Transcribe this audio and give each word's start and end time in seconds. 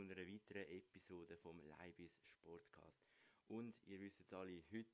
zu 0.00 0.14
einer 0.14 0.26
weiteren 0.26 0.66
Episode 0.70 1.36
vom 1.36 1.60
Leibis 1.60 2.18
Sportcast. 2.24 3.04
Und 3.48 3.76
ihr 3.84 4.00
wisst 4.00 4.18
jetzt 4.18 4.32
alle, 4.32 4.64
heute 4.72 4.88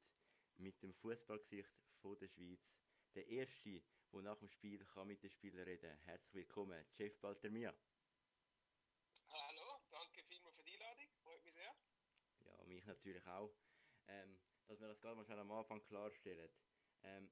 mit 0.57 0.83
dem 0.83 0.93
Fußballgesicht 0.95 1.71
von 2.01 2.19
der 2.19 2.27
Schweiz, 2.27 2.59
der 3.15 3.29
Erste, 3.29 3.85
der 4.13 4.23
nach 4.23 4.37
dem 4.39 4.49
Spiel 4.49 4.85
kann 4.85 5.07
mit 5.07 5.23
den 5.23 5.31
Spielern 5.31 5.63
reden 5.63 5.89
kann. 5.91 5.99
Herzlich 6.07 6.35
willkommen, 6.35 6.85
Jeff 6.97 7.21
Baltermia. 7.21 7.73
Hallo, 9.29 9.81
danke 9.91 10.25
vielmals 10.25 10.57
für 10.57 10.65
die 10.65 10.73
Einladung, 10.73 11.09
freut 11.23 11.45
mich 11.45 11.55
sehr. 11.55 11.77
Ja, 12.41 12.65
mich 12.65 12.85
natürlich 12.85 13.25
auch. 13.29 13.55
Ähm, 14.09 14.41
dass 14.67 14.81
wir 14.81 14.89
das 14.89 15.01
gerade 15.01 15.15
mal 15.15 15.25
schnell 15.25 15.39
am 15.39 15.53
Anfang 15.53 15.85
klarstellen. 15.85 16.51
Ähm, 17.05 17.31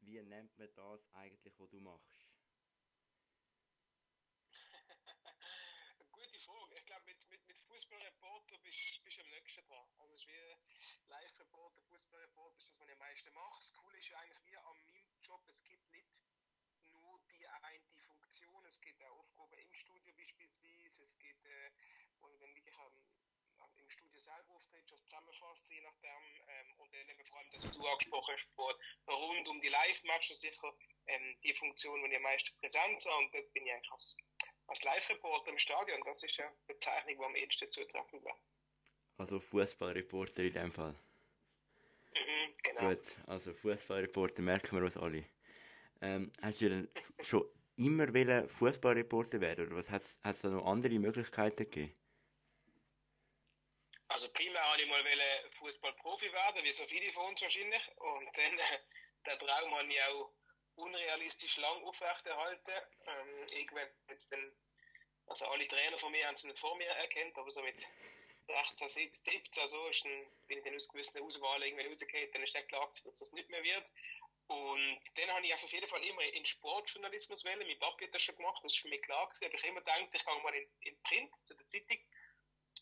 wie 0.00 0.22
nennt 0.22 0.56
man 0.56 0.68
das 0.74 1.12
eigentlich, 1.12 1.58
was 1.58 1.68
du 1.68 1.80
machst? 1.80 2.29
Nächsten 9.40 9.66
dran. 9.66 9.86
Also 9.98 10.14
es 10.14 10.20
ist 10.20 10.28
wie 10.28 11.08
Live-Reporter, 11.08 11.82
Fußballreporter 11.82 12.56
ist 12.58 12.68
das, 12.68 12.80
was 12.80 12.86
ich 12.86 12.92
am 12.92 12.98
meisten 12.98 13.32
mache. 13.32 13.60
Das 13.60 13.74
Coole 13.74 13.98
ist 13.98 14.12
eigentlich 14.14 14.44
wie 14.44 14.56
an 14.56 14.64
meinem 14.64 15.20
Job, 15.22 15.42
es 15.48 15.62
gibt 15.64 15.90
nicht 15.90 16.24
nur 16.92 17.20
die 17.30 17.46
eine 17.46 17.80
Funktion, 18.06 18.64
es 18.66 18.80
gibt 18.80 19.02
auch 19.04 19.18
Aufgaben 19.18 19.58
im 19.58 19.72
Studio 19.72 20.14
beispielsweise, 20.14 21.02
es 21.02 21.18
gibt, 21.18 21.44
äh, 21.44 21.70
wo 22.20 22.28
du 22.28 22.38
dann 22.38 22.54
wirklich 22.54 22.76
am, 22.76 22.92
im 23.76 23.90
Studio 23.90 24.20
selber 24.20 24.54
auftrittst, 24.54 24.92
was 24.92 25.02
zusammenfasst, 25.04 25.70
je 25.70 25.80
nachdem, 25.80 26.42
ähm, 26.48 26.74
und 26.78 26.92
dann 26.92 27.08
eben 27.08 27.24
vor 27.26 27.38
allem 27.38 27.50
das, 27.52 27.64
was 27.64 27.72
du 27.72 27.86
angesprochen 27.86 28.34
hast, 28.34 28.48
vor, 28.54 28.78
rund 29.08 29.48
um 29.48 29.60
die 29.60 29.68
Live-Matches 29.68 30.40
sicher 30.40 30.76
ähm, 31.06 31.38
die 31.42 31.54
Funktion, 31.54 32.02
die 32.02 32.10
ich 32.10 32.16
am 32.16 32.22
meisten 32.22 32.58
präsent 32.60 33.04
habe, 33.06 33.24
und 33.24 33.34
dort 33.34 33.52
bin 33.52 33.66
ich 33.66 33.72
eigentlich 33.72 33.92
als 33.92 34.16
als 34.66 34.84
Live-Reporter 34.84 35.50
im 35.50 35.58
Stadion, 35.58 36.00
das 36.04 36.22
ist 36.22 36.38
eine 36.38 36.56
Bezeichnung, 36.68 37.18
die 37.18 37.24
am 37.24 37.34
ehesten 37.34 37.72
zutreffen 37.72 38.22
wäre. 38.22 38.38
Also 39.20 39.38
Fußballreporter 39.38 40.44
in 40.44 40.54
dem 40.54 40.72
Fall. 40.72 40.94
Mhm, 42.14 42.54
genau. 42.62 42.88
Gut, 42.88 43.18
also 43.26 43.52
Fußballreporter 43.52 44.40
merken 44.40 44.78
wir 44.78 44.82
uns 44.82 44.96
alle. 44.96 45.26
Ähm, 46.00 46.32
hast 46.40 46.62
du 46.62 46.70
denn 46.70 46.88
schon 47.20 47.44
immer 47.76 48.48
Fußballreporter 48.48 49.42
werden 49.42 49.66
oder 49.66 49.76
was 49.76 49.90
hat 49.90 50.04
es 50.04 50.40
da 50.40 50.48
noch 50.48 50.64
andere 50.64 50.98
Möglichkeiten 50.98 51.64
gegeben? 51.64 51.94
Also 54.08 54.30
primär 54.30 54.62
wollte 54.70 54.84
ich 54.84 54.88
mal 54.88 55.04
Fußballprofi 55.58 56.32
werden, 56.32 56.64
wie 56.64 56.72
so 56.72 56.86
viele 56.86 57.12
von 57.12 57.26
uns 57.26 57.42
wahrscheinlich. 57.42 57.82
Und 57.96 58.38
dann 58.38 58.58
äh, 58.58 58.78
den 59.26 59.38
Traum 59.38 59.74
habe 59.74 59.86
ich 59.86 60.00
auch 60.00 60.32
unrealistisch 60.76 61.58
lang 61.58 61.84
aufrechterhalten. 61.84 62.72
Ähm, 63.06 63.46
irgendwann 63.50 63.88
jetzt 64.08 64.32
dann, 64.32 64.50
also 65.26 65.44
alle 65.44 65.68
Trainer 65.68 65.98
von 65.98 66.10
mir 66.10 66.26
haben 66.26 66.36
es 66.36 66.44
nicht 66.44 66.58
vor 66.58 66.74
mir 66.78 66.86
erkannt, 66.86 67.36
aber 67.36 67.50
so 67.50 67.60
mit 67.60 67.76
16, 68.50 69.10
17, 69.14 69.68
so 69.68 69.86
ist 69.88 70.04
dann, 70.04 70.26
bin 70.46 70.58
ich 70.58 70.64
dann 70.64 70.74
aus 70.74 70.88
gewissen 70.88 71.22
Auswahlen 71.22 71.62
irgendwann 71.62 71.86
rausgegangen, 71.88 72.30
dann 72.32 72.42
ist 72.42 72.54
dann 72.54 72.66
klar, 72.68 72.92
dass 73.04 73.18
das 73.18 73.32
nicht 73.32 73.48
mehr 73.48 73.62
wird. 73.62 73.84
Und 74.48 75.00
dann 75.14 75.30
habe 75.30 75.46
ich 75.46 75.54
auf 75.54 75.72
jeden 75.72 75.88
Fall 75.88 76.04
immer 76.04 76.22
in 76.22 76.44
Sportjournalismus 76.44 77.44
wählen. 77.44 77.66
Mein 77.66 77.78
Papi 77.78 78.06
hat 78.06 78.14
das 78.14 78.22
schon 78.22 78.36
gemacht, 78.36 78.60
das 78.64 78.72
ist 78.72 78.80
für 78.80 78.88
mich 78.88 79.00
klar 79.02 79.28
gewesen. 79.28 79.44
Aber 79.44 79.54
ich 79.54 79.64
immer 79.64 79.80
gedacht, 79.80 80.08
ich 80.12 80.24
gehe 80.24 80.42
mal 80.42 80.54
in, 80.54 80.68
in 80.80 81.02
Print, 81.02 81.36
zu 81.46 81.54
der 81.54 81.68
Zeitung. 81.68 81.98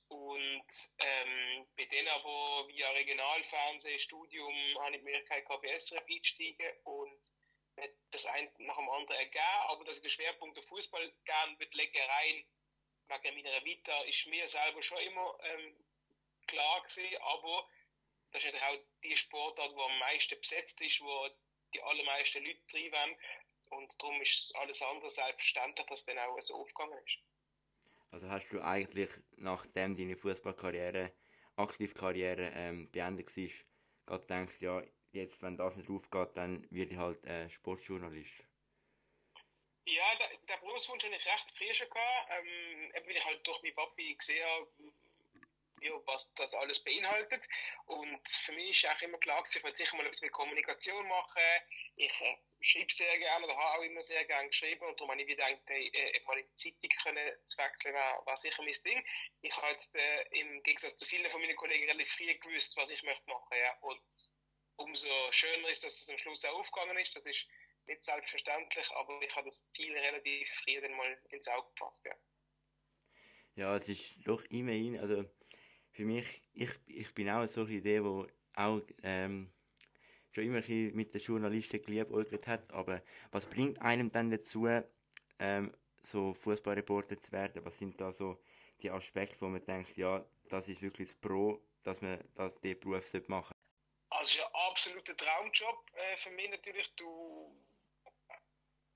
Und 0.08 0.66
ähm, 1.00 1.66
bei 1.76 1.84
denen 1.84 2.08
aber 2.08 2.66
via 2.68 2.90
Regionalfernsehstudium 2.92 4.78
habe 4.78 4.96
ich 4.96 5.02
die 5.02 5.04
Möglichkeit 5.04 5.44
gehabt, 5.44 5.66
einsteigen. 5.66 6.72
Und 6.84 7.20
das 8.10 8.26
ein 8.26 8.48
nach 8.58 8.76
dem 8.76 8.88
anderen 8.88 9.18
ergeben, 9.18 9.68
aber 9.68 9.84
dass 9.84 9.96
ich 9.96 10.02
den 10.02 10.10
Schwerpunkt 10.10 10.58
auf 10.58 10.66
Fußball 10.66 11.12
gern 11.24 11.58
wird 11.58 11.74
legen 11.74 11.98
rein, 11.98 12.44
wegen 13.08 13.42
meiner 13.42 13.64
Vita, 13.64 14.02
ist 14.02 14.26
mir 14.26 14.46
selber 14.46 14.82
schon 14.82 14.98
immer 14.98 15.38
ähm, 15.42 15.74
klar 16.46 16.82
gewesen, 16.82 17.16
aber 17.20 17.68
das 18.32 18.44
ist 18.44 18.52
natürlich 18.52 18.66
auch 18.66 19.02
die 19.02 19.16
Sportart, 19.16 19.72
die 19.72 19.80
am 19.80 19.98
meisten 19.98 20.40
besetzt 20.40 20.80
ist, 20.80 21.00
wo 21.00 21.28
die 21.74 21.82
allermeisten 21.82 22.44
Leute 22.44 22.60
drin 22.70 22.92
waren 22.92 23.16
und 23.70 23.94
darum 24.00 24.20
ist 24.22 24.54
alles 24.56 24.82
andere 24.82 25.10
selbstverständlich, 25.10 25.86
dass 25.86 26.04
dann 26.04 26.18
auch 26.18 26.40
so 26.40 26.54
aufgegangen 26.54 26.98
ist. 27.04 27.18
Also 28.10 28.28
hast 28.30 28.48
du 28.48 28.62
eigentlich, 28.62 29.10
nachdem 29.36 29.96
deine 29.96 30.16
Fußballkarriere, 30.16 31.12
Aktivkarriere 31.56 32.52
ähm, 32.54 32.90
beendet 32.90 33.36
war, 33.36 33.48
gerade 34.06 34.46
gedacht, 34.46 34.60
ja, 34.60 34.82
jetzt, 35.12 35.42
wenn 35.42 35.56
das 35.56 35.76
nicht 35.76 35.90
aufgeht, 35.90 36.30
dann 36.36 36.66
werde 36.70 36.92
ich 36.92 36.98
halt 36.98 37.24
äh, 37.26 37.50
Sportjournalist. 37.50 38.47
Ja, 39.88 40.14
der, 40.16 40.28
der 40.46 40.56
Berufswunsch 40.58 41.02
hatte 41.02 41.16
ich 41.16 41.24
recht 41.24 41.50
früh 41.56 41.74
schon 41.74 41.86
ähm, 41.86 42.92
weil 42.92 43.16
ich 43.16 43.24
halt 43.24 43.46
durch 43.46 43.62
meinen 43.62 43.74
Papi 43.74 44.14
gesehen 44.14 44.46
habe, 44.46 44.68
ja, 45.80 45.92
was 46.04 46.34
das 46.34 46.54
alles 46.54 46.84
beinhaltet. 46.84 47.48
Und 47.86 48.28
für 48.28 48.52
mich 48.52 48.84
ist 48.84 48.90
auch 48.90 49.00
immer 49.00 49.16
klar, 49.16 49.42
ich 49.48 49.64
will 49.64 49.74
sicher 49.74 49.96
mal 49.96 50.04
etwas 50.04 50.20
mit 50.20 50.32
Kommunikation 50.32 51.08
machen. 51.08 51.42
Ich 51.96 52.20
äh, 52.20 52.36
schreibe 52.60 52.92
sehr 52.92 53.18
gerne 53.18 53.46
oder 53.46 53.56
habe 53.56 53.78
auch 53.78 53.82
immer 53.82 54.02
sehr 54.02 54.26
gerne 54.26 54.48
geschrieben 54.48 54.84
und 54.84 55.00
darum 55.00 55.10
habe 55.10 55.22
ich 55.22 55.28
gedacht, 55.28 55.56
hey, 55.66 55.88
äh, 55.94 56.20
mal 56.24 56.38
in 56.38 56.46
die 56.50 56.56
Zeitung 56.56 56.90
können 57.02 57.32
zu 57.46 57.56
wechseln, 57.56 57.94
war, 57.94 58.26
war 58.26 58.36
sicher 58.36 58.62
mein 58.62 58.74
Ding. 58.84 59.02
Ich 59.40 59.56
habe 59.56 59.68
jetzt 59.68 59.94
äh, 59.94 60.22
im 60.32 60.62
Gegensatz 60.64 60.96
zu 60.96 61.06
vielen 61.06 61.30
von 61.30 61.40
meinen 61.40 61.56
Kollegen 61.56 61.88
relativ 61.88 62.12
früh 62.12 62.34
gewusst, 62.34 62.76
was 62.76 62.90
ich 62.90 63.02
möchte 63.04 63.26
machen. 63.30 63.56
Ja. 63.58 63.72
Und 63.80 64.02
umso 64.76 65.32
schöner 65.32 65.70
ist, 65.70 65.82
dass 65.82 65.98
es 65.98 66.10
am 66.10 66.18
Schluss 66.18 66.44
auch 66.44 66.58
aufgegangen 66.58 66.98
ist. 66.98 67.16
Das 67.16 67.24
ist 67.24 67.46
nicht 67.88 68.04
selbstverständlich, 68.04 68.88
aber 68.92 69.20
ich 69.22 69.34
habe 69.34 69.48
das 69.48 69.68
Ziel 69.70 69.96
relativ 69.96 70.48
früh 70.64 70.80
dann 70.80 70.96
mal 70.96 71.18
ins 71.30 71.48
Auge 71.48 71.68
gefasst. 71.70 72.04
Ja, 72.04 72.14
ja 73.56 73.76
es 73.76 73.88
ist 73.88 74.16
doch 74.24 74.44
immerhin, 74.50 74.98
also 74.98 75.24
für 75.90 76.04
mich, 76.04 76.42
ich, 76.52 76.70
ich 76.86 77.14
bin 77.14 77.28
auch 77.28 77.46
so 77.46 77.62
eine 77.62 77.72
Idee, 77.72 78.00
die 78.00 78.26
auch 78.54 78.82
ähm, 79.02 79.52
schon 80.30 80.44
immer 80.44 80.60
mit 80.94 81.14
den 81.14 81.20
Journalisten 81.20 81.82
geliebäugelt 81.82 82.46
hat, 82.46 82.72
aber 82.72 83.02
was 83.32 83.46
bringt 83.46 83.80
einem 83.82 84.10
dann 84.12 84.30
dazu, 84.30 84.68
ähm, 85.38 85.72
so 86.02 86.34
Fußballreporter 86.34 87.18
zu 87.20 87.32
werden? 87.32 87.64
Was 87.64 87.78
sind 87.78 88.00
da 88.00 88.12
so 88.12 88.40
die 88.82 88.90
Aspekte, 88.90 89.40
wo 89.40 89.46
man 89.46 89.64
denkt, 89.64 89.96
ja, 89.96 90.24
das 90.48 90.68
ist 90.68 90.82
wirklich 90.82 91.08
das 91.08 91.20
Pro, 91.20 91.60
dass 91.82 92.00
man 92.00 92.18
das, 92.34 92.60
den 92.60 92.78
Beruf 92.78 93.12
machen 93.28 93.54
sollte? 93.54 93.68
Also, 94.10 94.24
es 94.24 94.36
ist 94.36 94.40
ein 94.40 94.54
absoluter 94.70 95.16
Traumjob 95.16 95.90
äh, 95.94 96.16
für 96.16 96.30
mich 96.30 96.50
natürlich. 96.50 96.94
Du, 96.96 97.54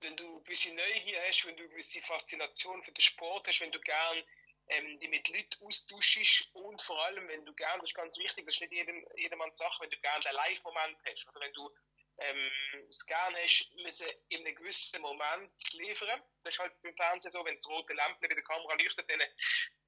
wenn 0.02 0.16
du 0.16 0.26
eine 0.26 0.42
gewisse 0.42 0.74
Neugier 0.74 1.22
hast, 1.26 1.44
wenn 1.46 1.56
du 1.56 1.62
eine 1.62 1.70
gewisse 1.70 2.00
Faszination 2.02 2.82
für 2.82 2.92
den 2.92 3.02
Sport 3.02 3.46
hast, 3.46 3.60
wenn 3.60 3.72
du 3.72 3.80
gern 3.80 4.22
ähm, 4.68 4.98
die 5.00 5.08
mit 5.08 5.28
Leuten 5.28 5.64
austauschst 5.64 6.48
und 6.54 6.80
vor 6.82 7.02
allem, 7.04 7.28
wenn 7.28 7.44
du 7.44 7.52
gern, 7.54 7.80
das 7.80 7.90
ist 7.90 7.96
ganz 7.96 8.16
wichtig, 8.18 8.46
das 8.46 8.54
ist 8.54 8.60
nicht 8.60 8.72
jedem, 8.72 9.06
jedermanns 9.16 9.58
Sache, 9.58 9.82
wenn 9.82 9.90
du 9.90 9.98
gern 9.98 10.24
einen 10.24 10.36
Live-Moment 10.36 10.98
hast 11.04 11.28
oder 11.28 11.40
wenn 11.40 11.52
du 11.52 11.70
ähm, 12.18 12.50
es 12.88 13.04
gern 13.06 13.34
hast, 13.36 13.70
müssen 13.76 14.06
in 14.28 14.44
einem 14.46 14.54
gewissen 14.54 15.00
Moment 15.00 15.50
liefern. 15.72 16.22
Das 16.44 16.54
ist 16.54 16.60
halt 16.60 16.80
beim 16.82 16.94
Fernsehen 16.94 17.32
so, 17.32 17.44
wenn 17.44 17.56
das 17.56 17.69
rote 17.69 17.92
Lämpchen 17.94 18.28
bei 18.28 18.34
der 18.34 18.44
Kamera 18.44 18.74
leuchtet, 18.74 19.08
dann 19.10 19.20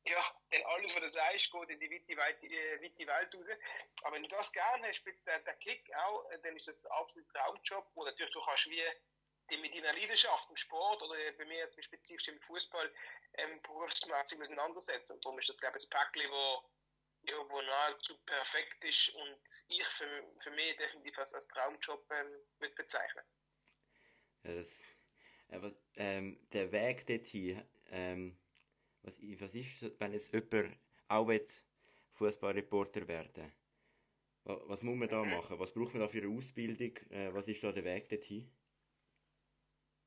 ja, 0.06 0.41
denn 0.52 0.62
alles, 0.66 0.94
was 0.94 1.00
du 1.00 1.10
sagst, 1.10 1.50
geht 1.50 1.70
in 1.70 1.81
die 1.81 1.91
weite, 1.91 2.16
weite, 2.16 2.46
äh, 2.46 2.82
weite 2.82 3.06
Welt 3.06 3.34
raus. 3.34 3.48
Aber 4.02 4.16
wenn 4.16 4.22
du 4.22 4.28
das 4.28 4.52
gerne 4.52 4.88
hast, 4.88 4.96
spitzt 4.96 5.26
der, 5.26 5.38
der 5.41 5.54
Kick 5.54 5.91
auch, 5.94 6.31
äh, 6.31 6.38
dann 6.42 6.56
ist 6.56 6.69
das 6.69 6.84
ein 6.84 6.92
absoluter 6.92 7.32
Traumjob, 7.32 7.91
wo 7.94 8.04
natürlich 8.04 8.32
du 8.32 8.44
kannst 8.44 8.69
wie 8.69 8.82
die 9.54 9.60
mit 9.60 9.75
deiner 9.75 9.92
Leidenschaft 9.92 10.50
im 10.50 10.56
Sport 10.56 11.03
oder 11.03 11.15
bei 11.38 11.44
mir 11.44 11.69
spezifisch 11.81 12.28
im 12.28 12.41
Fußball 12.41 12.92
ähm, 13.34 13.60
berufsmäßig 13.62 14.41
auseinandersetzen. 14.41 15.15
Und 15.15 15.25
darum 15.25 15.38
ist 15.38 15.48
das, 15.48 15.59
glaube 15.59 15.78
ich, 15.78 15.84
ein 15.84 15.91
Päckchen, 15.91 16.31
wo, 16.31 16.65
ja, 17.22 17.37
wo 17.48 17.62
nahezu 17.62 18.19
perfekt 18.25 18.84
ist 18.84 19.09
und 19.10 19.41
ich 19.69 19.87
für, 19.87 20.25
für 20.40 20.50
mich 20.50 20.76
definitiv 20.76 21.19
als, 21.19 21.34
als 21.34 21.46
Traumjob 21.49 22.11
ähm, 22.11 22.26
würde 22.58 22.75
bezeichnen. 22.75 23.25
Ja, 24.44 24.55
das, 24.55 24.82
aber 25.49 25.73
ähm, 25.96 26.46
der 26.52 26.73
Weg 26.73 27.06
dorthin, 27.06 27.62
ähm, 27.90 28.38
was, 29.02 29.17
was 29.20 29.55
ist, 29.55 30.00
wenn 30.00 30.12
jetzt 30.12 30.32
jemand 30.32 30.76
auch 31.08 31.31
Fußballreporter 32.11 33.06
werden 33.08 33.52
was 34.44 34.82
muss 34.82 34.96
man 34.96 35.08
da 35.08 35.25
machen? 35.25 35.58
Was 35.58 35.73
braucht 35.73 35.94
man 35.94 36.02
da 36.02 36.08
für 36.08 36.23
eine 36.23 36.37
Ausbildung? 36.37 36.96
Äh, 37.11 37.32
was 37.32 37.49
ist 37.49 37.64
da 37.64 37.73
der 37.73 37.84
Weg 37.84 38.08
dorthin? 38.08 38.50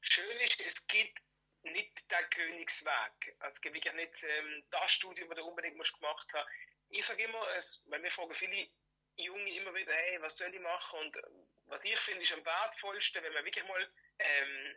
Schön 0.01 0.39
ist, 0.39 0.59
es 0.61 0.87
gibt 0.87 1.19
nicht 1.63 1.91
den 2.11 2.29
Königsweg. 2.29 3.35
Also 3.39 3.55
es 3.55 3.61
gibt 3.61 3.75
wirklich 3.75 3.93
nicht 3.93 4.23
ähm, 4.23 4.63
das 4.71 4.91
Studium, 4.91 5.29
das 5.29 5.37
du 5.37 5.45
unbedingt 5.45 5.75
musst 5.77 5.93
gemacht 5.93 6.27
haben. 6.33 6.49
Ich 6.89 7.05
sage 7.05 7.23
immer, 7.23 7.47
es, 7.57 7.81
wenn 7.87 8.03
wir 8.03 8.11
fragen 8.11 8.33
viele 8.33 8.69
Junge 9.17 9.53
immer 9.55 9.73
wieder, 9.73 9.93
hey, 9.93 10.21
was 10.21 10.37
soll 10.37 10.53
ich 10.53 10.61
machen? 10.61 10.99
Und 10.99 11.17
was 11.65 11.83
ich 11.83 11.99
finde, 11.99 12.21
ist 12.21 12.31
am 12.31 12.45
wertvollsten, 12.45 13.23
wenn 13.23 13.33
man 13.33 13.43
wirklich 13.43 13.65
mal 13.65 13.91
ähm, 14.19 14.75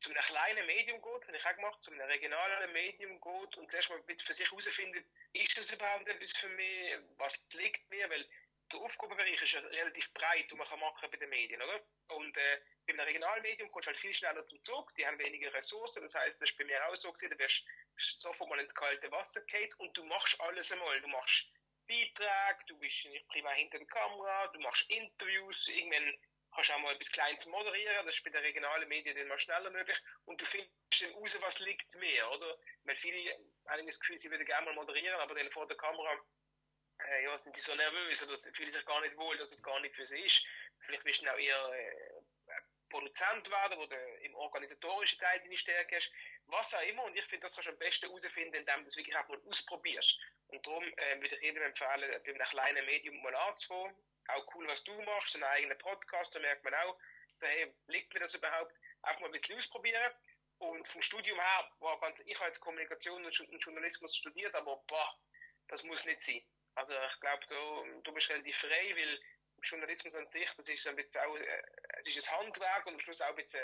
zu 0.00 0.10
einem 0.10 0.22
kleinen 0.22 0.66
Medium 0.66 1.02
geht, 1.02 1.26
habe 1.26 1.36
ich 1.36 1.44
auch 1.44 1.56
gemacht, 1.56 1.82
zu 1.82 1.90
einem 1.90 2.00
regionalen 2.02 2.72
Medium 2.72 3.20
geht 3.20 3.56
und 3.56 3.70
zuerst 3.70 3.90
mal 3.90 3.96
ein 3.98 4.06
bisschen 4.06 4.26
für 4.26 4.32
sich 4.32 4.50
herausfindet, 4.50 5.04
ist 5.32 5.56
das 5.56 5.70
überhaupt 5.72 6.08
etwas 6.08 6.32
für 6.32 6.48
mich, 6.48 6.98
was 7.18 7.38
liegt 7.52 7.88
mir, 7.90 8.08
weil 8.08 8.26
der 8.72 8.80
Aufgabenbereich 8.80 9.40
ist 9.42 9.52
ja 9.52 9.60
relativ 9.60 10.12
breit, 10.12 10.50
und 10.52 10.58
man 10.58 10.66
kann 10.68 10.80
machen 10.80 11.10
bei 11.10 11.16
den 11.16 11.30
Medien, 11.30 11.60
oder? 11.62 11.80
Und 12.08 12.36
äh, 12.36 12.60
bei 12.86 12.92
einem 12.92 13.00
Regionalmedium 13.00 13.70
kommst 13.70 13.86
du 13.86 13.90
halt 13.90 14.00
viel 14.00 14.14
schneller 14.14 14.44
zum 14.46 14.62
Zug, 14.64 14.94
die 14.94 15.06
haben 15.06 15.18
weniger 15.18 15.52
Ressourcen, 15.54 16.02
das 16.02 16.14
heißt, 16.14 16.40
das 16.40 16.50
ist 16.50 16.56
bei 16.56 16.64
mir 16.64 16.86
auch 16.86 16.96
so 16.96 17.12
gewesen, 17.12 17.30
du 17.30 17.38
wirst 17.38 17.64
sofort 18.20 18.50
mal 18.50 18.60
ins 18.60 18.74
kalte 18.74 19.10
Wasser 19.10 19.40
gefallen 19.42 19.72
und 19.78 19.96
du 19.96 20.04
machst 20.04 20.40
alles 20.40 20.72
einmal. 20.72 21.00
Du 21.00 21.08
machst 21.08 21.46
Beiträge, 21.86 22.64
du 22.68 22.78
bist 22.78 23.04
nicht 23.06 23.26
primär 23.28 23.52
hinter 23.52 23.78
der 23.78 23.86
Kamera, 23.88 24.46
du 24.48 24.60
machst 24.60 24.88
Interviews, 24.90 25.66
irgendwann 25.68 26.16
kannst 26.54 26.70
du 26.70 26.74
auch 26.74 26.78
mal 26.80 26.94
etwas 26.94 27.10
Kleines 27.10 27.46
moderieren, 27.46 28.06
das 28.06 28.16
ist 28.16 28.24
bei 28.24 28.30
den 28.30 28.42
regionalen 28.42 28.88
Medien 28.88 29.16
dann 29.16 29.28
mal 29.28 29.38
schneller 29.38 29.70
möglich 29.70 29.98
und 30.24 30.40
du 30.40 30.44
findest 30.44 30.72
dann 31.00 31.12
raus, 31.12 31.36
was 31.40 31.58
liegt 31.60 31.94
mehr, 31.96 32.30
oder? 32.30 32.58
Weil 32.84 32.96
viele 32.96 33.36
haben 33.66 33.86
das 33.86 33.98
Gefühl, 34.00 34.18
sie 34.18 34.30
würden 34.30 34.46
gerne 34.46 34.66
mal 34.66 34.74
moderieren, 34.74 35.20
aber 35.20 35.34
dann 35.34 35.50
vor 35.50 35.66
der 35.66 35.76
Kamera 35.76 36.20
äh, 37.10 37.24
ja, 37.24 37.36
sind 37.38 37.56
sie 37.56 37.62
so 37.62 37.74
nervös 37.74 38.22
oder 38.22 38.36
fühlen 38.36 38.70
sich 38.70 38.84
gar 38.86 39.00
nicht 39.00 39.16
wohl, 39.16 39.36
dass 39.38 39.52
es 39.52 39.62
gar 39.62 39.80
nicht 39.80 39.94
für 39.94 40.06
sie 40.06 40.20
ist. 40.20 40.44
Vielleicht 40.80 41.04
willst 41.04 41.22
du 41.22 41.32
auch 41.32 41.38
eher 41.38 41.72
äh, 41.72 42.20
Produzent 42.88 43.48
werden, 43.50 43.78
wo 43.78 43.86
du 43.86 43.96
im 44.22 44.34
organisatorischen 44.34 45.18
Teil 45.18 45.40
deine 45.40 45.56
Stärke 45.56 45.96
hast, 45.96 46.12
was 46.46 46.74
auch 46.74 46.82
immer. 46.82 47.04
Und 47.04 47.16
ich 47.16 47.24
finde, 47.24 47.46
das 47.46 47.54
kannst 47.54 47.68
du 47.68 47.72
am 47.72 47.78
besten 47.78 48.06
herausfinden, 48.06 48.54
indem 48.54 48.78
du 48.80 48.84
das 48.84 48.96
wirklich 48.96 49.16
auch 49.16 49.28
mal 49.28 49.40
ausprobierst. 49.48 50.18
Und 50.48 50.66
darum 50.66 50.84
äh, 50.84 51.20
würde 51.20 51.36
ich 51.36 51.42
jedem 51.42 51.62
empfehlen, 51.62 52.22
bei 52.24 52.30
einem 52.30 52.48
kleinen 52.50 52.86
Medium 52.86 53.22
mal 53.22 53.34
anzufangen. 53.34 53.96
Auch 54.28 54.54
cool, 54.54 54.66
was 54.68 54.84
du 54.84 55.00
machst, 55.02 55.34
einen 55.34 55.44
eigenen 55.44 55.78
Podcast, 55.78 56.34
da 56.34 56.40
merkt 56.40 56.64
man 56.64 56.74
auch, 56.74 56.98
so, 57.36 57.46
hey, 57.46 57.72
liegt 57.86 58.12
mir 58.12 58.20
das 58.20 58.34
überhaupt? 58.34 58.74
Einfach 59.02 59.20
mal 59.20 59.26
ein 59.26 59.32
bisschen 59.32 59.56
ausprobieren. 59.56 60.12
Und 60.58 60.86
vom 60.88 61.00
Studium 61.00 61.38
her, 61.38 61.70
war 61.78 61.98
ganz, 62.00 62.20
ich 62.26 62.38
habe 62.38 62.48
jetzt 62.48 62.60
Kommunikation 62.60 63.24
und 63.24 63.64
Journalismus 63.64 64.16
studiert, 64.16 64.54
aber 64.54 64.76
boah, 64.86 65.18
das 65.68 65.82
muss 65.84 66.04
nicht 66.04 66.22
sein. 66.22 66.42
Also 66.80 66.94
ich 66.94 67.20
glaube, 67.20 67.46
du, 67.46 68.00
du 68.04 68.12
bist 68.14 68.30
relativ 68.30 68.56
frei, 68.56 68.96
weil 68.96 69.20
Journalismus 69.62 70.16
an 70.16 70.26
sich, 70.28 70.48
das 70.56 70.66
ist 70.66 70.86
ein 70.86 70.96
bisschen 70.96 71.20
auch, 71.20 71.36
äh, 71.36 71.62
es 71.98 72.06
ist 72.06 72.26
ein 72.26 72.38
Handwerk 72.38 72.86
und 72.86 72.94
am 72.94 73.00
Schluss 73.00 73.20
auch 73.20 73.28
ein 73.28 73.36
bisschen 73.36 73.60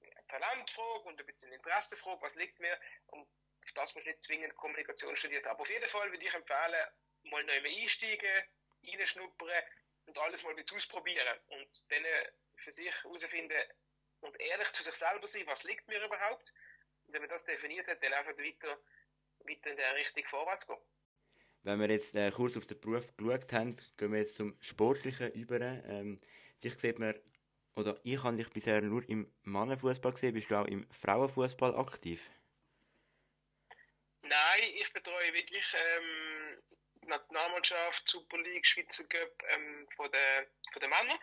eine 0.00 0.26
Talentfrage 0.26 1.00
und 1.00 1.20
ein 1.20 1.26
bisschen 1.26 1.48
eine 1.48 1.56
Interessefrage, 1.56 2.22
was 2.22 2.34
liegt 2.36 2.58
mir 2.58 2.80
und 3.08 3.28
auf 3.62 3.72
das 3.74 3.94
muss 3.94 4.06
nicht 4.06 4.22
zwingend 4.22 4.56
Kommunikation 4.56 5.14
studiert 5.16 5.46
Aber 5.46 5.60
auf 5.60 5.68
jeden 5.68 5.86
Fall 5.90 6.10
würde 6.10 6.24
ich 6.24 6.32
empfehlen, 6.32 6.86
mal 7.24 7.44
neu 7.44 7.60
einsteigen, 7.62 8.44
reinschnuppern 8.86 9.62
und 10.06 10.16
alles 10.16 10.42
mal 10.42 10.54
bisschen 10.54 10.78
ausprobieren 10.78 11.38
und 11.48 11.92
dann 11.92 12.06
für 12.56 12.70
sich 12.70 12.90
herausfinden 13.02 13.62
und 14.20 14.40
ehrlich 14.40 14.72
zu 14.72 14.82
sich 14.82 14.94
selber 14.94 15.26
sein, 15.26 15.46
was 15.46 15.64
liegt 15.64 15.86
mir 15.88 16.02
überhaupt. 16.02 16.54
Und 17.06 17.12
wenn 17.12 17.20
man 17.20 17.28
das 17.28 17.44
definiert 17.44 17.86
hat, 17.86 18.02
dann 18.02 18.14
einfach 18.14 18.32
weiter, 18.38 18.80
weiter 19.40 19.70
in 19.72 19.76
der 19.76 19.94
Richtung 19.94 20.24
vorwärts 20.24 20.66
gehen. 20.66 20.78
Wenn 21.62 21.78
wir 21.78 21.90
jetzt 21.90 22.16
äh, 22.16 22.30
kurz 22.30 22.56
auf 22.56 22.66
den 22.66 22.80
Beruf 22.80 23.14
geschaut 23.16 23.52
haben, 23.52 23.76
gehen 23.98 24.12
wir 24.12 24.20
jetzt 24.20 24.36
zum 24.36 24.56
Sportlichen 24.60 25.30
über. 25.32 25.60
Ähm, 25.60 26.20
dich 26.64 26.74
sieht 26.74 26.98
man, 26.98 27.14
oder 27.76 28.00
ich 28.02 28.22
habe 28.22 28.36
dich 28.36 28.48
bisher 28.50 28.80
nur 28.80 29.06
im 29.08 29.30
Mannenfußball 29.42 30.12
gesehen, 30.12 30.34
bist 30.34 30.50
du 30.50 30.56
auch 30.56 30.66
im 30.66 30.86
Frauenfußball 30.90 31.76
aktiv? 31.76 32.30
Nein, 34.22 34.62
ich 34.74 34.92
betreue 34.92 35.32
wirklich 35.34 35.74
ähm, 35.74 36.62
die 37.02 37.08
Nationalmannschaft, 37.08 38.08
Super 38.08 38.38
League, 38.38 38.66
Schweizer 38.66 39.04
Cup 39.04 39.42
ähm, 39.54 39.88
von 39.96 40.10
den 40.10 40.46
von 40.72 40.80
der 40.80 40.88
Männern. 40.88 41.18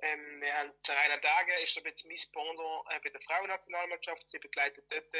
Ähm, 0.00 0.40
wir 0.40 0.54
haben 0.54 0.72
einer 0.88 1.20
Tage 1.20 1.52
ist 1.62 1.76
ein 1.76 1.84
bisschen 1.84 2.10
mein 2.10 2.32
Pendant 2.32 2.86
äh, 2.90 3.00
bei 3.02 3.10
der 3.10 3.20
Frauennationalmannschaft. 3.22 4.28
Sie 4.28 4.38
begleitet 4.38 4.84
dort 4.90 5.14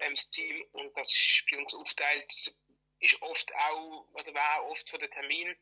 ähm, 0.00 0.14
das 0.14 0.30
Team 0.30 0.64
und 0.72 0.96
das 0.96 1.10
ist 1.10 1.44
bei 1.50 1.58
uns 1.58 1.74
aufgeteilt 1.74 2.56
ist 3.00 3.20
oft 3.22 3.54
auch, 3.54 4.06
oder 4.12 4.34
war 4.34 4.60
auch 4.60 4.70
oft 4.70 4.88
von 4.88 5.00
den 5.00 5.10
Termin 5.10 5.54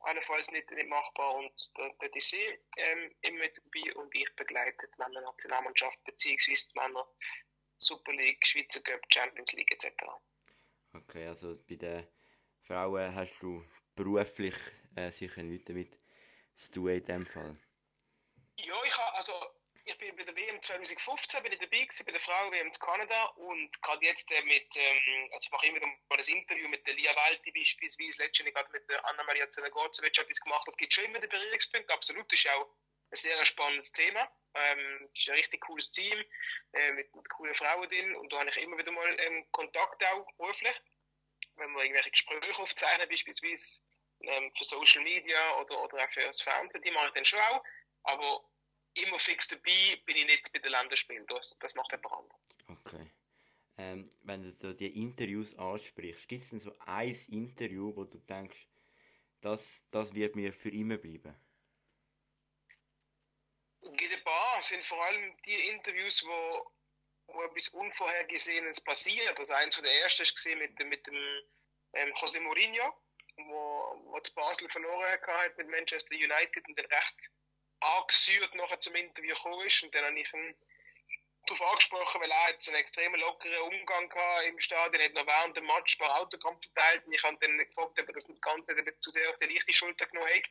allenfalls 0.00 0.50
nicht, 0.50 0.70
nicht 0.70 0.88
machbar 0.88 1.36
und 1.36 1.52
dort 1.76 2.16
ist 2.16 2.30
sie 2.30 2.58
ähm, 2.76 3.14
immer 3.22 3.46
dabei 3.48 3.94
und 3.94 4.14
ich 4.14 4.28
begleite 4.36 4.88
die 4.88 5.02
Männer 5.02 5.20
Nationalmannschaft 5.20 6.02
beziehungsweise 6.04 6.68
die 6.68 6.78
Männer 6.78 7.06
Super 7.78 8.12
League, 8.12 8.44
Schweizer 8.46 8.80
Cup, 8.82 9.00
Champions 9.12 9.52
League 9.52 9.72
etc. 9.72 10.04
Okay, 10.92 11.26
also 11.26 11.54
bei 11.68 11.76
den 11.76 12.06
Frauen 12.60 13.14
hast 13.14 13.40
du 13.42 13.64
beruflich 13.94 14.56
äh, 14.96 15.10
sicher 15.10 15.42
nichts 15.42 15.66
damit 15.66 15.98
zu 16.54 16.72
tun 16.72 16.88
in 16.88 17.04
dem 17.04 17.26
Fall. 17.26 17.56
Ja, 18.56 18.74
ich 18.84 18.98
habe 18.98 19.16
also 19.16 19.32
ich 19.84 19.98
bin 19.98 20.14
bei 20.16 20.22
der 20.22 20.36
WM 20.36 20.62
2015 20.62 21.42
bin 21.42 21.52
ich 21.52 21.58
dabei 21.58 21.82
gewesen, 21.82 22.06
bei 22.06 22.12
der 22.12 22.20
Frauen-WM 22.20 22.66
in 22.66 22.72
Kanada 22.72 23.24
und 23.36 23.82
gerade 23.82 24.04
jetzt 24.04 24.30
äh, 24.30 24.42
mit, 24.42 24.76
ähm, 24.76 25.28
also 25.32 25.44
ich 25.44 25.50
mache 25.50 25.66
immer 25.66 25.80
mal 25.80 26.18
ein 26.18 26.24
Interview 26.24 26.68
mit 26.68 26.86
der 26.86 26.94
Lia 26.94 27.14
Walti 27.16 27.50
beispielsweise, 27.50 28.22
letztens 28.22 28.52
gerade 28.52 28.70
mit 28.72 28.88
der 28.88 29.04
Anna-Maria 29.06 29.50
Zenegocevic 29.50 30.18
etwas 30.18 30.40
gemacht, 30.40 30.62
das 30.66 30.76
gibt 30.76 30.94
schon 30.94 31.04
immer 31.04 31.18
den 31.18 31.30
Berührungspunkt, 31.30 31.90
absolut, 31.90 32.30
das 32.30 32.38
ist 32.38 32.50
auch 32.50 32.66
ein 33.10 33.16
sehr 33.16 33.44
spannendes 33.44 33.90
Thema, 33.92 34.30
ähm, 34.54 35.10
ist 35.14 35.28
ein 35.28 35.34
richtig 35.34 35.60
cooles 35.62 35.90
Team, 35.90 36.24
äh, 36.72 36.92
mit, 36.92 37.14
mit 37.14 37.28
coolen 37.30 37.54
Frauen 37.54 37.88
drin 37.88 38.14
und 38.14 38.32
da 38.32 38.38
habe 38.38 38.50
ich 38.50 38.56
immer 38.58 38.78
wieder 38.78 38.92
mal 38.92 39.20
ähm, 39.20 39.50
Kontakt 39.50 40.04
auch 40.04 40.26
beruflich, 40.36 40.80
wenn 41.56 41.72
wir 41.72 41.82
irgendwelche 41.82 42.10
Gespräche 42.10 42.62
aufzeichnen, 42.62 43.08
beispielsweise 43.08 43.82
ähm, 44.20 44.52
für 44.56 44.64
Social 44.64 45.02
Media 45.02 45.58
oder, 45.58 45.82
oder 45.82 46.04
auch 46.04 46.12
für 46.12 46.22
das 46.22 46.40
Fernsehen, 46.40 46.82
die 46.82 46.92
mache 46.92 47.08
ich 47.08 47.14
dann 47.14 47.24
schon 47.24 47.40
auch, 47.40 47.64
aber 48.04 48.44
immer 48.94 49.18
fix 49.18 49.48
dabei 49.48 50.00
bin 50.04 50.16
ich 50.16 50.26
nicht 50.26 50.52
bei 50.52 50.58
den 50.58 50.70
Länderspielen. 50.70 51.26
Das, 51.26 51.56
das 51.58 51.74
macht 51.74 51.92
jemand 51.92 52.12
anderes. 52.12 52.40
Okay. 52.68 53.10
Ähm, 53.78 54.10
wenn 54.22 54.42
du 54.42 54.50
so 54.50 54.72
die 54.72 55.02
Interviews 55.02 55.56
ansprichst, 55.58 56.28
gibt 56.28 56.44
es 56.44 56.50
denn 56.50 56.60
so 56.60 56.74
ein 56.80 57.16
Interview, 57.28 57.94
wo 57.96 58.04
du 58.04 58.18
denkst, 58.18 58.68
das, 59.40 59.84
das 59.90 60.14
wird 60.14 60.36
mir 60.36 60.52
für 60.52 60.70
immer 60.70 60.98
bleiben? 60.98 61.34
Gibt 63.80 64.12
ein 64.12 64.24
paar. 64.24 64.60
Es 64.60 64.68
sind 64.68 64.84
vor 64.84 65.02
allem 65.04 65.36
die 65.44 65.68
Interviews, 65.70 66.24
wo, 66.24 66.70
wo 67.26 67.42
etwas 67.42 67.68
Unvorhergesehenes 67.68 68.80
passiert. 68.80 69.36
Also 69.38 69.54
eins 69.54 69.74
von 69.74 69.84
der 69.84 70.02
ersten 70.02 70.24
war 70.24 70.56
mit, 70.56 70.78
mit 70.86 71.06
dem 71.06 71.42
ähm, 71.94 72.12
José 72.14 72.40
Mourinho, 72.40 72.94
wo, 73.36 74.02
wo 74.04 74.18
das 74.20 74.30
Basel 74.30 74.68
verloren 74.68 75.10
hat 75.10 75.58
mit 75.58 75.68
Manchester 75.68 76.14
United 76.14 76.68
und 76.68 76.78
den 76.78 76.86
recht 76.86 77.30
angesäuert 77.82 78.54
nachher 78.54 78.80
zum 78.80 78.94
Interview 78.94 79.34
gekommen 79.34 79.66
ist. 79.66 79.82
Und 79.82 79.94
dann 79.94 80.04
habe 80.04 80.18
ich 80.18 80.32
ihn 80.32 80.54
darauf 81.46 81.72
angesprochen, 81.72 82.20
weil 82.20 82.30
er 82.30 82.44
einen 82.46 82.76
extrem 82.76 83.14
lockeren 83.16 83.62
Umgang 83.62 84.12
hatte 84.14 84.46
im 84.46 84.60
Stadion, 84.60 85.00
er 85.00 85.08
hat 85.08 85.14
noch 85.14 85.26
während 85.26 85.56
dem 85.56 85.66
Match 85.66 85.96
ein 85.96 85.98
paar 85.98 86.20
Autogramm 86.20 86.60
verteilt 86.60 87.04
und 87.06 87.12
ich 87.12 87.22
habe 87.22 87.36
dann 87.40 87.58
gefragt, 87.58 87.98
ob 88.00 88.08
er 88.08 88.14
das 88.14 88.28
Ganze 88.40 88.72
ein 88.72 89.00
zu 89.00 89.10
sehr 89.10 89.28
auf 89.30 89.36
die 89.36 89.46
leichte 89.46 89.72
Schulter 89.72 90.06
genommen 90.06 90.32
hat. 90.32 90.44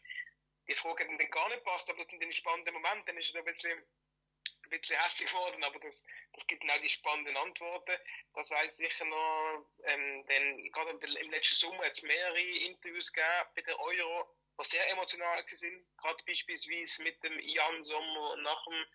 Die 0.68 0.75
Frage 0.75 1.04
hat 1.04 1.12
ihm 1.12 1.18
dann 1.18 1.31
gar 1.31 1.50
nicht 1.50 1.63
passt, 1.63 1.90
aber 1.90 1.97
das 1.97 2.07
sind 2.07 2.21
dann 2.21 2.31
spannende 2.31 2.71
Momente, 2.71 3.06
dann 3.07 3.18
ist 3.18 3.33
er 3.33 3.40
ein 3.40 3.45
bisschen, 3.45 3.71
ein 3.71 4.69
bisschen 4.69 5.00
hässlich 5.00 5.30
geworden, 5.30 5.64
aber 5.64 5.80
das, 5.80 6.04
das 6.33 6.47
gibt 6.47 6.64
dann 6.64 6.71
auch 6.71 6.81
die 6.81 6.90
spannenden 6.90 7.38
Antworten. 7.38 7.97
Das 8.33 8.50
weiß 8.52 8.80
ich 8.80 8.90
sicher 8.90 9.06
noch, 9.06 9.66
ähm, 9.85 10.26
denn 10.28 10.71
gerade 10.71 10.92
im 10.92 11.31
letzten 11.31 11.56
Sommer 11.56 11.85
hat 11.85 11.94
es 11.94 12.04
mehrere 12.04 12.40
Interviews 12.40 13.11
gegeben 13.11 13.50
bei 13.56 13.61
der 13.61 13.80
Euro, 13.80 14.30
die 14.61 14.69
sehr 14.69 14.89
emotional 14.89 15.44
sind, 15.47 15.85
gerade 15.97 16.23
beispielsweise 16.25 17.03
mit 17.03 17.21
dem 17.23 17.39
Jan 17.39 17.83
Sommer 17.83 18.35
nach 18.37 18.63
dem, 18.65 18.85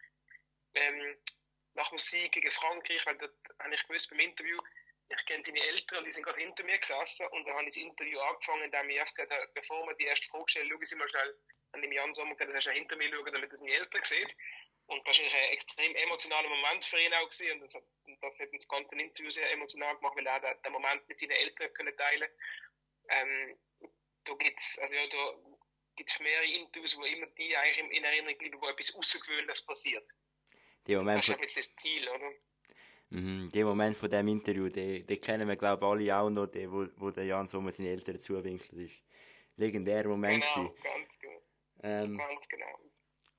ähm, 0.74 1.16
nach 1.74 1.88
dem 1.90 1.98
Sieg 1.98 2.32
gegen 2.32 2.50
Frankreich, 2.50 3.04
weil 3.06 3.18
dort 3.18 3.36
habe 3.60 3.74
ich 3.74 3.82
gewusst 3.86 4.10
beim 4.10 4.20
Interview, 4.20 4.58
ich 5.08 5.26
kenne 5.26 5.44
seine 5.46 5.60
Eltern 5.60 5.98
und 5.98 6.04
die 6.04 6.12
sind 6.12 6.24
gerade 6.24 6.40
hinter 6.40 6.64
mir 6.64 6.78
gesessen 6.78 7.26
und 7.28 7.46
dann 7.46 7.54
habe 7.54 7.64
ich 7.64 7.74
das 7.74 7.82
Interview 7.82 8.18
angefangen, 8.18 8.64
indem 8.64 8.90
ich 8.90 9.14
gesagt 9.14 9.30
habe, 9.30 9.48
bevor 9.54 9.86
wir 9.86 9.94
die 9.94 10.04
erste 10.04 10.26
Frage 10.28 10.48
stellen, 10.48 10.68
schauen 10.68 10.84
Sie 10.84 10.96
mal 10.96 11.08
schnell 11.08 11.38
an 11.72 11.82
dem 11.82 11.92
Jan 11.92 12.14
Sommer 12.14 12.34
gesagt, 12.34 12.54
dass 12.54 12.66
er 12.66 12.72
hinter 12.72 12.96
mir 12.96 13.10
schauen, 13.10 13.32
damit 13.32 13.50
er 13.50 13.56
seine 13.56 13.72
Eltern 13.72 14.02
sieht. 14.02 14.36
Und 14.86 15.06
das 15.06 15.18
war 15.18 15.26
ein 15.26 15.50
extrem 15.50 15.94
emotionaler 15.96 16.48
Moment 16.48 16.84
für 16.84 17.00
ihn 17.00 17.12
auch 17.14 17.28
gewesen. 17.28 17.52
und 17.52 17.60
das, 17.60 17.72
das 17.72 18.40
hat 18.40 18.48
das 18.52 18.68
ganze 18.68 18.96
Interview 18.96 19.30
sehr 19.30 19.50
emotional 19.50 19.96
gemacht, 19.96 20.16
weil 20.16 20.26
er 20.26 20.54
den 20.54 20.72
Moment 20.72 21.08
mit 21.08 21.18
seinen 21.18 21.32
Eltern 21.32 21.72
können 21.74 21.96
teilen 21.96 22.28
ähm, 23.08 23.58
da 24.26 24.34
gibt's, 24.34 24.78
also 24.78 24.94
ja, 24.94 25.06
da 25.06 25.34
gibt's 25.96 26.18
mehrere 26.20 26.46
Interviews, 26.46 26.96
wo 26.96 27.04
immer 27.04 27.26
die 27.38 27.56
eigentlich 27.56 27.96
in 27.96 28.04
Erinnerung 28.04 28.38
bleiben, 28.38 28.60
wo 28.60 28.68
etwas 28.68 28.94
Außergewöhnliches 28.94 29.62
passiert. 29.62 30.14
Der 30.86 30.98
Moment 30.98 31.28
das 31.28 31.36
ist 31.36 31.40
jetzt 31.40 31.56
das 31.56 31.76
Ziel, 31.76 32.08
oder? 32.08 32.30
Mhm, 33.10 33.50
den 33.52 33.66
Moment 33.66 33.96
von 33.96 34.10
dem 34.10 34.28
Interview, 34.28 34.68
den, 34.68 35.06
den 35.06 35.20
kennen 35.20 35.48
wir 35.48 35.56
glaube 35.56 35.84
ich 36.02 36.12
alle 36.12 36.18
auch 36.18 36.30
noch, 36.30 36.46
den, 36.46 36.70
wo, 36.70 36.86
wo 36.96 37.10
der 37.10 37.24
Jan 37.24 37.48
Sommer 37.48 37.72
seine 37.72 37.90
Eltern 37.90 38.20
zuwinkelt 38.20 38.72
ist. 38.72 38.94
Legendärer 39.56 40.08
Moment. 40.08 40.44
Genau, 40.54 40.74
ganz 40.82 41.18
genau. 41.18 41.42
Ähm, 41.82 42.18
ganz 42.18 42.48
genau. 42.48 42.78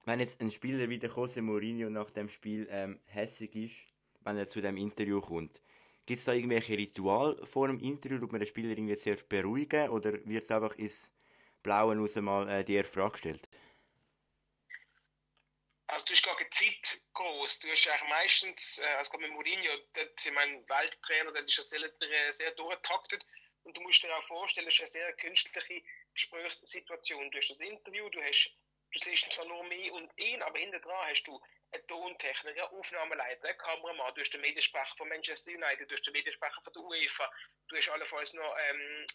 Wenn 0.05 0.19
jetzt 0.21 0.39
ein 0.41 0.51
Spieler 0.51 0.89
wie 0.89 0.99
der 0.99 1.09
Jose 1.09 1.41
Mourinho 1.41 1.89
nach 1.89 2.09
dem 2.11 2.29
Spiel 2.29 2.67
ähm, 2.71 2.99
hässig 3.05 3.55
ist, 3.55 3.93
wenn 4.21 4.37
er 4.37 4.47
zu 4.47 4.61
dem 4.61 4.77
Interview 4.77 5.19
kommt, 5.19 5.61
Gibt 6.07 6.19
es 6.19 6.25
da 6.25 6.31
irgendwelche 6.31 6.77
Ritual 6.77 7.37
vor 7.43 7.67
dem 7.67 7.81
Interview, 7.81 8.23
ob 8.23 8.31
man 8.31 8.39
den 8.39 8.47
Spieler 8.47 8.69
irgendwie 8.69 8.95
zuerst 8.95 9.27
beruhigen 9.27 9.89
oder 9.89 10.13
wird 10.25 10.49
einfach 10.49 10.73
ins 10.77 11.11
Blaue 11.67 11.97
raus 11.97 12.15
mal 12.15 12.47
äh, 12.47 12.63
die 12.63 12.75
erste 12.75 12.93
Frage 12.93 13.11
gestellt? 13.11 13.49
Also 15.87 16.05
du 16.05 16.13
hast 16.13 16.23
gar 16.23 16.37
keine 16.37 16.49
Zeit 16.51 17.01
groß. 17.13 17.59
Du 17.59 17.67
hast 17.69 17.87
eigentlich 17.89 18.09
meistens, 18.09 18.79
äh, 18.79 18.85
also 18.95 19.17
mit 19.17 19.31
Mourinho, 19.31 19.75
dort, 19.93 20.25
ich 20.25 20.31
mein 20.31 20.63
Welttrainer, 20.69 21.33
der 21.33 21.43
ist 21.43 21.57
ja 21.57 21.63
sehr, 21.63 22.33
sehr 22.33 22.51
durchgetaktet 22.51 23.21
Und 23.63 23.75
du 23.75 23.81
musst 23.81 24.01
dir 24.01 24.15
auch 24.15 24.23
vorstellen, 24.27 24.67
es 24.67 24.75
ist 24.75 24.79
eine 24.79 24.89
sehr 24.91 25.13
künstliche 25.17 25.83
Gesprächssituation. 26.13 27.31
Du 27.31 27.37
hast 27.37 27.49
das 27.49 27.59
Interview, 27.59 28.07
du 28.11 28.21
hast, 28.23 28.49
du 28.93 28.99
siehst 28.99 29.29
zwar 29.33 29.45
nur 29.45 29.65
mich 29.65 29.91
und 29.91 30.09
ihn, 30.17 30.41
aber 30.43 30.57
hinter 30.59 30.79
dran 30.79 31.09
hast 31.09 31.23
du 31.23 31.37
einen 31.71 31.85
Tontechniker, 31.87 32.71
Aufnahmeleiter, 32.71 33.49
einen 33.49 33.57
Kameramann, 33.57 34.15
du 34.15 34.21
hast 34.21 34.31
den 34.31 34.39
Mediensprecher 34.39 34.95
von 34.95 35.09
Manchester 35.09 35.51
United, 35.51 35.91
du 35.91 35.95
hast 35.95 36.07
den 36.07 36.13
Mediensprecher 36.13 36.61
von 36.63 36.71
der 36.71 36.81
UEFA, 36.81 37.29
du 37.67 37.75
hast 37.75 37.89
allenfalls 37.89 38.33
noch, 38.33 38.55
ähm, 38.69 39.05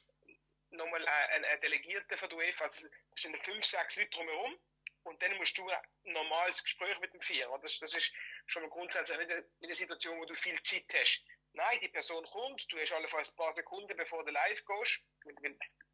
nochmal 0.72 1.06
einen, 1.06 1.44
einen 1.44 1.60
Delegierten 1.60 2.18
von 2.18 2.28
der 2.28 2.38
UEFA, 2.38 2.64
also 2.64 2.88
es 3.16 3.22
sind 3.22 3.38
fünf, 3.38 3.64
sechs 3.64 3.96
Leute 3.96 4.10
drumherum 4.10 4.58
und 5.04 5.20
dann 5.22 5.36
musst 5.36 5.56
du 5.58 5.68
ein 5.68 5.78
normales 6.04 6.62
Gespräch 6.62 6.98
mit 7.00 7.12
dem 7.12 7.20
Vierer. 7.20 7.58
Das, 7.60 7.78
das 7.78 7.94
ist 7.94 8.12
schon 8.46 8.62
mal 8.62 8.70
grundsätzlich 8.70 9.18
nicht 9.18 9.44
eine 9.62 9.74
Situation, 9.74 10.18
wo 10.18 10.24
du 10.24 10.34
viel 10.34 10.60
Zeit 10.62 10.84
hast. 10.94 11.24
Nein, 11.54 11.80
die 11.80 11.88
Person 11.88 12.24
kommt, 12.24 12.72
du 12.72 12.78
hast 12.78 12.92
allenfalls 12.92 13.30
ein 13.30 13.36
paar 13.36 13.52
Sekunden, 13.52 13.94
bevor 13.96 14.24
du 14.24 14.30
live 14.30 14.64
gehst. 14.64 15.00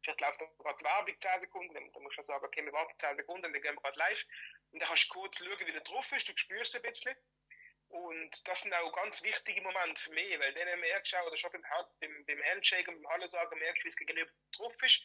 Vielleicht 0.01 0.21
läuft 0.21 0.39
gerade 0.39 0.77
die 0.79 0.85
Werbung 0.85 1.19
10 1.19 1.41
Sekunden, 1.41 1.73
dann 1.73 2.03
musst 2.03 2.17
du 2.17 2.21
sagen, 2.21 2.45
okay, 2.45 2.63
wir 2.63 2.71
warten 2.71 2.97
10 2.97 3.17
Sekunden, 3.17 3.43
dann 3.43 3.53
gehen 3.53 3.63
wir 3.63 3.81
gerade 3.81 3.99
live. 3.99 4.23
Und 4.71 4.79
dann 4.79 4.87
kannst 4.87 5.09
du 5.09 5.13
kurz 5.13 5.37
schauen, 5.37 5.59
wie 5.59 5.71
der 5.71 5.81
drauf 5.81 6.09
ist, 6.13 6.29
du 6.29 6.37
spürst 6.37 6.75
ein 6.75 6.81
bisschen. 6.81 7.15
Und 7.89 8.47
das 8.47 8.61
sind 8.61 8.73
auch 8.73 8.93
ganz 8.93 9.21
wichtige 9.23 9.61
Momente 9.61 10.01
für 10.01 10.11
mich, 10.11 10.39
weil 10.39 10.53
dann 10.53 10.79
merkst 10.79 11.11
du 11.11 11.17
auch, 11.17 11.27
oder 11.27 11.37
schon 11.37 11.51
beim, 11.51 11.63
beim, 11.99 12.25
beim 12.25 12.43
Handshake 12.43 12.87
und 12.87 13.01
beim 13.01 13.11
Hallo 13.11 13.27
sagen, 13.27 13.57
merkst 13.57 13.81
du, 13.81 13.85
wie 13.85 13.89
es 13.89 13.95
gegenüber 13.95 14.31
drauf 14.51 14.83
ist. 14.83 15.01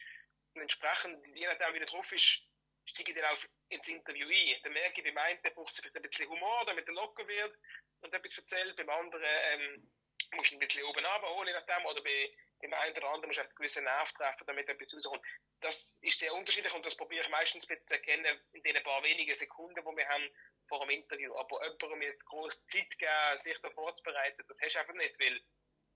Und 0.53 0.61
entsprechend, 0.61 1.27
je 1.35 1.47
nachdem, 1.47 1.73
wie 1.73 1.79
der 1.79 1.87
drauf 1.87 2.11
ist, 2.11 2.43
steige 2.85 3.11
ich 3.11 3.17
dann 3.17 3.35
auch 3.35 3.43
ins 3.69 3.87
Interview 3.87 4.27
ein. 4.29 4.61
Dann 4.63 4.73
merke 4.73 5.01
ich, 5.01 5.13
beim 5.13 5.17
einen 5.17 5.41
braucht 5.41 5.75
vielleicht 5.75 5.95
ein 5.95 6.01
bisschen 6.03 6.29
Humor, 6.29 6.63
damit 6.65 6.87
er 6.87 6.93
locker 6.93 7.27
wird 7.27 7.57
und 8.01 8.13
etwas 8.13 8.37
erzählt. 8.37 8.75
Beim 8.75 8.89
anderen 8.89 9.25
ähm, 9.25 9.91
musst 10.33 10.51
du 10.51 10.55
ein 10.55 10.59
bisschen 10.59 10.83
oben 10.83 11.05
je 11.47 11.53
nachdem. 11.53 11.85
Oder 11.85 12.03
bei, 12.03 12.37
beim 12.69 12.79
einen 12.79 12.97
oder 12.97 13.09
anderen 13.09 13.27
musst 13.27 13.39
du 13.39 13.43
einen 13.43 13.55
gewissen 13.55 13.83
Nerv 13.83 14.11
treffen, 14.13 14.45
damit 14.45 14.67
etwas 14.69 14.93
rauskommt. 14.93 15.25
Das 15.61 15.99
ist 16.01 16.19
sehr 16.19 16.33
unterschiedlich 16.33 16.73
und 16.73 16.85
das 16.85 16.95
probiere 16.95 17.23
ich 17.23 17.29
meistens 17.29 17.65
zu 17.65 17.93
erkennen 17.93 18.39
in 18.53 18.63
den 18.63 18.83
paar 18.83 19.03
wenigen 19.03 19.35
Sekunden, 19.35 19.75
die 19.75 19.97
wir 19.97 20.07
haben 20.07 20.29
vor 20.67 20.79
dem 20.81 20.89
Interview. 20.89 21.35
Aber 21.35 21.63
jemandem 21.63 22.01
jetzt 22.01 22.25
groß 22.25 22.65
Zeit 22.67 22.97
geben, 22.97 23.37
sich 23.37 23.59
da 23.61 23.69
vorzubereiten, 23.71 24.43
das 24.47 24.61
hast 24.61 24.75
du 24.75 24.79
einfach 24.79 24.93
nicht, 24.93 25.19
weil 25.19 25.41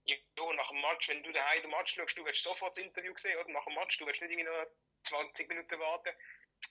ja, 0.05 0.15
nach 0.53 0.69
dem 0.69 0.81
Match, 0.81 1.07
wenn 1.09 1.23
du 1.23 1.31
daheim 1.31 1.61
den 1.61 1.71
Match 1.71 1.95
schaust, 1.95 2.17
du 2.17 2.25
willst 2.25 2.43
sofort 2.43 2.75
das 2.75 2.83
Interview 2.83 3.13
sehen, 3.17 3.37
oder 3.37 3.49
nach 3.51 3.65
dem 3.65 3.75
Match, 3.75 3.97
du 3.97 4.05
willst 4.05 4.21
nicht 4.21 4.31
irgendwie 4.31 4.49
noch 4.49 4.67
20 5.03 5.47
Minuten 5.47 5.79
warten. 5.79 6.13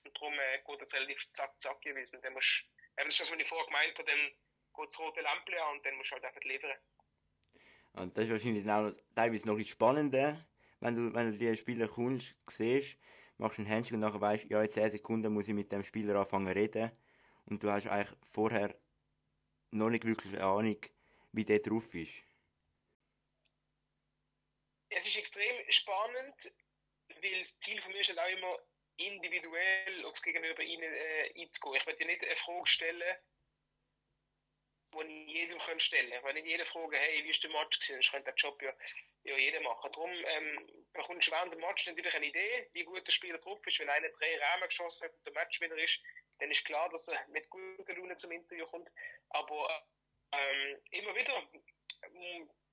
Und 0.05 0.17
darum 0.17 0.39
äh, 0.39 0.59
geht 0.67 0.83
das 0.83 0.95
relativ 0.95 1.33
zack, 1.33 1.61
zack 1.61 1.81
gewesen. 1.83 2.21
Dann 2.23 2.33
musst, 2.33 2.65
eben 2.99 3.09
das 3.09 3.15
ist 3.15 3.21
das, 3.21 3.33
was 3.33 3.39
ich 3.39 3.49
vorher 3.49 3.67
gemeint 3.67 3.99
habe, 3.99 4.11
dann 4.11 4.21
geht 4.21 4.89
das 4.89 4.99
rote 4.99 5.21
Lämpchen 5.21 5.59
an 5.59 5.77
und 5.77 5.87
dann 5.87 5.95
musst 5.95 6.11
du 6.11 6.15
halt 6.15 6.25
einfach 6.25 6.43
liefern. 6.43 6.77
Und 7.99 8.17
das 8.17 8.25
ist 8.25 8.31
wahrscheinlich 8.31 8.69
auch 8.69 8.91
teilweise 9.15 9.47
noch 9.47 9.61
spannender, 9.65 10.45
wenn 10.81 10.95
du, 10.95 11.15
wenn 11.15 11.33
du 11.33 11.39
die 11.39 11.57
Spieler 11.57 11.89
kommst, 11.89 12.37
siehst, 12.49 12.99
machst 13.39 13.59
einen 13.59 13.69
Handshake 13.69 13.95
und 13.95 14.01
nachher 14.01 14.21
weißt, 14.21 14.49
ja, 14.49 14.63
in 14.63 14.71
10 14.71 14.91
Sekunden 14.93 15.33
muss 15.33 15.49
ich 15.49 15.55
mit 15.55 15.73
dem 15.73 15.83
Spieler 15.83 16.17
anfangen 16.17 16.47
zu 16.47 16.55
reden. 16.55 16.91
Und 17.47 17.63
du 17.63 17.71
hast 17.71 17.87
eigentlich 17.87 18.17
vorher 18.23 18.75
noch 19.71 19.91
nicht 19.91 20.05
wirklich 20.05 20.35
eine 20.35 20.45
Ahnung, 20.45 20.77
wie 21.33 21.45
der 21.45 21.61
drauf 21.61 21.95
ist. 21.95 22.23
Es 24.91 25.07
ist 25.07 25.17
extrem 25.17 25.57
spannend, 25.71 26.53
weil 27.09 27.41
das 27.41 27.59
Ziel 27.61 27.81
von 27.83 27.93
mir 27.93 28.01
ist 28.01 28.09
halt 28.09 28.19
auch 28.19 28.39
immer, 28.39 28.59
individuell 28.97 30.05
aufs 30.07 30.23
Gegenüber 30.23 30.63
ihnen 30.63 30.83
äh, 30.83 31.41
einzugehen. 31.41 31.77
Ich 31.77 31.87
werde 31.87 31.99
dir 31.99 32.07
nicht 32.07 32.25
eine 32.25 32.37
Frage 32.37 32.67
stellen, 32.67 33.17
die 34.95 35.25
ich 35.27 35.35
jedem 35.35 35.59
kann 35.59 35.81
stellen. 35.81 36.13
Ich 36.13 36.23
werde 36.23 36.35
nicht 36.35 36.47
jede 36.47 36.67
Frage, 36.67 36.97
hey, 36.97 37.25
wie 37.25 37.31
ist 37.31 37.43
der 37.43 37.51
Match 37.51 37.79
gewesen? 37.79 38.01
Ich 38.01 38.11
könnte 38.11 38.31
den 38.31 38.37
Job 38.37 38.61
ja, 38.63 38.73
ja 39.25 39.37
jeder 39.37 39.61
machen. 39.61 39.93
Darum 39.93 40.11
ähm, 40.11 40.87
bekommst 40.93 41.29
du 41.29 41.33
während 41.33 41.53
dem 41.53 41.61
Match 41.61 41.87
natürlich 41.87 42.15
eine 42.15 42.27
Idee, 42.27 42.69
wie 42.73 42.85
gut 42.85 43.07
der 43.07 43.13
Spieler 43.13 43.39
drauf 43.39 43.65
ist. 43.67 43.79
Wenn 43.79 43.91
einer 43.91 44.09
drei 44.11 44.39
Rahmen 44.39 44.69
geschossen 44.69 45.05
hat 45.05 45.15
und 45.15 45.27
der 45.27 45.35
Matchwinner 45.35 45.77
ist, 45.77 46.01
dann 46.39 46.51
ist 46.51 46.65
klar, 46.65 46.89
dass 46.91 47.09
er 47.09 47.27
mit 47.29 47.49
guter 47.51 47.95
Laune 47.95 48.17
zum 48.17 48.33
Interview 48.33 48.67
kommt. 48.67 48.93
Aber 49.31 49.87
ähm, 50.33 50.81
immer 50.91 51.15
wieder 51.15 51.49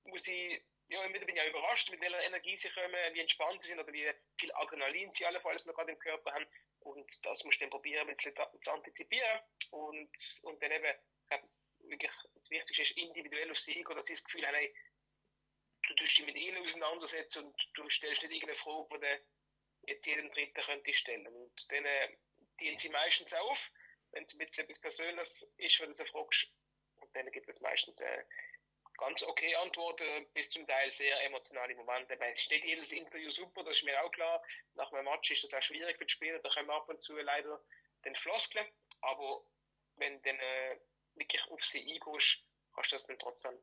muss 0.04 0.26
ich 0.26 0.62
ja, 0.88 1.02
immer 1.04 1.14
wieder 1.14 1.26
bin 1.26 1.36
ich 1.36 1.42
auch 1.42 1.48
überrascht, 1.48 1.90
mit 1.90 2.00
welcher 2.00 2.22
Energie 2.22 2.56
sie 2.56 2.70
kommen, 2.70 2.94
wie 3.12 3.20
entspannt 3.20 3.60
sie 3.62 3.68
sind 3.68 3.80
oder 3.80 3.92
wie 3.92 4.08
viel 4.38 4.52
Adrenalin 4.52 5.10
sie 5.10 5.26
allenfalls 5.26 5.64
noch 5.66 5.74
gerade 5.74 5.92
im 5.92 5.98
Körper 5.98 6.32
haben. 6.32 6.46
Und 6.80 7.26
das 7.26 7.42
musst 7.44 7.60
du 7.60 7.64
dann 7.64 7.70
probieren, 7.70 8.08
ein 8.08 8.14
bisschen 8.14 8.34
zu 8.62 8.70
antizipieren. 8.70 9.40
Und, 9.70 10.10
und 10.42 10.62
dann 10.62 10.70
eben, 10.70 10.94
ich 11.26 11.28
glaube, 11.28 11.48
wirklich 11.90 12.12
das 12.34 12.50
Wichtigste 12.50 12.82
ist 12.82 12.96
individuell 12.96 13.50
auf 13.50 13.58
sie 13.58 13.74
gehen, 13.74 13.84
dass 13.84 14.06
sie 14.06 14.14
das 14.14 14.24
Gefühl 14.24 14.46
haben, 14.46 14.54
hey, 14.54 14.74
du 15.88 15.94
tust 15.94 16.18
dich 16.18 16.26
mit 16.26 16.36
ihnen 16.36 16.62
auseinandersetzen 16.62 17.44
und 17.44 17.70
du 17.74 17.88
stellst 17.90 18.22
nicht 18.22 18.32
irgendeine 18.32 18.56
Frage, 18.56 18.88
die 18.92 19.00
du 19.00 19.92
jetzt 19.92 20.06
jedem 20.06 20.30
Dritten 20.32 20.60
könnte 20.60 20.94
stellen. 20.94 21.26
Und 21.26 21.72
dann 21.72 21.84
dienen 22.60 22.78
sie 22.78 22.88
meistens 22.88 23.32
auf, 23.34 23.70
wenn 24.12 24.24
es 24.24 24.34
ein 24.34 24.38
bisschen 24.38 24.64
etwas 24.64 24.78
Persönliches 24.78 25.46
ist, 25.56 25.80
wenn 25.80 25.88
du 25.88 25.94
sie 25.94 26.06
fragst. 26.06 26.48
Und 26.96 27.14
dann 27.14 27.30
gibt 27.30 27.48
es 27.48 27.60
meistens 27.60 28.00
äh, 28.00 28.24
ganz 28.98 29.22
okay 29.22 29.54
antworten, 29.56 30.26
bis 30.32 30.48
zum 30.50 30.66
Teil 30.66 30.92
sehr 30.92 31.22
emotionale 31.24 31.74
Momente. 31.74 32.18
Es 32.20 32.40
ist 32.40 32.50
nicht 32.50 32.64
jedes 32.64 32.92
Interview 32.92 33.30
super, 33.30 33.62
das 33.64 33.76
ist 33.76 33.84
mir 33.84 34.02
auch 34.02 34.10
klar. 34.10 34.42
Nach 34.74 34.92
einem 34.92 35.04
Match 35.04 35.30
ist 35.30 35.44
das 35.44 35.54
auch 35.54 35.62
schwierig 35.62 35.98
für 35.98 36.06
die 36.06 36.12
Spieler, 36.12 36.38
da 36.38 36.48
kommen 36.48 36.70
ab 36.70 36.88
und 36.88 37.02
zu 37.02 37.16
leider 37.16 37.62
den 38.04 38.16
Floskeln. 38.16 38.66
Aber 39.02 39.44
wenn 39.96 40.20
dann 40.22 40.38
äh, 40.38 40.78
wirklich 41.16 41.42
auf 41.50 41.62
sie 41.64 41.80
eingehst, 41.80 42.42
kannst 42.74 42.92
du 42.92 42.96
das 42.96 43.06
dann 43.06 43.18
trotzdem 43.18 43.58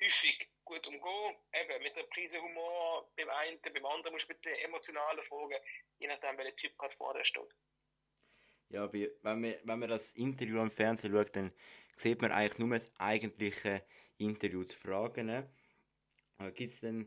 häufig 0.00 0.48
gut 0.64 0.86
umgehen. 0.86 1.36
Eben 1.52 1.82
mit 1.82 1.96
der 1.96 2.04
Prise 2.04 2.40
Humor 2.40 3.10
beim 3.16 3.28
einen, 3.30 3.60
beim 3.60 3.86
anderen 3.86 4.12
musst 4.12 4.28
du 4.28 4.32
ein 4.32 4.36
bisschen 4.36 4.56
emotionaler 4.56 5.22
fragen, 5.24 5.56
je 5.98 6.06
nachdem, 6.08 6.38
welcher 6.38 6.56
Typ 6.56 6.78
gerade 6.78 6.96
vor 6.96 7.14
dir 7.14 7.24
steht. 7.24 7.54
Ja, 8.68 8.90
wenn 8.92 9.10
man, 9.22 9.54
wenn 9.64 9.78
man 9.78 9.88
das 9.88 10.14
Interview 10.14 10.60
am 10.60 10.70
Fernsehen 10.70 11.12
schaut, 11.12 11.36
dann 11.36 11.52
sieht 11.94 12.22
man 12.22 12.32
eigentlich 12.32 12.58
nur 12.58 12.70
das 12.70 12.90
eigentliche 12.98 13.84
Interview 14.16 14.64
die 14.64 14.74
Fragen. 14.74 15.28
Aber 16.38 16.52
gibt 16.52 16.72
es 16.72 16.80
denn, 16.80 17.06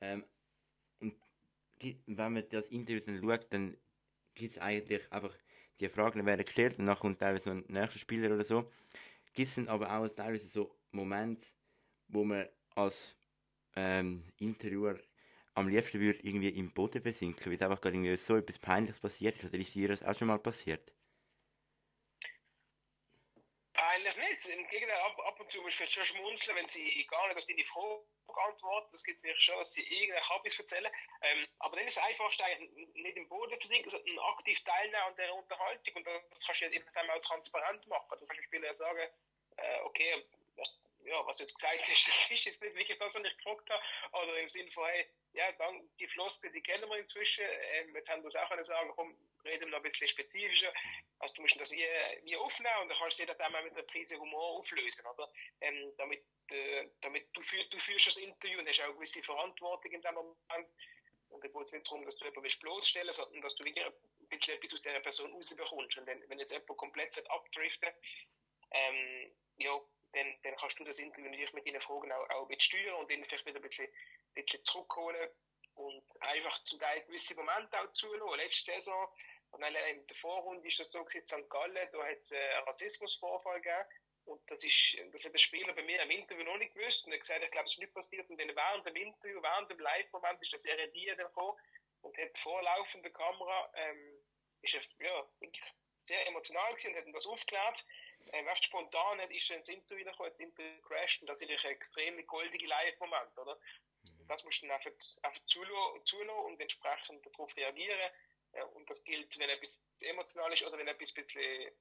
ähm, 0.00 0.26
wenn 1.78 2.32
man 2.32 2.48
das 2.48 2.68
Interview 2.70 3.00
dann 3.00 3.22
schaut, 3.22 3.52
dann 3.52 3.76
gibt 4.34 4.56
es 4.56 4.60
eigentlich 4.60 5.12
einfach, 5.12 5.34
die 5.78 5.88
Fragen 5.88 6.26
werden 6.26 6.44
gestellt 6.44 6.78
und 6.78 6.86
dann 6.86 6.98
kommt 6.98 7.20
teilweise 7.20 7.54
noch 7.54 7.68
ein 7.68 7.72
nächster 7.72 7.98
Spieler 7.98 8.34
oder 8.34 8.44
so. 8.44 8.72
Gibt 9.36 9.48
es 9.50 9.68
aber 9.68 9.92
auch 9.92 10.08
teilweise 10.08 10.48
so 10.48 10.74
Momente, 10.92 11.46
wo 12.08 12.24
man 12.24 12.48
als 12.74 13.14
ähm, 13.76 14.24
Interviewer 14.38 14.98
am 15.54 15.68
liebsten 15.68 16.00
würde 16.00 16.18
irgendwie 16.22 16.48
im 16.48 16.72
Boden 16.72 17.02
versinken, 17.02 17.52
weil 17.52 17.62
einfach 17.62 17.82
gerade 17.82 17.96
irgendwie 17.96 18.16
so 18.16 18.36
etwas 18.36 18.58
Peinliches 18.58 18.98
passiert 18.98 19.36
ist. 19.36 19.52
Oder 19.52 19.60
ist 19.60 19.74
dir 19.74 19.88
das 19.88 20.02
auch 20.02 20.14
schon 20.14 20.28
mal 20.28 20.38
passiert? 20.38 20.90
Peinlich 23.74 24.16
nicht. 24.16 24.46
Im 24.46 24.66
Gegenteil, 24.68 25.00
ab, 25.00 25.18
ab 25.26 25.38
und 25.38 25.52
zu 25.52 25.60
musst 25.60 25.80
du 25.80 25.86
schon 25.86 26.06
schmunzeln, 26.06 26.56
wenn 26.56 26.68
sie 26.70 27.06
gar 27.06 27.28
nicht 27.28 27.36
auf 27.36 27.44
deine 27.44 27.64
Frage 27.64 28.06
antworten. 28.48 28.88
Das 28.92 29.04
gibt 29.04 29.22
mir 29.22 29.36
schon, 29.36 29.58
dass 29.58 29.74
sie 29.74 29.82
irgendeinen 29.82 30.28
Habis 30.30 30.58
erzählen. 30.58 30.90
Ähm, 31.20 31.46
aber 31.58 31.76
dann 31.76 31.86
ist 31.86 31.98
es 31.98 32.02
einfachste 32.02 32.42
eigentlich 32.42 32.70
nicht 32.94 33.16
im 33.18 33.28
Boden 33.28 33.58
versinken, 33.58 33.90
sondern 33.90 34.18
aktiv 34.30 34.58
teilnehmen 34.64 35.02
an 35.06 35.16
der 35.16 35.34
Unterhaltung. 35.34 35.96
Und 35.96 36.06
das 36.06 36.42
kannst 36.46 36.62
du 36.62 36.64
ja 36.64 36.70
eben 36.72 36.86
auch 36.88 37.20
transparent 37.20 37.86
machen. 37.86 38.06
Du 38.18 38.26
kannst 38.26 38.38
dem 38.38 38.44
Spieler 38.44 38.72
sagen, 38.72 39.08
äh, 39.56 39.80
okay, 39.82 40.24
was, 40.56 40.78
ja, 41.04 41.26
was 41.26 41.36
du 41.36 41.44
jetzt 41.44 41.54
gesagt 41.54 41.88
hast, 41.88 41.88
das 42.08 42.30
ist 42.30 42.44
jetzt 42.44 42.62
nicht 42.62 42.74
wirklich 42.74 42.98
das, 42.98 43.14
was 43.14 43.24
ich 43.24 43.36
gefragt 43.36 43.70
habe. 43.70 43.82
Oder 44.12 44.38
im 44.40 44.48
Sinne 44.48 44.70
von, 44.70 44.86
hey, 44.86 45.06
ja, 45.32 45.52
dann, 45.52 45.88
die 46.00 46.08
Floskel, 46.08 46.50
die 46.52 46.62
kennen 46.62 46.88
wir 46.88 46.98
inzwischen. 46.98 47.44
Ähm, 47.44 47.94
jetzt 47.94 48.08
haben 48.08 48.22
wir 48.22 48.30
das 48.30 48.42
auch 48.42 48.48
können 48.48 48.64
sagen, 48.64 48.92
komm, 48.94 49.16
reden 49.44 49.66
wir 49.66 49.68
noch 49.68 49.78
ein 49.78 49.90
bisschen 49.90 50.08
spezifischer. 50.08 50.72
Also 51.18 51.34
du 51.34 51.42
musst 51.42 51.60
das 51.60 51.70
wie, 51.70 51.86
wie 52.24 52.36
aufnehmen 52.36 52.82
und 52.82 52.88
dann 52.88 52.98
kannst 52.98 53.18
du 53.18 53.22
jeder 53.22 53.34
dann 53.34 53.52
mal 53.52 53.62
mit 53.62 53.72
einer 53.72 53.82
Prise 53.82 54.16
Humor 54.18 54.58
auflösen, 54.58 55.06
oder? 55.06 55.30
Ähm, 55.60 55.92
damit, 55.98 56.24
äh, 56.50 56.88
damit 57.00 57.28
du, 57.34 57.40
führ, 57.40 57.64
du 57.64 57.78
führst 57.78 58.06
das 58.06 58.16
Interview 58.16 58.58
und 58.58 58.68
hast 58.68 58.80
auch 58.80 58.84
eine 58.84 58.94
gewisse 58.94 59.22
Verantwortung 59.22 59.92
in 59.92 60.02
dem 60.02 60.14
Moment. 60.14 60.68
Und 61.28 61.42
dann 61.42 61.52
geht 61.52 61.62
es 61.62 61.72
nicht 61.72 61.86
darum, 61.86 62.04
dass 62.04 62.16
du 62.16 62.24
jemanden 62.24 62.60
bloßstellen 62.60 63.12
sondern 63.12 63.40
dass 63.42 63.54
du 63.56 63.64
wieder 63.64 63.86
ein 63.86 64.28
bisschen 64.28 64.54
etwas 64.54 64.74
aus 64.74 64.82
dieser 64.82 65.00
Person 65.00 65.32
rausbekommst. 65.32 65.98
Und 65.98 66.06
wenn, 66.06 66.28
wenn 66.28 66.38
jetzt 66.38 66.52
jemand 66.52 66.76
komplett 66.76 67.30
abdriften 67.30 67.90
ähm, 68.72 69.32
ja, 69.56 69.80
dann, 70.12 70.34
dann 70.42 70.56
kannst 70.56 70.78
du 70.78 70.84
das 70.84 70.98
Interview 70.98 71.28
natürlich 71.28 71.52
mit 71.52 71.66
deinen 71.66 71.80
Fragen 71.80 72.12
auch, 72.12 72.30
auch 72.30 72.48
mit 72.48 72.62
steuern 72.62 72.94
und 72.94 73.10
dann 73.10 73.24
vielleicht 73.24 73.46
wieder 73.46 73.58
ein 73.58 73.62
bisschen, 73.62 73.86
ein 73.86 74.42
bisschen 74.42 74.64
zurückholen 74.64 75.30
und 75.74 76.04
einfach 76.22 76.62
zum 76.64 76.80
Teil 76.80 77.02
gewisse 77.02 77.34
Momente 77.34 77.78
auch 77.78 77.92
zulassen. 77.92 78.38
Letzte 78.38 78.72
Saison, 78.72 79.08
und 79.50 79.60
dann 79.62 79.74
in 79.74 80.06
der 80.06 80.16
Vorrunde 80.16 80.66
ist 80.66 80.78
das 80.78 80.90
so 80.90 81.04
gewesen, 81.04 81.26
St. 81.26 81.48
Gallen, 81.48 81.88
da 81.92 82.04
hat 82.04 82.18
es 82.18 82.32
einen 82.32 82.64
Rassismusvorfall 82.64 83.60
gegeben. 83.60 83.88
Und 84.24 84.50
das 84.50 84.64
ist, 84.64 84.96
das 85.12 85.24
hat 85.24 85.32
der 85.32 85.38
Spieler 85.38 85.72
bei 85.72 85.82
mir 85.84 86.02
im 86.02 86.10
Interview 86.10 86.44
noch 86.44 86.58
nicht 86.58 86.74
gewusst. 86.74 87.06
Und 87.06 87.12
er 87.12 87.18
hat 87.18 87.20
gesagt, 87.20 87.44
ich 87.44 87.50
glaube, 87.52 87.66
es 87.66 87.72
ist 87.72 87.78
nicht 87.78 87.94
passiert. 87.94 88.28
Und 88.28 88.40
dann 88.40 88.54
während 88.56 88.86
dem 88.86 88.96
Interview, 88.96 89.40
während 89.40 89.70
dem 89.70 89.78
Live-Moment 89.78 90.42
ist 90.42 90.52
das 90.52 90.66
RD 90.66 90.92
gekommen 90.92 91.56
und 92.02 92.18
hat 92.18 92.36
vor 92.38 92.60
laufender 92.62 93.10
Kamera, 93.10 93.72
ähm, 93.76 94.24
ist 94.62 94.74
er, 94.74 94.82
ja, 95.06 95.26
sehr 96.00 96.26
emotional 96.26 96.74
gewesen 96.74 96.90
und 96.90 96.96
hat 96.96 97.06
ihm 97.06 97.12
das 97.12 97.26
aufgeklärt 97.26 97.84
ähm, 98.32 98.46
recht 98.48 98.64
spontan 98.64 99.20
ist 99.30 99.50
dann 99.50 99.58
das 99.58 99.68
Interview 99.68 100.04
gekommen, 100.04 100.30
das 100.30 100.40
Interview 100.40 100.80
crasht 100.82 101.20
und 101.20 101.28
das 101.28 101.38
ist 101.38 101.42
natürlich 101.42 101.64
ein 101.64 101.72
extrem 101.72 102.26
goldige 102.26 102.66
Live-Moment, 102.66 103.38
oder? 103.38 103.58
Mhm. 104.02 104.26
Das 104.28 104.44
musst 104.44 104.62
du 104.62 104.66
dann 104.66 104.76
einfach, 104.76 104.92
einfach 105.22 105.44
zulassen 105.46 106.30
und 106.44 106.60
entsprechend 106.60 107.26
darauf 107.26 107.56
reagieren. 107.56 108.10
Ja, 108.54 108.64
und 108.64 108.88
das 108.88 109.02
gilt, 109.04 109.38
wenn 109.38 109.50
etwas 109.50 109.82
emotional 110.00 110.52
ist 110.52 110.62
oder 110.62 110.78
wenn 110.78 110.88
etwas 110.88 111.10
ein 111.10 111.14
bisschen, 111.14 111.72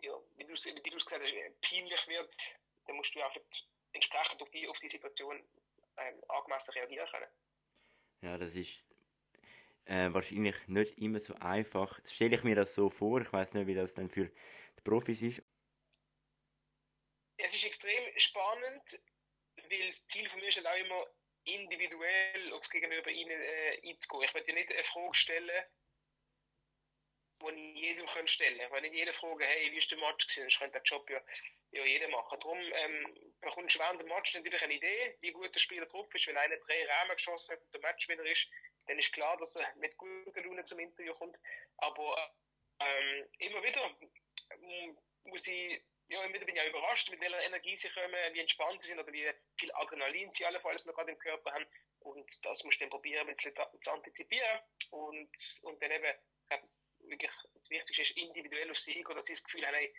ja, 0.00 0.18
wie 0.36 0.44
du, 0.44 0.52
es 0.54 0.64
gesagt 0.64 1.22
hast, 1.22 1.60
peinlich 1.60 2.08
wird, 2.08 2.34
dann 2.86 2.96
musst 2.96 3.14
du 3.14 3.22
einfach 3.22 3.40
entsprechend 3.92 4.42
auf 4.42 4.50
die, 4.50 4.66
auf 4.68 4.78
die 4.78 4.88
Situation 4.88 5.42
ähm, 5.98 6.24
angemessen 6.28 6.72
reagieren 6.72 7.08
können. 7.10 7.28
Ja, 8.22 8.38
das 8.38 8.54
ist 8.54 8.82
äh, 9.84 10.08
wahrscheinlich 10.12 10.68
nicht 10.68 10.98
immer 10.98 11.20
so 11.20 11.34
einfach. 11.34 11.98
Jetzt 11.98 12.14
stelle 12.14 12.36
ich 12.36 12.44
mir 12.44 12.54
das 12.54 12.74
so 12.74 12.88
vor, 12.88 13.20
ich 13.20 13.32
weiß 13.32 13.52
nicht, 13.52 13.66
wie 13.66 13.74
das 13.74 13.94
dann 13.94 14.08
für 14.08 14.26
die 14.26 14.82
Profis 14.82 15.20
ist 15.22 15.42
extrem 17.64 18.04
spannend, 18.62 19.00
weil 19.56 19.86
das 19.88 20.06
Ziel 20.08 20.28
von 20.28 20.40
mir 20.40 20.48
ist 20.48 20.56
halt 20.56 20.66
auch 20.66 20.76
immer, 20.76 21.06
individuell 21.44 22.52
aufs 22.52 22.70
Gegenüber 22.70 23.10
ihnen 23.10 23.40
äh, 23.40 23.80
einzugehen. 23.88 24.22
Ich 24.24 24.34
möchte 24.34 24.52
nicht 24.52 24.70
eine 24.70 24.84
Frage 24.84 25.14
stellen, 25.14 25.64
die 27.42 27.74
ich 27.74 27.82
jedem 27.82 28.06
können 28.06 28.28
stellen 28.28 28.58
kann. 28.58 28.76
Ich 28.76 28.90
nicht 28.90 28.98
jede 28.98 29.12
Frage, 29.12 29.44
hey, 29.44 29.72
wie 29.72 29.78
ist 29.78 29.90
der 29.90 29.98
Match 29.98 30.28
gewesen? 30.28 30.46
Ich 30.46 30.58
könnte 30.58 30.78
den 30.78 30.84
Job 30.84 31.10
ja, 31.10 31.20
ja 31.72 31.84
jeder 31.84 32.08
machen. 32.08 32.38
Darum 32.38 32.58
ähm, 32.58 33.34
bekommst 33.40 33.74
du 33.74 33.80
während 33.80 34.00
dem 34.00 34.06
Match 34.06 34.32
natürlich 34.34 34.62
eine 34.62 34.74
Idee, 34.74 35.16
wie 35.20 35.32
gut 35.32 35.52
der 35.52 35.58
Spieler 35.58 35.86
drauf 35.86 36.14
ist. 36.14 36.28
Wenn 36.28 36.36
einer 36.36 36.56
drei 36.58 36.86
Rahmen 36.86 37.16
geschossen 37.16 37.54
hat 37.54 37.62
und 37.62 37.74
der 37.74 37.80
Matchwinner 37.80 38.24
ist, 38.24 38.46
dann 38.86 38.98
ist 39.00 39.12
klar, 39.12 39.36
dass 39.38 39.56
er 39.56 39.74
mit 39.76 39.96
guter 39.96 40.42
Laune 40.42 40.64
zum 40.64 40.78
Interview 40.78 41.14
kommt. 41.14 41.40
Aber 41.78 42.32
ähm, 42.78 43.28
immer 43.38 43.62
wieder 43.64 43.98
ähm, 44.50 44.96
muss 45.24 45.46
ich 45.48 45.82
ja, 46.08 46.22
immer 46.24 46.38
bin 46.38 46.54
ich 46.54 46.60
auch 46.60 46.66
überrascht, 46.66 47.10
mit 47.10 47.20
welcher 47.20 47.42
Energie 47.42 47.76
sie 47.76 47.88
kommen, 47.90 48.34
wie 48.34 48.40
entspannt 48.40 48.82
sie 48.82 48.88
sind 48.88 48.98
oder 48.98 49.12
wie 49.12 49.30
viel 49.58 49.72
Adrenalin 49.72 50.30
sie 50.30 50.44
allenfalls 50.44 50.84
noch 50.84 50.94
gerade 50.94 51.12
im 51.12 51.18
Körper 51.18 51.52
haben. 51.52 51.66
Und 52.00 52.44
das 52.44 52.64
musst 52.64 52.78
du 52.78 52.84
dann 52.84 52.90
probieren, 52.90 53.28
ein 53.28 53.34
bisschen 53.34 53.54
zu 53.80 53.90
antizipieren. 53.90 54.60
Und, 54.90 55.30
und 55.62 55.82
dann 55.82 55.90
eben, 55.90 56.04
ich 56.04 56.48
glaube, 56.48 56.66
wirklich 57.08 57.32
das 57.54 57.70
Wichtigste 57.70 58.02
ist, 58.02 58.16
individuell 58.16 58.70
auf 58.70 58.78
sie 58.78 59.02
dass 59.02 59.26
sie 59.26 59.32
das 59.32 59.44
Gefühl 59.44 59.66
haben, 59.66 59.74
hey, 59.74 59.94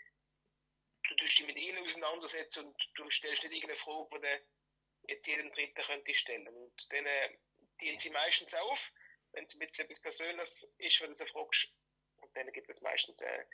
du 1.08 1.16
tust 1.16 1.40
dich 1.40 1.48
mit 1.48 1.58
ihnen 1.58 1.84
auseinandersetzen 1.84 2.66
und 2.66 2.92
du 2.96 3.10
stellst 3.10 3.44
nicht 3.44 3.54
irgendeine 3.54 3.80
Frage, 3.80 4.10
die 4.14 4.22
du 4.22 5.12
jetzt 5.14 5.28
jedem 5.28 5.52
Dritten 5.52 5.82
könnte 5.82 6.14
stellen. 6.14 6.48
Und 6.48 6.94
dann 6.94 7.06
äh, 7.06 7.38
dienen 7.82 8.00
sie 8.00 8.10
meistens 8.10 8.54
auf, 8.54 8.92
wenn 9.34 9.46
es 9.46 9.54
ein 9.54 9.60
bisschen 9.60 9.86
etwas 9.86 10.00
Persönliches 10.00 10.68
ist, 10.78 11.02
wenn 11.02 11.10
du 11.10 11.16
sie 11.16 11.28
fragst. 11.28 11.70
Und 12.18 12.36
dann 12.38 12.52
gibt 12.52 12.70
es 12.70 12.82
meistens 12.82 13.22
äh, 13.22 13.46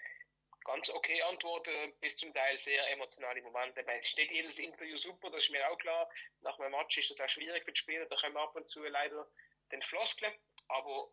ganz 0.64 0.90
okay 0.90 1.22
antworten, 1.24 1.94
bis 2.00 2.16
zum 2.16 2.34
Teil 2.34 2.60
sehr 2.60 2.90
emotionale 2.92 3.42
Momente. 3.42 3.86
Es 3.88 4.08
ist 4.08 4.18
nicht 4.18 4.32
jedes 4.32 4.60
Interview 4.60 4.98
super, 4.98 5.30
das 5.30 5.44
ist 5.44 5.52
mir 5.52 5.70
auch 5.70 5.78
klar. 5.78 6.10
Nach 6.42 6.58
einem 6.60 6.72
Match 6.72 6.98
ist 6.98 7.10
das 7.10 7.22
auch 7.22 7.30
schwierig 7.30 7.64
für 7.66 7.72
die 7.72 7.80
Spieler, 7.80 8.06
da 8.06 8.16
kommen 8.16 8.38
ab 8.38 8.56
und 8.56 8.70
zu 8.70 8.84
leider 8.84 9.28
den 9.72 9.82
Floskeln. 9.82 10.34
Aber 10.68 11.12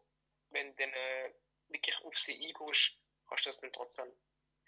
wenn 0.51 0.75
du 0.75 0.83
dann 0.83 0.93
äh, 0.93 1.33
wirklich 1.69 1.97
auf 2.05 2.17
sie 2.19 2.35
eingehst, 2.35 2.99
kannst 3.29 3.47
du 3.47 3.49
das 3.49 3.61
dann 3.61 3.73
trotzdem 3.73 4.13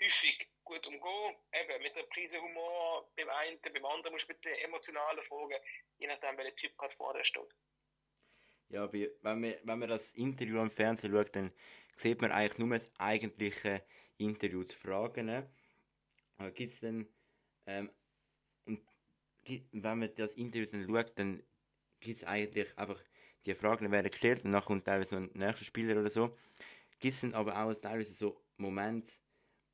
häufig 0.01 0.49
gut 0.65 0.87
umgehen. 0.87 1.37
Eben 1.53 1.83
mit 1.83 1.97
der 1.97 2.05
Prise 2.05 2.41
Humor 2.41 3.11
beim 3.17 3.29
einen, 3.31 3.61
beim 3.61 3.85
anderen 3.87 4.13
musst 4.13 4.29
du 4.29 4.33
ein 4.33 4.37
bisschen 4.37 4.55
emotionaler 4.57 5.23
fragen, 5.25 5.59
je 5.99 6.07
nachdem, 6.07 6.37
welcher 6.37 6.57
Typ 6.57 6.77
gerade 6.77 6.95
vor 6.97 7.15
dir 7.15 7.25
steht. 7.25 7.55
Ja, 8.71 8.93
wenn 8.93 9.11
man, 9.23 9.55
wenn 9.63 9.79
man 9.79 9.89
das 9.89 10.13
Interview 10.15 10.59
am 10.61 10.71
Fernsehen 10.71 11.13
schaut, 11.13 11.35
dann 11.35 11.53
sieht 11.95 12.21
man 12.21 12.33
eigentlich 12.33 12.59
nur 12.59 12.69
das 12.71 12.91
eigentliche 12.99 13.83
Interview 14.19 14.65
zu 14.65 14.77
Fragen. 14.79 15.31
Aber 16.37 16.51
gibt 16.53 16.73
es 16.73 16.81
denn, 16.81 17.09
ähm, 17.67 17.91
wenn 19.73 19.99
man 19.99 20.15
das 20.15 20.35
Interview 20.35 20.67
dann 20.67 20.87
schaut, 20.89 21.19
dann 21.19 21.43
gibt 22.01 22.21
es 22.21 22.27
eigentlich 22.27 22.77
einfach, 22.79 23.01
die 23.47 23.55
Fragen 23.55 23.91
werden 23.91 24.11
gestellt 24.11 24.45
und 24.45 24.53
dann 24.53 24.63
kommt 24.65 24.85
teilweise 24.85 25.17
ein 25.17 25.31
nächster 25.35 25.65
Spieler 25.65 25.99
oder 26.01 26.11
so. 26.11 26.37
Gibt 27.01 27.15
es 27.15 27.21
dann 27.23 27.35
aber 27.35 27.57
auch 27.63 27.75
teilweise 27.75 28.13
so 28.13 28.41
Momente, 28.59 29.15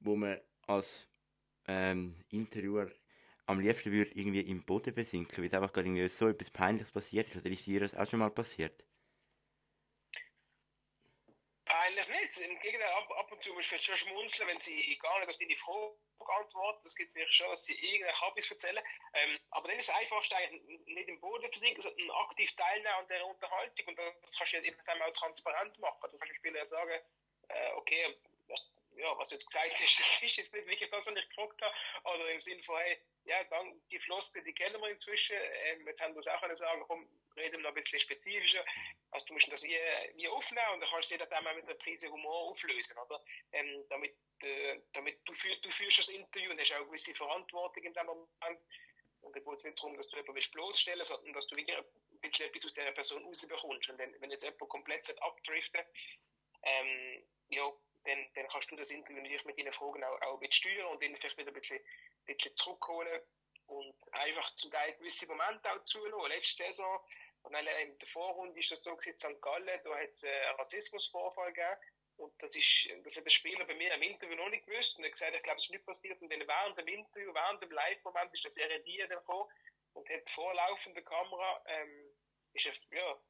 wo 0.01 0.17
man 0.17 0.39
als 0.67 1.09
ähm, 1.67 2.15
Interviewer 2.31 2.91
am 3.47 3.61
liebsten 3.61 3.93
würde 3.93 4.13
irgendwie 4.15 4.41
im 4.41 4.65
Boden 4.65 4.95
versinken, 4.95 5.39
weil 5.45 5.55
einfach 5.55 5.73
gerade 5.73 5.89
irgendwie 5.89 6.09
so 6.09 6.29
etwas 6.29 6.51
Peinliches 6.51 6.93
passiert 6.93 7.29
ist. 7.35 7.45
Oder 7.45 7.53
ist 7.53 7.67
dir 7.67 7.81
das 7.81 7.95
auch 7.95 8.07
schon 8.09 8.21
mal 8.21 8.31
passiert? 8.31 8.85
Eigentlich 11.67 12.09
nicht. 12.09 12.34
Im 12.45 12.59
Gegenteil, 12.61 12.91
ab, 12.93 13.11
ab 13.11 13.33
und 13.33 13.43
zu 13.43 13.53
musst 13.55 13.73
du 13.73 13.79
schon 13.79 13.97
schmunzeln, 13.97 14.49
wenn 14.49 14.61
sie 14.61 14.99
gar 14.99 15.19
nicht 15.19 15.31
auf 15.31 15.39
deine 15.39 15.57
Frage 15.57 15.97
antworten. 16.39 16.87
Es 16.87 16.95
gibt 16.95 17.13
vielleicht 17.13 17.33
schon, 17.33 17.49
dass 17.49 17.65
sie 17.65 17.75
irgendeinen 17.75 18.21
Habis 18.21 18.51
erzählen. 18.51 18.85
Ähm, 19.15 19.39
aber 19.51 19.69
dann 19.69 19.79
ist 19.79 19.89
es 19.89 19.95
eigentlich 19.95 20.51
nicht 20.87 21.09
im 21.09 21.21
Boden 21.21 21.51
versinken, 21.51 21.81
sondern 21.81 22.11
aktiv 22.11 22.55
teilnehmen 22.57 22.95
an 22.95 23.09
der 23.09 23.27
Unterhaltung. 23.27 23.87
Und 23.87 23.99
das 23.99 24.37
kannst 24.37 24.53
du 24.53 24.57
ja 24.59 24.63
eben 24.63 24.79
auch 24.79 25.13
transparent 25.13 25.79
machen. 25.79 26.11
Du 26.11 26.19
kannst 26.19 26.29
dem 26.29 26.37
Spieler 26.37 26.65
sagen, 26.65 27.01
äh, 27.49 27.73
okay, 27.73 28.15
ja, 28.97 29.19
was 29.19 29.29
du 29.29 29.35
jetzt 29.35 29.47
gesagt 29.47 29.73
hast, 29.73 29.81
das 29.99 30.23
ist 30.23 30.37
jetzt 30.37 30.53
nicht 30.53 30.67
wirklich 30.67 30.91
das, 30.91 31.07
was 31.07 31.17
ich 31.17 31.29
gefragt 31.29 31.63
habe. 31.63 31.75
Oder 32.15 32.31
im 32.31 32.41
Sinne 32.41 32.63
von, 32.63 32.77
hey, 32.79 33.01
ja, 33.25 33.43
dann, 33.45 33.81
die 33.91 33.99
Floskel, 34.01 34.43
die 34.45 34.53
kennen 34.53 34.81
wir 34.81 34.91
inzwischen. 34.91 35.37
Ähm, 35.37 35.87
jetzt 35.87 36.01
haben 36.01 36.15
wir 36.15 36.23
das 36.23 36.35
auch 36.35 36.41
können 36.41 36.57
sagen, 36.57 36.83
komm, 36.87 37.09
reden 37.37 37.57
wir 37.57 37.61
noch 37.61 37.71
ein 37.71 37.83
bisschen 37.83 38.01
spezifischer. 38.01 38.65
Also, 39.11 39.27
du 39.27 39.33
musst 39.35 39.51
das 39.51 39.63
wie, 39.63 39.79
wie 40.17 40.29
aufnehmen 40.29 40.75
und 40.75 40.81
dann 40.81 40.89
kannst 40.91 41.11
du 41.11 41.17
das 41.17 41.33
auch 41.33 41.55
mit 41.55 41.65
einer 41.65 41.75
Prise 41.75 42.11
Humor 42.11 42.51
auflösen, 42.51 42.99
oder? 42.99 43.25
Ähm, 43.53 43.85
damit, 43.89 44.15
äh, 44.43 44.81
damit 44.93 45.19
du, 45.25 45.33
führ, 45.33 45.57
du 45.63 45.71
führst 45.71 45.99
das 45.99 46.09
Interview 46.09 46.51
und 46.51 46.61
hast 46.61 46.73
auch 46.73 46.77
eine 46.77 46.87
gewisse 46.87 47.15
Verantwortung 47.15 47.83
in 47.83 47.95
dem 47.95 48.07
Moment. 48.07 48.61
Und 49.23 49.35
da 49.35 49.41
geht 49.41 49.55
es 49.55 49.65
nicht 49.65 49.79
darum, 49.79 49.97
dass 49.97 50.09
du 50.09 50.17
jemanden 50.17 50.51
bloßstellen 50.53 51.05
sondern 51.05 51.33
dass 51.33 51.47
du 51.47 51.57
wirklich 51.57 51.79
ein 51.79 51.85
bisschen 52.21 52.47
etwas 52.47 52.67
aus 52.67 52.75
dieser 52.75 52.93
Person 52.93 53.25
rausbekommst. 53.25 53.89
Und 53.89 53.99
wenn, 53.99 54.21
wenn 54.21 54.31
jetzt 54.31 54.45
jemand 54.45 54.69
komplett 54.69 55.23
abdriften 55.23 55.81
ähm, 56.63 57.25
ja, 57.49 57.73
dann, 58.05 58.27
dann 58.35 58.49
kannst 58.49 58.71
du 58.71 58.77
das 58.77 58.91
Interview 58.91 59.21
natürlich 59.21 59.45
mit 59.45 59.59
deinen 59.59 59.73
Fragen 59.73 60.05
auch, 60.05 60.21
auch 60.23 60.41
steuern 60.51 60.87
und 60.87 61.03
dann 61.03 61.17
vielleicht 61.17 61.39
wieder 61.39 61.51
ein 61.51 61.55
bisschen, 61.55 61.79
ein 61.79 62.25
bisschen 62.27 62.57
zurückholen 62.57 63.21
und 63.67 63.97
einfach 64.13 64.55
zum 64.57 64.71
Teil 64.71 64.93
gewisse 64.95 65.27
Momente 65.27 65.71
auch 65.73 65.85
zulassen. 65.85 66.29
Letzte 66.29 66.65
Saison, 66.65 67.01
und 67.45 67.53
dann 67.53 67.67
in 67.67 67.99
der 67.99 68.09
Vorrunde 68.09 68.59
ist 68.59 68.71
das 68.71 68.83
so 68.83 68.97
gewesen, 68.97 69.19
St. 69.19 69.41
Gallen, 69.43 69.81
da 69.83 69.97
hat 69.97 70.11
es 70.11 70.25
einen 70.25 70.57
Rassismusvorfall 70.57 71.53
gegeben. 71.53 71.77
Und 72.17 72.33
das 72.41 72.55
ist, 72.55 72.89
das 73.03 73.17
hat 73.17 73.25
der 73.25 73.31
Spieler 73.31 73.65
bei 73.67 73.75
mir 73.75 73.93
im 73.93 74.03
Interview 74.03 74.37
noch 74.37 74.49
nicht 74.49 74.67
gewusst. 74.67 74.97
Und 74.97 75.05
er 75.05 75.09
hat 75.09 75.13
gesagt, 75.13 75.35
ich 75.37 75.43
glaube, 75.43 75.59
es 75.59 75.65
ist 75.65 75.71
nicht 75.71 75.85
passiert. 75.85 76.21
Und 76.23 76.33
dann 76.33 76.47
während 76.47 76.79
dem 76.79 76.89
Interview, 76.89 77.35
während 77.35 77.63
dem 77.63 77.71
Live-Moment 77.71 78.33
ist 78.33 78.45
das 78.47 78.57
RD 78.57 78.87
gekommen 79.09 79.51
und 79.93 80.09
hat 80.09 80.31
vorlaufende 80.31 81.03
Kamera, 81.03 81.63
ähm, 81.67 82.17
ist 82.55 82.67
er, 82.67 82.75
ja, 82.97 83.21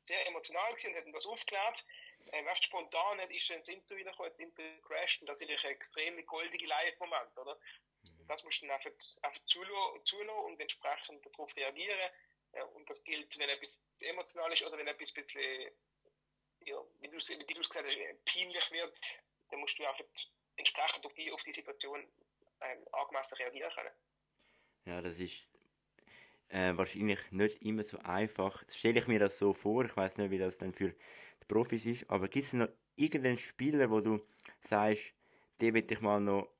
sehr 0.00 0.26
emotional 0.26 0.70
gewesen 0.70 0.92
und 0.92 0.96
hat 0.96 1.06
ihm 1.06 1.12
das 1.12 1.26
aufgeklärt 1.26 1.84
äh, 2.28 2.38
recht 2.48 2.64
spontan 2.64 3.18
ist 3.30 3.50
dann 3.50 3.58
ins 3.58 3.68
Interview 3.68 4.04
gekommen, 4.04 4.30
das 4.30 4.38
Interview 4.38 4.80
crashed 4.82 5.20
und 5.20 5.26
das 5.28 5.40
ist 5.40 5.50
ein 5.50 5.70
extrem 5.70 6.24
goldige 6.26 6.66
Live-Moment, 6.66 7.36
oder? 7.38 7.58
Mhm. 8.02 8.26
Das 8.26 8.42
musst 8.44 8.62
du 8.62 8.66
dann 8.66 8.76
einfach, 8.76 8.90
einfach 9.22 9.44
zulassen, 9.44 10.04
zulassen 10.04 10.44
und 10.44 10.60
entsprechend 10.60 11.26
darauf 11.26 11.54
reagieren. 11.56 12.10
Ja, 12.54 12.64
und 12.64 12.88
das 12.88 13.02
gilt, 13.04 13.38
wenn 13.38 13.48
etwas 13.48 13.82
emotional 14.00 14.52
ist 14.52 14.62
oder 14.62 14.76
wenn 14.76 14.86
etwas 14.86 15.10
ein 15.10 15.14
bisschen, 15.14 15.72
ja, 16.66 16.76
wie 17.00 17.08
du 17.08 17.16
es 17.16 17.28
gesagt 17.28 17.86
hast, 17.86 18.24
peinlich 18.24 18.70
wird, 18.70 18.98
dann 19.50 19.60
musst 19.60 19.78
du 19.78 19.86
einfach 19.86 20.04
entsprechend 20.56 21.06
auf 21.06 21.14
die, 21.14 21.32
auf 21.32 21.42
die 21.44 21.52
Situation 21.52 22.06
ähm, 22.60 22.86
angemessen 22.92 23.36
reagieren 23.36 23.72
können. 23.72 23.94
Ja, 24.84 25.00
das 25.00 25.18
ist 25.18 25.48
äh, 26.52 26.76
wahrscheinlich 26.76 27.32
nicht 27.32 27.62
immer 27.62 27.82
so 27.82 27.98
einfach. 27.98 28.60
Jetzt 28.60 28.78
stelle 28.78 29.00
ich 29.00 29.08
mir 29.08 29.18
das 29.18 29.38
so 29.38 29.52
vor, 29.52 29.84
ich 29.84 29.96
weiß 29.96 30.18
nicht, 30.18 30.30
wie 30.30 30.38
das 30.38 30.58
dann 30.58 30.74
für 30.74 30.90
die 30.90 31.46
Profis 31.48 31.86
ist, 31.86 32.10
aber 32.10 32.28
gibt 32.28 32.44
es 32.44 32.52
noch 32.52 32.68
irgendeinen 32.96 33.38
Spieler, 33.38 33.90
wo 33.90 34.00
du 34.00 34.20
sagst, 34.60 35.14
dem 35.60 35.74
will 35.74 35.86
ich 35.90 36.00
mal 36.00 36.20
noch 36.20 36.52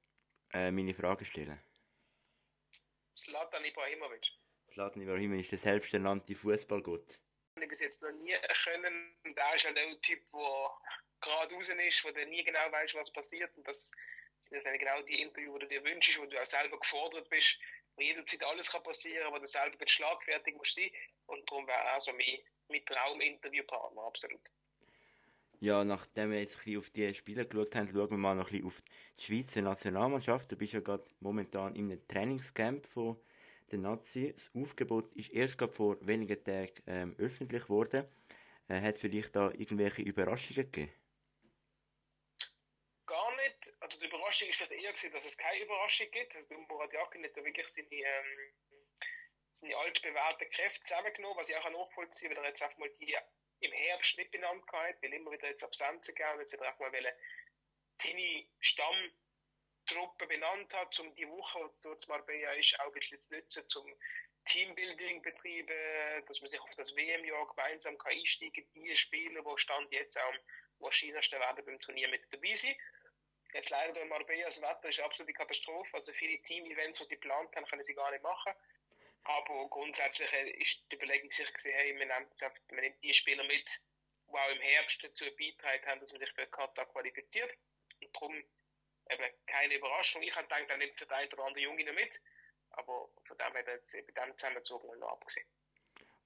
äh, 0.55 0.71
meine 0.71 0.95
Frage 0.95 1.25
stellen? 1.25 1.61
Slatan 3.17 3.65
Ibrahimovic. 3.65 4.33
Slatan 4.73 5.03
Ibrahimovic 5.03 5.43
ist 5.43 5.53
der 5.53 5.59
selbsternannte 5.59 6.35
Fußballgott. 6.35 7.19
Ich 7.61 7.69
bis 7.69 7.81
jetzt 7.81 8.01
noch 8.03 8.13
nie 8.13 8.35
können. 8.65 9.15
Der 9.25 9.55
ist 9.55 9.65
halt 9.65 9.79
auch 9.79 9.83
ein 9.83 10.01
Typ, 10.01 10.21
der 10.33 10.71
gerade 11.21 11.55
raus 11.55 11.69
ist, 11.69 12.05
wo 12.05 12.11
du 12.11 12.27
nie 12.27 12.43
genau 12.43 12.73
weißt, 12.73 12.95
was 12.95 13.13
passiert. 13.13 13.55
Und 13.57 13.69
das 13.69 13.91
sind 14.53 14.65
dann 14.65 14.79
genau 14.79 15.03
die 15.03 15.21
Interviews, 15.21 15.55
die 15.55 15.61
du 15.61 15.69
dir 15.69 15.85
wünschst, 15.85 16.19
wo 16.19 16.27
du 16.27 16.41
auch 16.41 16.47
selber 16.47 16.79
gefordert 16.79 17.29
bist, 17.29 17.59
wo 17.97 18.03
jederzeit 18.03 18.43
alles 18.45 18.71
kann 18.71 18.83
passieren 18.83 19.25
kann, 19.25 19.33
wo 19.35 19.39
du 19.39 19.47
selber 19.47 19.77
schlagfertig 19.87 20.55
musst 20.57 20.75
sein. 20.75 20.91
Und 21.27 21.49
darum 21.51 21.67
wäre 21.67 21.79
er 21.79 22.01
so 22.01 22.13
mein, 22.13 22.39
mein 22.69 22.85
Traum-Interviewpartner, 22.85 24.03
absolut. 24.03 24.51
Ja, 25.61 25.85
nachdem 25.85 26.33
wir 26.33 26.41
jetzt 26.41 26.59
ein 26.67 26.77
auf 26.77 26.91
die 26.91 27.15
Spiele 27.15 27.47
geschaut 27.47 27.75
haben, 27.77 27.89
schauen 27.89 28.11
wir 28.11 28.17
mal 28.17 28.35
noch 28.35 28.51
ein 28.51 28.65
auf 28.65 28.83
die 28.83 29.23
Schweizer 29.23 29.63
Nationalmannschaft. 29.63 30.51
Du 30.51 30.57
bist 30.57 30.73
ja 30.73 30.81
gerade 30.81 31.05
momentan 31.21 31.77
in 31.77 31.91
einem 31.91 32.09
Trainingscamp 32.09 32.85
von 32.85 33.17
der 33.71 33.79
Nazi. 33.79 34.33
Das 34.33 34.51
Aufgebot 34.57 35.15
ist 35.15 35.33
erst 35.33 35.59
gerade 35.59 35.73
vor 35.73 36.05
wenigen 36.05 36.43
Tagen 36.43 36.83
ähm, 36.89 37.15
öffentlich 37.17 37.63
geworden. 37.63 38.09
Äh, 38.67 38.81
hat 38.81 38.95
es 38.95 39.01
vielleicht 39.01 39.37
da 39.37 39.51
irgendwelche 39.51 40.03
Überraschungen 40.03 40.65
gegeben? 40.65 40.93
Gar 43.07 43.37
nicht. 43.37 43.73
Also 43.81 44.01
die 44.01 44.09
Überraschung 44.33 44.49
ist 44.49 44.57
vielleicht 44.57 44.73
eher 44.73 44.93
gewesen, 44.93 45.13
dass 45.13 45.25
es 45.27 45.37
keine 45.37 45.63
Überraschung 45.63 46.11
gibt. 46.11 46.35
Also 46.35 46.49
der 46.49 46.59
Murat 46.59 46.93
Yakin 46.93 47.25
hat 47.25 47.37
da 47.37 47.45
wirklich 47.45 47.69
seine, 47.69 47.89
ähm, 47.91 48.55
seine 49.53 49.77
altbewährten 49.77 50.51
Kräfte 50.51 50.83
zusammengenommen, 50.85 51.37
was 51.37 51.51
ich 51.51 51.57
auch 51.57 51.71
nachvollziehen 51.71 52.29
kann, 52.29 52.39
weil 52.39 52.45
er 52.45 52.51
jetzt 52.51 52.63
einfach 52.63 52.79
mal 52.79 52.91
die 52.99 53.17
im 53.61 53.73
Herbst 53.73 54.17
nicht 54.17 54.31
benannt 54.31 54.65
hat, 54.73 55.03
weil 55.03 55.13
immer 55.13 55.31
wieder 55.31 55.49
jetzt 55.49 55.63
Absenzen 55.63 56.15
und 56.15 56.41
jetzt 56.41 56.53
hat 56.53 56.61
er 56.61 56.69
einfach 56.69 56.81
mal 56.81 57.15
seine 57.97 58.47
Stammtruppe 58.59 60.27
benannt 60.27 60.73
hat, 60.75 60.99
um 60.99 61.15
die 61.15 61.29
Woche, 61.29 61.71
die 61.77 61.83
dort 61.83 62.09
Marbella 62.09 62.53
ist, 62.55 62.81
auch 62.81 62.87
ein 62.87 62.93
bisschen 62.93 63.21
zu 63.21 63.35
nutzen, 63.35 63.69
zum 63.69 63.87
Teambuilding 64.47 65.23
betreiben, 65.23 66.27
dass 66.27 66.41
man 66.41 66.49
sich 66.49 66.59
auf 66.59 66.75
das 66.75 66.97
WM-Jahr 66.97 67.47
gemeinsam 67.55 67.97
kann 67.99 68.13
einsteigen 68.13 68.65
kann, 68.65 68.83
die 68.83 68.97
Spieler, 68.97 69.43
die 69.43 69.59
Stand 69.59 69.93
jetzt 69.93 70.19
auch 70.19 70.33
am 70.33 70.39
wahrscheinlichsten 70.79 71.39
werden 71.39 71.65
beim 71.65 71.79
Turnier 71.79 72.09
mit 72.09 72.25
dabei 72.33 72.57
sein. 72.57 72.75
Jetzt 73.53 73.71
leider 73.71 74.01
in 74.01 74.09
Marbella, 74.09 74.47
das 74.47 74.63
Wetter 74.63 74.89
ist 74.89 74.99
eine 74.99 75.07
absolute 75.07 75.33
Katastrophe, 75.35 75.95
also 75.95 76.13
viele 76.13 76.41
Team-Events, 76.43 77.01
die 77.01 77.05
sie 77.05 77.15
geplant 77.17 77.55
haben, 77.55 77.67
können 77.67 77.83
sie 77.83 77.95
gar 77.95 78.11
nicht 78.11 78.23
machen. 78.23 78.53
Aber 79.25 79.69
grundsätzlich 79.69 80.33
ist 80.59 80.83
die 80.91 80.97
Überlegung 80.97 81.31
sicher 81.31 81.53
gewesen, 81.53 81.73
hey, 81.73 81.93
man 81.93 82.09
nimmt, 82.09 82.41
man 82.71 82.81
nimmt 82.81 83.03
die 83.03 83.15
Spieler 83.15 83.45
mit, 83.45 83.81
die 84.27 84.35
auch 84.35 84.51
im 84.51 84.61
Herbst 84.61 85.05
dazu 85.05 85.25
beitragen 85.39 85.87
haben, 85.87 86.01
dass 86.01 86.13
man 86.13 86.19
sich 86.19 86.33
für 86.33 86.47
Katar 86.47 86.87
qualifiziert. 86.87 87.51
Und 88.01 88.15
darum 88.15 88.35
eben 89.11 89.35
keine 89.47 89.77
Überraschung. 89.77 90.23
Ich 90.23 90.35
habe 90.35 90.49
gedacht, 90.49 90.65
er 90.69 90.77
nimmt 90.79 90.99
für 90.99 91.07
den 91.07 91.13
einen 91.13 91.33
oder 91.33 91.45
anderen 91.45 91.65
Junge 91.65 91.93
mit. 91.93 92.21
Aber 92.71 93.11
von 93.25 93.37
dem 93.37 93.55
hat 93.55 93.67
jetzt 93.67 93.93
bei 93.93 94.01
diesem 94.01 94.37
Zusammenzogen 94.37 94.99
noch 94.99 95.13
abgesehen. 95.13 95.47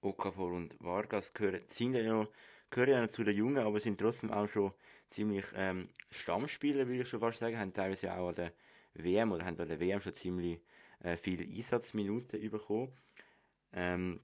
Okafor 0.01 0.53
und 0.53 0.77
Vargas 0.81 1.35
gehören, 1.35 1.69
sind 1.69 1.95
ja 1.95 2.03
noch, 2.05 2.33
gehören 2.71 2.91
ja 2.91 3.01
noch 3.01 3.11
zu 3.11 3.25
den 3.25 3.37
Jungen, 3.37 3.59
aber 3.59 3.81
sind 3.81 3.99
trotzdem 3.99 4.33
auch 4.33 4.47
schon 4.47 4.73
ziemlich 5.07 5.47
ähm, 5.55 5.89
Stammspieler, 6.11 6.87
würde 6.87 7.03
ich 7.03 7.09
schon 7.09 7.21
fast 7.21 7.39
sagen. 7.39 7.59
Haben 7.59 7.73
teilweise 7.73 8.17
auch 8.17 8.29
an 8.29 8.35
der 8.35 8.53
WM 8.95 9.33
oder 9.33 9.45
haben 9.45 9.59
an 9.59 9.69
der 9.69 9.81
WM 9.81 10.01
schon 10.01 10.13
ziemlich 10.13 10.61
äh, 11.01 11.17
viele 11.17 11.45
Einsatzminuten 11.45 12.51
bekommen. 12.51 12.93
Ähm, 13.73 14.21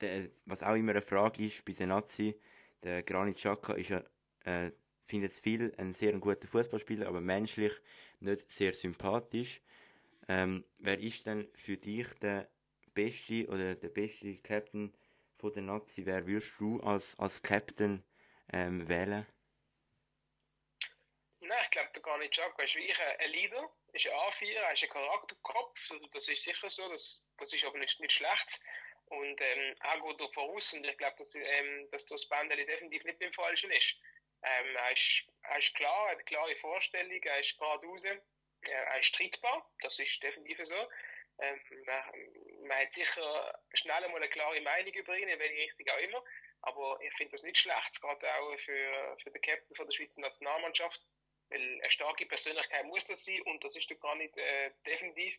der, 0.00 0.28
was 0.46 0.62
auch 0.62 0.74
immer 0.74 0.92
eine 0.92 1.02
Frage 1.02 1.44
ist 1.44 1.64
bei 1.64 1.72
den 1.72 1.88
Nazi, 1.88 2.38
der 2.82 3.02
Granit 3.02 3.36
Xhaka 3.36 3.74
ist 3.74 3.90
ja, 3.90 4.02
äh, 4.44 4.70
findet 5.02 5.30
es 5.30 5.40
viel 5.40 5.72
ein 5.76 5.94
sehr 5.94 6.12
guter 6.18 6.48
Fußballspieler, 6.48 7.06
aber 7.08 7.20
menschlich 7.20 7.72
nicht 8.20 8.50
sehr 8.50 8.72
sympathisch. 8.74 9.60
Ähm, 10.28 10.64
wer 10.78 10.98
ist 10.98 11.26
denn 11.26 11.46
für 11.54 11.76
dich 11.76 12.08
der 12.20 12.48
beste 12.94 13.46
oder 13.48 13.74
der 13.74 13.88
beste 13.88 14.34
Captain 14.36 14.92
von 15.36 15.52
der 15.52 15.62
Nazi? 15.62 16.06
Wer 16.06 16.26
würdest 16.26 16.52
du 16.58 16.80
als, 16.80 17.18
als 17.18 17.42
Captain 17.42 18.02
ähm, 18.52 18.88
wählen? 18.88 19.26
Nein, 21.40 21.64
ich 21.64 21.70
glaube, 21.70 21.90
der 21.94 22.02
Granit 22.02 22.32
Xhaka 22.32 22.62
ist 22.62 22.74
wirklich 22.74 23.00
ein 23.00 23.30
Leader 23.30 23.70
ist 23.94 24.06
ein 24.06 24.12
A4, 24.12 24.52
er 24.54 24.72
ist 24.72 24.82
ein 24.82 24.88
Charakterkopf, 24.90 25.92
das 26.12 26.28
ist 26.28 26.42
sicher 26.42 26.68
so, 26.68 26.88
das, 26.88 27.22
das 27.38 27.52
ist 27.52 27.64
aber 27.64 27.78
nicht, 27.78 28.00
nicht 28.00 28.12
schlecht. 28.12 28.60
Und 29.06 29.40
ähm, 29.40 29.74
er 29.80 30.00
geht 30.00 30.20
da 30.20 30.28
voraus 30.28 30.72
und 30.72 30.84
ich 30.84 30.96
glaube, 30.98 31.16
dass, 31.18 31.34
ähm, 31.34 31.88
dass 31.90 32.04
das 32.06 32.26
Bändeli 32.28 32.64
definitiv 32.66 33.04
nicht 33.04 33.18
beim 33.18 33.32
Falschen 33.32 33.70
ist. 33.70 33.94
Ähm, 34.42 34.76
er, 34.76 34.92
ist 34.92 35.24
er 35.42 35.58
ist 35.58 35.74
klar, 35.74 36.06
er 36.06 36.10
hat 36.10 36.16
eine 36.16 36.24
klare 36.24 36.56
Vorstellung, 36.56 37.22
er 37.22 37.40
ist 37.40 37.58
geradeaus, 37.58 38.04
er 38.04 38.98
ist 38.98 39.06
streitbar, 39.06 39.70
das 39.80 39.98
ist 39.98 40.22
definitiv 40.22 40.58
so. 40.62 40.88
Ähm, 41.38 41.60
man, 41.86 42.68
man, 42.68 42.78
hat 42.78 42.94
sicher 42.94 43.60
schnell 43.74 44.08
mal 44.08 44.16
eine 44.16 44.28
klare 44.28 44.60
Meinung 44.60 44.92
über 44.92 45.18
ihn, 45.18 45.28
in 45.28 45.38
welche 45.38 45.54
Richtung 45.54 45.88
auch 45.94 46.00
immer. 46.00 46.24
Aber 46.66 46.98
ich 47.02 47.12
finde 47.14 47.32
das 47.32 47.42
nicht 47.42 47.58
schlecht, 47.58 48.00
gerade 48.00 48.26
auch 48.34 48.58
für, 48.58 49.16
für 49.22 49.30
den 49.30 49.42
Captain 49.42 49.76
von 49.76 49.86
der 49.86 49.92
Schweizer 49.92 50.20
Nationalmannschaft. 50.20 51.06
Weil 51.50 51.60
eine 51.60 51.90
starke 51.90 52.24
Persönlichkeit 52.26 52.86
muss 52.86 53.04
das 53.04 53.24
sein 53.24 53.40
und 53.42 53.62
das 53.62 53.76
ist 53.76 53.90
doch 53.90 54.00
gar 54.00 54.16
nicht 54.16 54.36
äh, 54.36 54.70
definitiv. 54.86 55.36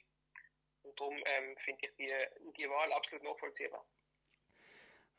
Und 0.84 1.00
darum 1.00 1.18
ähm, 1.26 1.58
finde 1.66 1.88
ich 1.88 1.96
die, 1.96 2.14
die 2.58 2.70
Wahl 2.70 2.94
absolut 2.94 3.24
nachvollziehbar. 3.24 3.84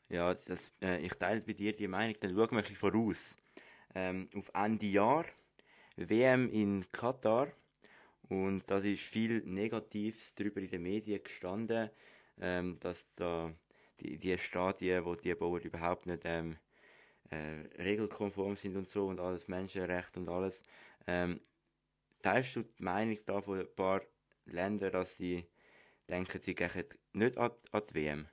Ja, 0.09 0.33
das, 0.33 0.73
äh, 0.81 0.99
ich 0.99 1.13
teile 1.15 1.41
bei 1.41 1.53
dir 1.53 1.75
die 1.75 1.87
Meinung. 1.87 2.15
Dann 2.21 2.29
schauen 2.31 2.51
wir 2.51 2.57
ein 2.59 2.61
bisschen 2.61 2.75
voraus. 2.77 3.37
Ähm, 3.93 4.29
auf 4.33 4.49
Ende 4.53 4.85
Jahr, 4.85 5.25
WM 5.97 6.49
in 6.49 6.89
Katar. 6.93 7.51
Und 8.29 8.69
da 8.69 8.77
ist 8.77 9.03
viel 9.03 9.41
Negatives 9.43 10.33
darüber 10.35 10.61
in 10.61 10.69
den 10.69 10.83
Medien 10.83 11.21
gestanden, 11.21 11.89
ähm, 12.39 12.79
dass 12.79 13.05
da 13.15 13.53
die, 13.99 14.17
die 14.17 14.37
Stadien, 14.37 15.05
wo 15.05 15.15
die 15.15 15.35
bauen, 15.35 15.61
überhaupt 15.61 16.05
nicht 16.05 16.23
ähm, 16.25 16.57
äh, 17.29 17.81
regelkonform 17.81 18.55
sind 18.55 18.75
und 18.75 18.87
so 18.87 19.07
und 19.07 19.19
alles 19.19 19.47
Menschenrecht 19.47 20.17
und 20.17 20.29
alles. 20.29 20.63
Ähm, 21.07 21.41
teilst 22.21 22.55
du 22.55 22.63
die 22.63 22.83
Meinung 22.83 23.17
da 23.25 23.41
von 23.41 23.59
ein 23.59 23.75
paar 23.75 24.01
Ländern, 24.45 24.91
dass 24.91 25.17
sie 25.17 25.49
denken, 26.09 26.41
sie 26.41 26.55
gehen 26.55 26.87
nicht 27.13 27.37
an, 27.37 27.51
an 27.71 27.83
die 27.89 27.95
WM? 27.95 28.29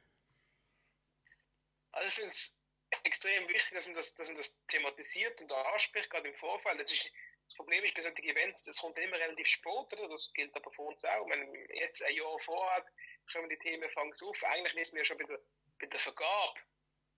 Also 1.92 2.09
ich 2.09 2.14
finde 2.14 2.31
es 2.31 2.57
extrem 3.05 3.48
wichtig, 3.48 3.72
dass 3.74 3.87
man 3.87 3.96
das, 3.96 4.14
dass 4.14 4.29
man 4.29 4.37
das 4.37 4.57
thematisiert 4.68 5.40
und 5.40 5.53
anspricht, 5.53 6.11
gerade 6.11 6.29
im 6.29 6.35
Vorfall. 6.35 6.77
Das, 6.77 6.92
ist, 6.92 7.11
das 7.54 7.58
Problem 7.58 7.84
ist 7.84 7.94
bei 7.94 8.02
solchen 8.02 8.24
Events, 8.24 8.64
das 8.64 8.80
kommt 8.80 8.98
immer 8.98 9.16
relativ 9.16 9.46
spät, 9.46 9.92
oder? 9.92 10.08
das 10.08 10.28
gilt 10.34 10.52
aber 10.56 10.72
für 10.72 10.82
uns 10.82 11.04
auch. 11.04 11.28
Wenn 11.30 11.54
jetzt 11.76 12.02
ein 12.02 12.16
Jahr 12.16 12.36
vorhat, 12.40 12.84
kommen 13.32 13.48
die 13.48 13.58
Themen 13.58 13.88
fangen 13.90 14.12
auf. 14.12 14.42
Eigentlich 14.42 14.74
müssen 14.74 14.96
wir 14.96 15.04
schon 15.04 15.18
bei 15.18 15.24
der, 15.24 15.38
bei 15.78 15.86
der 15.86 16.00
Vergabe 16.00 16.60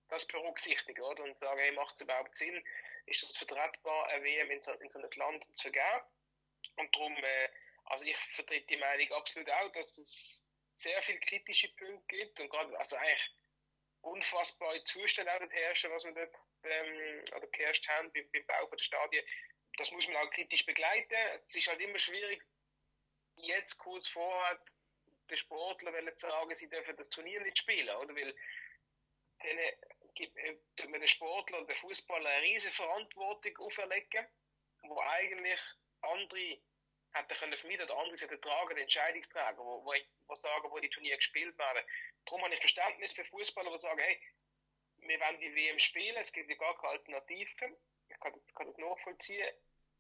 das 0.09 0.27
berücksichtigen 0.27 1.01
oder? 1.01 1.25
und 1.25 1.39
sagen, 1.39 1.59
hey, 1.59 1.73
macht 1.73 1.95
es 1.95 2.03
überhaupt 2.03 2.37
Sinn? 2.37 2.63
Ist 3.07 3.23
das 3.23 3.39
vertretbar, 3.39 4.09
eine 4.09 4.25
WM 4.25 4.51
in 4.51 4.63
so, 4.63 4.73
in 4.73 4.91
so 4.91 4.99
ein 4.99 5.09
Land 5.17 5.45
zu 5.57 5.63
vergeben? 5.63 6.05
Und 6.77 6.95
darum, 6.95 7.17
äh, 7.17 7.49
also 7.87 8.05
ich 8.05 8.17
vertrete 8.35 8.67
die 8.67 8.77
Meinung 8.77 9.13
absolut 9.13 9.51
auch, 9.51 9.73
dass 9.73 9.97
es 9.97 10.45
sehr 10.75 11.03
viele 11.03 11.21
kritische 11.21 11.69
Punkte 11.77 12.15
gibt 12.15 12.39
und 12.41 12.51
gerade, 12.51 12.79
also 12.79 12.97
eigentlich 12.97 13.31
unfassbare 14.03 14.85
Zustände 14.85 15.33
auch 15.33 15.51
herrschen, 15.51 15.91
was 15.93 16.05
wir 16.05 16.13
dort 16.13 16.35
ähm, 16.65 17.25
oder 17.35 17.47
geherrscht 17.47 17.89
haben 17.89 18.13
beim, 18.13 18.31
beim 18.33 18.47
Bau 18.47 18.67
der 18.67 18.85
Stadien. 18.85 19.25
Das 19.77 19.91
muss 19.91 20.07
man 20.09 20.17
auch 20.17 20.31
kritisch 20.31 20.65
begleiten. 20.65 21.15
Es 21.35 21.55
ist 21.55 21.67
halt 21.69 21.81
immer 21.81 21.99
schwierig, 21.99 22.43
jetzt 23.37 23.79
kurz 23.79 24.09
vorher 24.09 24.59
den 25.29 25.37
Sportler 25.37 26.17
zu 26.17 26.29
sagen, 26.29 26.55
sie 26.55 26.69
dürfen 26.69 26.97
das 26.97 27.11
Turnier 27.11 27.41
nicht 27.43 27.59
spielen, 27.59 27.95
oder? 27.97 28.15
Weil 28.15 28.35
denen 29.43 29.73
gibt 30.15 30.37
äh, 30.37 30.57
man 30.89 31.01
den 31.01 31.09
Sportler 31.09 31.59
und 31.59 31.69
den 31.69 31.77
Fußballer 31.77 32.29
eine 32.29 32.43
riesige 32.43 32.73
Verantwortung 32.75 33.57
auferlegen, 33.59 34.27
wo 34.83 34.99
eigentlich 35.01 35.61
andere 36.01 36.61
hätten 37.13 37.39
können 37.39 37.57
vermeiden 37.57 37.85
oder 37.85 37.99
andere 37.99 38.17
hätten 38.17 38.41
tragen, 38.41 38.77
Entscheidungsträger, 38.77 39.59
wo, 39.59 39.85
wo, 39.85 39.95
wo 40.27 40.35
sagen, 40.35 40.71
wo 40.71 40.79
die 40.79 40.91
Turniere 40.91 41.17
gespielt 41.17 41.57
werden. 41.59 41.85
Darum 42.25 42.43
habe 42.43 42.55
ich 42.55 42.61
Verständnis 42.61 43.13
für 43.13 43.25
Fußballer, 43.25 43.73
die 43.73 43.79
sagen, 43.79 44.01
hey, 44.01 44.21
wir 44.99 45.21
wollen 45.21 45.41
die 45.41 45.55
WM 45.55 45.79
spielen, 45.79 46.17
es 46.17 46.33
gibt 46.33 46.51
ja 46.51 46.57
gar 46.57 46.77
keine 46.77 46.93
Alternativen. 46.93 47.77
Kann, 48.21 48.33
kann 48.55 48.67
das 48.67 48.79
nachvollziehen, 48.79 49.49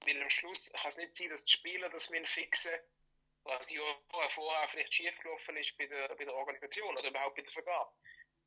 weil 0.00 0.22
am 0.22 0.30
Schluss 0.30 0.72
kann 0.72 0.88
es 0.88 0.96
nicht 0.96 1.16
sein, 1.16 1.30
dass 1.30 1.44
die 1.44 1.52
Spieler 1.52 1.88
das 1.88 2.10
fixen 2.26 2.72
was 3.46 3.70
ja 3.70 3.82
vorher 4.08 4.68
vielleicht 4.68 4.94
schiefgelaufen 4.94 5.56
ist 5.56 5.76
bei 5.78 5.86
der, 5.86 6.08
bei 6.14 6.24
der 6.24 6.34
Organisation 6.34 6.96
oder 6.96 7.08
überhaupt 7.08 7.36
bei 7.36 7.42
der 7.42 7.52
Vergabe. 7.52 7.92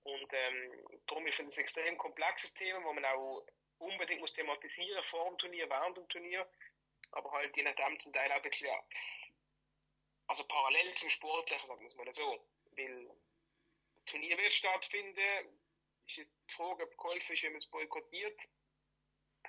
Und 0.04 0.28
ähm, 0.32 1.02
darum 1.08 1.26
ist 1.28 1.40
es 1.40 1.58
ein 1.58 1.62
extrem 1.62 1.98
komplexes 1.98 2.54
Thema, 2.54 2.84
wo 2.84 2.94
man 2.94 3.06
auch 3.06 3.46
unbedingt 3.80 4.22
muss 4.22 4.34
thematisieren 4.34 5.04
vor 5.06 5.30
dem 5.30 5.38
Turnier, 5.38 5.70
während 5.70 5.98
dem 5.98 6.08
Turnier, 6.10 6.50
aber 7.12 7.32
halt 7.32 7.56
je 7.56 7.64
nachdem 7.64 8.00
zum 8.00 8.14
Teil 8.14 8.32
auch 8.32 8.38
ein 8.38 8.42
bisschen, 8.42 8.68
ja, 8.68 8.84
also 10.28 10.44
parallel 10.46 10.94
zum 10.96 11.10
Sportlichen, 11.10 11.68
sagen 11.68 11.82
wir 11.82 11.88
es 11.88 11.96
mal 11.96 12.14
so. 12.14 12.46
Weil 12.72 13.10
das 13.96 14.06
Turnier 14.06 14.38
wird 14.38 14.54
stattfinden, 14.54 15.60
ist 16.08 16.18
jetzt 16.18 16.34
die 16.50 16.54
Frage, 16.54 16.84
ob 16.84 16.98
geholfen 16.98 17.34
ist, 17.34 17.44
wenn 17.44 17.52
man 17.52 17.58
es 17.58 17.66
boykottiert. 17.68 18.40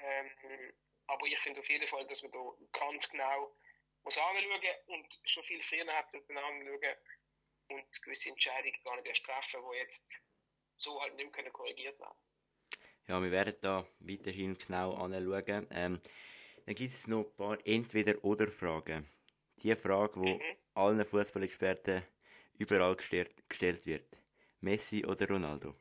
Ähm, 0.02 0.72
aber 1.06 1.26
ich 1.26 1.38
finde 1.40 1.60
auf 1.60 1.68
jeden 1.68 1.86
Fall, 1.88 2.06
dass 2.06 2.22
man 2.22 2.32
da 2.32 2.38
ganz 2.72 3.08
genau 3.08 3.56
muss 4.02 4.16
anschauen 4.16 4.60
und 4.86 5.20
schon 5.24 5.44
viel 5.44 5.62
früher 5.62 5.86
hat 5.92 6.12
man 6.28 6.38
anschauen 6.38 6.96
und 7.68 8.02
gewisse 8.02 8.30
Entscheidungen 8.30 8.82
gar 8.84 8.96
nicht 8.96 9.08
erst 9.08 9.24
treffen, 9.24 9.60
die 9.70 9.76
jetzt 9.78 10.04
so 10.76 11.00
halt 11.00 11.14
nicht 11.16 11.36
mehr 11.36 11.50
korrigiert 11.50 11.98
werden 11.98 12.16
Ja, 13.08 13.22
wir 13.22 13.30
werden 13.30 13.56
da 13.60 13.86
weiterhin 13.98 14.56
genau 14.56 14.94
anschauen. 14.94 15.66
Ähm, 15.70 16.00
dann 16.66 16.74
gibt 16.74 16.92
es 16.92 17.06
noch 17.06 17.24
ein 17.24 17.36
paar 17.36 17.58
Entweder-Oder-Fragen. 17.66 19.08
Die 19.62 19.74
Frage, 19.76 20.20
die 20.20 20.34
mhm. 20.34 20.56
allen 20.74 21.04
Fußballexperten 21.04 22.02
überall 22.58 22.96
gestellt, 22.96 23.48
gestellt 23.48 23.84
wird. 23.86 24.20
Messi 24.60 25.04
oder 25.04 25.28
Ronaldo? 25.28 25.74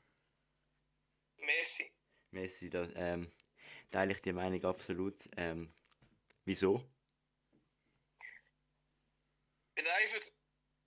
Messi. 1.37 1.91
Messi, 2.31 2.69
da 2.69 2.87
ähm, 2.95 3.31
teile 3.91 4.13
ich 4.13 4.21
die 4.21 4.33
Meinung 4.33 4.63
absolut. 4.65 5.15
Ähm, 5.37 5.73
wieso? 6.45 6.89
Weil 9.75 9.87
einfach 9.89 10.19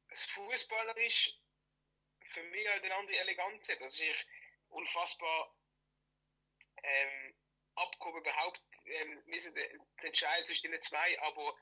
das 0.09 0.25
Fußballer 0.27 0.97
ist 0.99 1.35
für 2.27 2.43
mich 2.45 2.69
halt 2.69 2.85
eine 2.85 2.95
andere 2.95 3.19
Eleganz. 3.19 3.67
Das 3.67 3.99
ist 3.99 4.27
unfassbar 4.69 5.55
ähm, 6.83 7.35
abgehoben 7.75 8.21
überhaupt 8.21 8.61
ähm, 8.85 9.23
zu 9.99 10.07
entscheiden 10.07 10.47
zwischen 10.47 10.73
den 10.73 10.83
zwei, 10.83 11.21
aber 11.23 11.55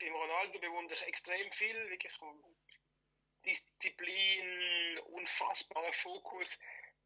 beim 0.00 0.14
Ronaldo 0.14 0.58
bewundere 0.58 0.98
ich 1.00 1.06
extrem 1.06 1.50
viel, 1.52 1.90
wirklich 1.90 2.12
Disziplin, 3.44 4.98
unfassbarer 5.10 5.92
Fokus. 5.92 6.58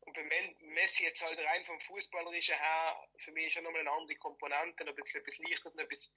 Und 0.04 0.14
bei 0.14 0.54
Messi 0.60 1.04
jetzt 1.04 1.22
halt 1.22 1.38
rein 1.38 1.64
vom 1.64 1.78
Fußballerischen 1.80 2.56
her, 2.56 3.08
für 3.18 3.32
mich 3.32 3.46
ist 3.48 3.54
ja 3.54 3.62
nochmal 3.62 3.82
eine 3.82 3.92
andere 3.92 4.18
Komponente, 4.18 4.84
noch 4.84 4.92
ein 4.92 4.96
bisschen 4.96 5.20
etwas 5.20 5.38
Leichtes, 5.38 5.74
noch 5.74 5.84
etwas, 5.84 6.12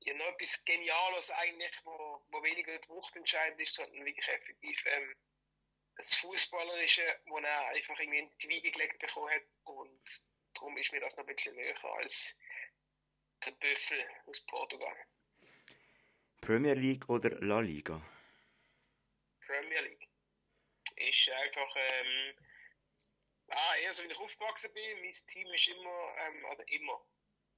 ja, 0.00 0.14
noch 0.14 0.26
etwas 0.26 0.64
Geniales 0.64 1.30
eigentlich, 1.30 1.72
wo, 1.84 2.24
wo 2.30 2.42
weniger 2.42 2.78
die 2.78 2.88
Wucht 2.88 3.14
entscheidend 3.14 3.60
ist, 3.60 3.74
sondern 3.74 4.04
wirklich 4.04 4.26
effektiv 4.28 4.82
ähm, 4.86 5.14
das 5.96 6.14
Fußballerische, 6.16 7.20
wo 7.26 7.38
er 7.38 7.66
einfach 7.68 7.98
irgendwie 8.00 8.20
in 8.20 8.38
die 8.38 8.48
Wiege 8.48 8.72
gelegt 8.72 8.98
bekommen 8.98 9.30
hat. 9.30 9.42
Und 9.64 10.22
darum 10.54 10.76
ist 10.78 10.92
mir 10.92 11.00
das 11.00 11.16
noch 11.16 11.26
ein 11.26 11.34
bisschen 11.34 11.54
näher 11.54 11.84
als 11.96 12.34
der 13.44 13.50
Büffel 13.52 14.08
aus 14.26 14.40
Portugal. 14.46 14.96
Premier 16.40 16.74
League 16.74 17.08
oder 17.08 17.30
La 17.40 17.60
Liga? 17.60 18.00
Premier 19.46 19.80
League. 19.82 20.08
Ist 20.96 21.28
einfach, 21.28 21.76
ähm, 21.76 22.34
ah, 23.52 23.76
eher 23.76 23.92
so 23.94 24.02
wie 24.02 24.10
ich 24.10 24.18
aufgewachsen 24.18 24.72
bin, 24.72 25.00
mein 25.00 25.14
Team 25.32 25.52
ist 25.52 25.68
immer, 25.68 26.14
ähm, 26.18 26.44
oder 26.46 26.66
immer, 26.68 27.04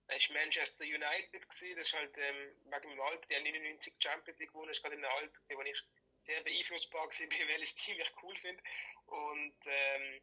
es 0.08 0.28
war 0.28 0.36
Manchester 0.36 0.84
United 0.84 1.32
gewesen, 1.32 1.76
das 1.76 1.88
ist 1.88 1.94
halt, 1.94 2.18
ähm, 2.18 2.56
wegen 2.64 2.90
dem 2.90 3.00
Alter, 3.00 3.26
die 3.28 3.36
haben 3.36 3.44
99 3.44 3.94
Champions 3.98 4.38
League 4.38 4.50
gewonnen, 4.50 4.68
das 4.68 4.78
ist 4.78 4.82
gerade 4.82 4.96
in 4.96 5.04
einem 5.04 5.16
Alter, 5.16 5.40
wo 5.56 5.62
ich 5.62 5.82
sehr 6.18 6.42
beeinflussbar 6.42 7.08
bin, 7.08 7.30
welches 7.48 7.74
Team 7.76 7.98
ich 8.00 8.12
cool 8.22 8.36
finde. 8.36 8.62
Und, 9.06 9.56
ähm, 9.66 10.20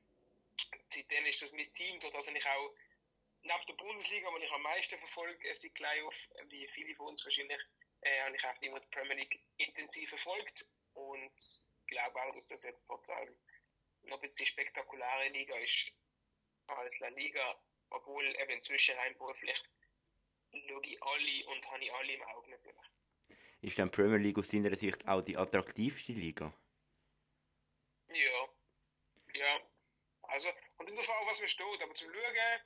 seitdem 0.93 1.25
ist 1.25 1.41
das 1.41 1.51
mein 1.53 1.73
Team, 1.73 1.99
das 1.99 2.27
ich 2.27 2.45
auch, 2.45 2.75
neben 3.43 3.65
der 3.67 3.73
Bundesliga, 3.73 4.31
wo 4.31 4.37
ich 4.37 4.51
am 4.51 4.61
meisten 4.61 4.97
verfolge, 4.99 5.47
ist 5.49 5.63
die 5.63 5.69
Playoff, 5.69 6.15
wie 6.49 6.67
viele 6.67 6.95
von 6.95 7.07
uns 7.07 7.23
wahrscheinlich, 7.25 7.59
äh, 8.01 8.21
habe 8.21 8.35
ich 8.35 8.43
auch 8.43 8.61
immer 8.61 8.79
die 8.79 8.87
Premier 8.89 9.15
League 9.15 9.39
intensiv 9.57 10.09
verfolgt. 10.09 10.65
Und 10.93 11.31
glaube 11.87 12.21
auch, 12.21 12.33
dass 12.33 12.49
das 12.49 12.63
jetzt 12.63 12.85
trotz 12.87 13.09
noch 14.03 14.17
ein 14.17 14.21
bisschen 14.21 14.45
spektakulare 14.45 15.29
Liga 15.29 15.55
ist 15.57 15.91
als 16.67 16.99
La 16.99 17.09
Liga, 17.09 17.59
obwohl 17.89 18.25
eben 18.25 18.51
inzwischen 18.51 18.95
rein 18.95 19.15
vielleicht 19.33 19.69
schaue 20.51 20.85
ich 20.85 21.01
alle 21.03 21.45
und 21.47 21.71
habe 21.71 21.83
ich 21.83 21.93
alle 21.93 22.13
im 22.13 22.23
Auge 22.23 22.51
natürlich. 22.51 22.85
Ist 23.61 23.77
dann 23.77 23.91
Premier 23.91 24.17
League 24.17 24.39
aus 24.39 24.49
deiner 24.49 24.75
Sicht 24.75 25.07
auch 25.07 25.21
die 25.21 25.37
attraktivste 25.37 26.13
Liga? 26.13 26.53
Ja. 28.07 28.49
Ja. 29.33 29.61
Also, 30.23 30.49
und 30.77 30.89
in 30.89 30.95
der 30.95 31.03
Fall, 31.03 31.25
was 31.25 31.39
mir 31.39 31.47
steht, 31.47 31.81
aber 31.81 31.93
zum 31.93 32.11
Schauen, 32.11 32.61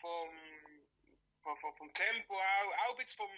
vom, 0.00 1.56
vom, 1.56 1.76
vom 1.76 1.94
Tempo 1.94 2.34
auch, 2.34 2.78
auch 2.78 2.98
ein 2.98 3.04
bisschen 3.04 3.16
vom, 3.16 3.30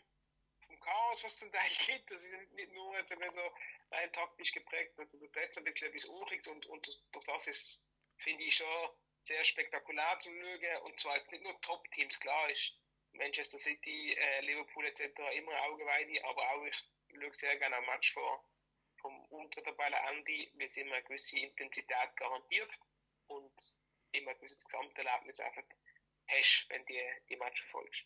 vom 0.66 0.80
Chaos, 0.80 1.22
was 1.22 1.32
es 1.34 1.38
zum 1.38 1.52
Teil 1.52 1.70
gibt. 1.86 2.10
Das 2.10 2.24
ist 2.24 2.52
nicht 2.52 2.72
nur 2.72 2.96
jetzt 2.96 3.08
so 3.10 3.52
rein 3.90 4.12
taktisch 4.12 4.52
geprägt, 4.52 4.98
also 4.98 5.18
da 5.18 5.40
hat 5.40 5.56
ein 5.56 5.64
bisschen 5.64 5.88
etwas 5.88 6.04
Uriges 6.06 6.48
und, 6.48 6.66
und 6.66 6.86
durch 7.12 7.24
das 7.24 7.46
ist, 7.46 7.84
finde 8.18 8.44
ich 8.44 8.56
schon 8.56 8.88
sehr 9.22 9.44
spektakulär 9.44 10.18
zu 10.20 10.30
schauen. 10.30 10.82
Und 10.84 10.98
zwar 10.98 11.16
nicht 11.30 11.42
nur 11.42 11.60
Top-Teams, 11.60 12.18
klar 12.20 12.50
ist 12.50 12.74
Manchester 13.12 13.58
City, 13.58 14.14
äh, 14.14 14.40
Liverpool 14.42 14.86
etc. 14.86 15.02
immer 15.34 15.60
Augenweide, 15.62 16.24
aber 16.24 16.42
auch 16.50 16.64
ich 16.66 16.76
schaue 17.12 17.34
sehr 17.34 17.56
gerne 17.56 17.76
ein 17.76 17.86
Match 17.86 18.12
vor 18.12 18.44
vom 19.00 19.24
Untertabellen 19.26 19.98
Andy, 20.10 20.50
weil 20.54 20.66
es 20.66 20.76
immer 20.76 20.94
eine 20.94 21.04
gewisse 21.04 21.38
Intensität 21.38 22.16
garantiert 22.16 22.76
und 23.28 23.52
immer 24.12 24.30
ein 24.30 24.38
gewisses 24.38 24.64
Gesamterlebnis 24.64 25.38
einfach 25.40 25.62
hast, 26.28 26.66
wenn 26.70 26.84
du 26.86 26.92
die, 26.92 27.02
die 27.28 27.36
Match 27.36 27.62
verfolgst. 27.62 28.02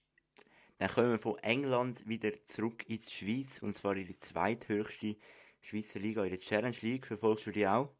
Dann 0.78 0.88
kommen 0.88 1.10
wir 1.12 1.18
von 1.18 1.38
England 1.38 2.08
wieder 2.08 2.44
zurück 2.46 2.88
in 2.88 3.00
die 3.00 3.10
Schweiz, 3.10 3.62
und 3.62 3.74
zwar 3.74 3.96
in 3.96 4.06
die 4.06 4.18
zweithöchste 4.18 5.16
Schweizer 5.62 6.00
Liga, 6.00 6.24
in 6.24 6.30
der 6.30 6.38
Challenge 6.38 6.76
League. 6.80 7.06
Verfolgst 7.06 7.46
du 7.46 7.52
die 7.52 7.66
auch? 7.66 7.94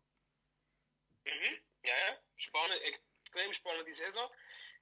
Mhm, 1.25 1.61
ja, 1.85 1.95
ja. 2.09 2.19
Spannend, 2.37 2.81
extrem 2.83 3.53
spannende 3.53 3.93
Saison 3.93 4.29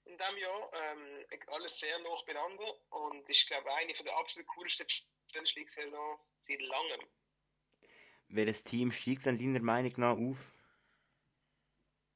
in 0.04 0.16
diesem 0.16 0.36
Jahr. 0.38 0.70
Ähm, 0.72 1.26
alles 1.48 1.78
sehr 1.78 1.98
nah 1.98 2.22
beieinander 2.26 2.74
und 2.90 3.28
ich 3.28 3.46
glaube 3.46 3.72
eine 3.74 3.92
der 3.92 4.16
absolut 4.16 4.46
coolsten 4.48 4.86
Challenge 4.86 5.50
League 5.56 5.70
Saisons 5.70 6.32
seit 6.40 6.60
langem. 6.60 7.06
Welches 8.28 8.62
Team 8.62 8.92
steigt 8.92 9.26
dann 9.26 9.38
deiner 9.38 9.60
Meinung 9.60 9.92
nach 9.96 10.16
auf? 10.16 10.54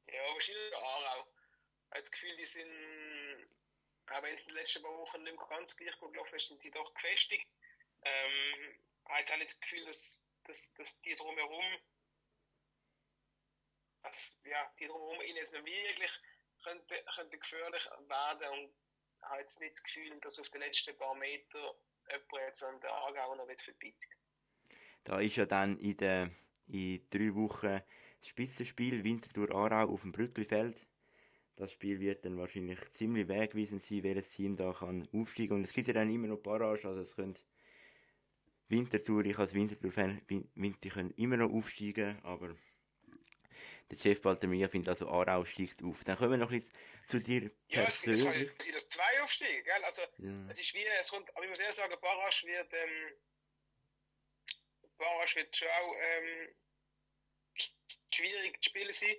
Ja, 0.07 0.35
wahrscheinlich 0.35 0.77
Aarau. 0.77 1.27
Ich 1.27 1.91
habe 1.91 2.01
das 2.01 2.11
Gefühl, 2.11 2.37
die 2.37 2.47
sind 2.47 2.69
auch 4.13 4.23
wenn 4.23 4.35
es 4.35 4.43
in 4.43 4.49
den 4.49 4.57
letzten 4.57 4.83
paar 4.83 4.99
Wochen 4.99 5.23
nicht 5.23 5.37
mehr 5.37 5.47
ganz 5.49 5.77
gleich 5.77 5.99
gut 5.99 6.13
gelaufen 6.13 6.35
ist, 6.35 6.49
sind 6.49 6.61
sie 6.61 6.71
doch 6.71 6.93
gefestigt. 6.95 7.57
Ähm, 8.03 8.75
ich 9.05 9.11
habe 9.11 9.21
jetzt 9.21 9.33
auch 9.33 9.37
nicht 9.39 9.53
das 9.53 9.61
Gefühl, 9.61 9.85
dass, 9.87 10.25
dass, 10.45 10.73
dass 10.75 11.01
die 11.01 11.15
drumherum, 11.15 11.65
dass, 14.03 14.37
ja, 14.45 14.73
die 14.79 14.87
drumherum 14.87 15.21
ihnen 15.23 15.37
jetzt 15.37 15.53
noch 15.53 15.65
wirklich 15.65 16.11
könnte, 16.63 17.05
könnte 17.15 17.39
gefährlich 17.39 17.85
werden 18.09 18.59
und 18.59 18.75
habe 19.23 19.41
jetzt 19.41 19.61
nicht 19.61 19.73
das 19.73 19.83
Gefühl, 19.83 20.19
dass 20.21 20.39
auf 20.39 20.51
den 20.51 20.61
letzten 20.61 20.97
paar 20.97 21.15
Metern 21.15 21.75
jemand 22.11 22.47
jetzt 22.47 22.65
an 22.65 22.81
der 22.81 22.93
Aargau 22.93 23.35
noch 23.35 23.47
vorbeizieht. 23.47 24.09
Da 25.05 25.21
ist 25.21 25.37
ja 25.37 25.47
dann 25.47 25.79
in, 25.79 25.97
der, 25.97 26.31
in 26.69 27.07
drei 27.11 27.35
Wochen 27.35 27.81
das 28.19 28.29
Spitzenspiel 28.29 29.03
Winterthur-Aarau 29.05 29.93
auf 29.93 30.03
dem 30.03 30.13
Brücklifeld 30.13 30.87
das 31.57 31.73
Spiel 31.73 32.01
wird 32.01 32.25
dann 32.25 32.39
wahrscheinlich 32.39 32.81
ziemlich 32.93 33.29
wegweisend 33.29 33.83
sein, 33.83 34.03
welches 34.03 34.31
Team 34.31 34.57
da 34.57 34.73
kann 34.73 35.09
aufsteigen. 35.13 35.57
Und 35.57 35.63
es 35.63 35.73
gibt 35.73 35.87
ja 35.87 35.95
dann 35.95 36.13
immer 36.13 36.29
noch 36.29 36.39
Barrage, 36.39 36.89
also 36.89 37.01
es 37.01 37.15
können 37.15 37.35
Wintertour, 38.73 39.25
ich 39.25 39.39
als 39.39 39.55
Wintertour-Fan, 39.55 40.23
Winter 40.55 40.89
können 40.89 41.11
immer 41.13 41.37
noch 41.37 41.53
aufsteigen, 41.53 42.19
aber 42.25 42.57
der 43.91 43.97
Chef 43.97 44.23
Baltemia 44.23 44.67
findet 44.67 44.89
also 44.89 45.09
Aarau 45.09 45.45
steigt 45.45 45.83
auf. 45.85 46.03
Dann 46.05 46.17
kommen 46.17 46.33
wir 46.33 46.39
noch 46.39 46.51
ein 46.51 46.61
bisschen 46.61 46.73
zu 47.07 47.21
dir 47.21 47.51
ja, 47.69 47.83
persönlich. 47.83 48.25
Ja, 48.25 48.33
es 48.33 48.65
sind 48.65 48.75
das 48.75 48.89
zwei 48.89 49.23
aufsteigen, 49.23 49.63
gell? 49.65 49.85
Also, 49.85 50.03
ja. 50.19 50.49
es 50.51 50.59
ist 50.59 50.73
wie, 50.73 50.85
es 50.87 51.11
kommt, 51.11 51.29
aber 51.37 51.45
ich 51.45 51.51
muss 51.51 51.61
eher 51.61 51.73
sagen, 51.73 51.95
Barrage 52.01 52.47
wird, 52.47 52.73
ähm, 52.73 53.13
Barrage 54.97 55.37
wird 55.37 55.55
schon 55.55 55.69
auch, 55.69 55.95
ähm, 56.01 56.55
schwierig 58.15 58.63
zu 58.63 58.71
spielen 58.71 58.93
sein. 58.93 59.17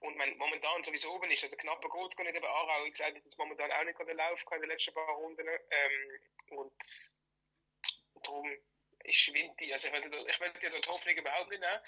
Und 0.00 0.16
mein, 0.16 0.36
momentan 0.38 0.82
sowieso 0.82 1.14
oben 1.14 1.30
ist, 1.30 1.44
also 1.44 1.56
knapper 1.56 1.88
geht's 1.90 2.16
gar 2.16 2.24
nicht, 2.24 2.36
aber 2.36 2.48
Aarau, 2.48 2.86
wie 2.86 2.90
gesagt, 2.90 3.20
jetzt 3.22 3.38
momentan 3.38 3.70
auch 3.70 3.84
nicht 3.84 3.98
den 4.00 4.16
Lauf 4.16 4.42
in 4.50 4.60
den 4.62 4.70
letzten 4.70 4.94
paar 4.94 5.14
Runden. 5.14 5.46
Ähm, 5.46 6.56
und 6.56 6.72
darum 8.22 8.50
ist 9.04 9.32
Winti, 9.32 9.72
also 9.72 9.88
ich 9.88 9.94
würde, 9.94 10.30
ich 10.30 10.40
würde 10.40 10.58
ja 10.62 10.70
dort 10.70 10.88
Hoffnung 10.88 11.16
überhaupt 11.16 11.50
nicht 11.50 11.60
nehmen. 11.60 11.80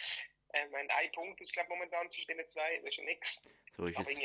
Ähm, 0.54 0.70
mein 0.70 0.90
ein 0.90 1.12
Punkt 1.12 1.40
ist, 1.40 1.52
glaube 1.52 1.68
momentan 1.68 2.10
zwischen 2.10 2.36
den 2.36 2.46
zwei, 2.46 2.76
das 2.78 2.90
ist 2.90 2.96
ja 2.96 3.04
nichts. 3.04 3.42
So 3.70 3.86
ist 3.86 3.96
aber 3.98 4.08
es. 4.08 4.18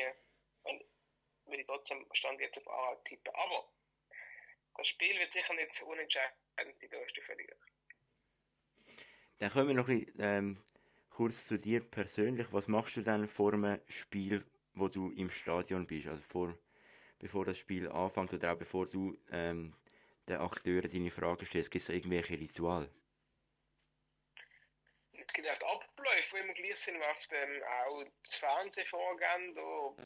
Würde 1.46 1.62
ich 1.62 1.68
trotzdem 1.68 2.06
Stand 2.14 2.40
jetzt 2.40 2.58
auf 2.60 2.68
Aarau 2.68 2.96
tippen. 3.06 3.34
Aber 3.34 3.68
das 4.78 4.88
Spiel 4.88 5.18
wird 5.18 5.32
sicher 5.34 5.54
nicht 5.56 5.82
unentscheidend 5.82 6.36
sein, 6.56 6.90
da 6.92 6.98
hast 7.04 7.18
du 7.18 7.22
völlig 7.22 7.50
recht. 7.50 9.00
Dann 9.40 9.50
kommen 9.50 9.68
wir 9.70 9.76
noch 9.76 9.90
ein 9.90 10.06
bisschen, 10.06 10.20
ähm, 10.20 10.64
kurz 11.10 11.48
zu 11.48 11.58
dir 11.58 11.82
persönlich. 11.82 12.48
Was 12.52 12.68
machst 12.68 12.98
du 12.98 13.02
dann 13.02 13.28
vor 13.28 13.54
einem 13.54 13.82
Spiel, 13.88 14.46
wo 14.74 14.88
du 14.88 15.12
im 15.12 15.30
Stadion 15.32 15.88
bist? 15.88 16.08
Also 16.08 16.22
vor, 16.22 16.58
bevor 17.18 17.46
das 17.46 17.58
Spiel 17.58 17.90
anfängt 17.90 18.34
oder 18.34 18.54
auch 18.54 18.58
bevor 18.58 18.86
du 18.86 19.18
ähm, 19.32 19.74
den 20.30 20.42
Akteuren 20.42 20.92
deine 20.92 21.12
Fragen 21.12 21.46
stellst. 21.46 21.72
Gibt 21.72 21.84
es 21.84 21.90
irgendwelche 21.90 22.40
Rituale? 22.40 22.90
Es 25.12 25.34
gibt 25.34 25.48
auch 25.50 25.82
Abläufe, 25.82 26.36
die 26.36 26.42
immer 26.42 26.54
gleich 26.54 26.78
sind, 26.78 27.00
was 27.00 27.28
dann 27.28 27.64
auch 27.64 28.04
das 28.24 28.36
Fernsehen 28.36 28.88
vorgehen. 28.88 29.56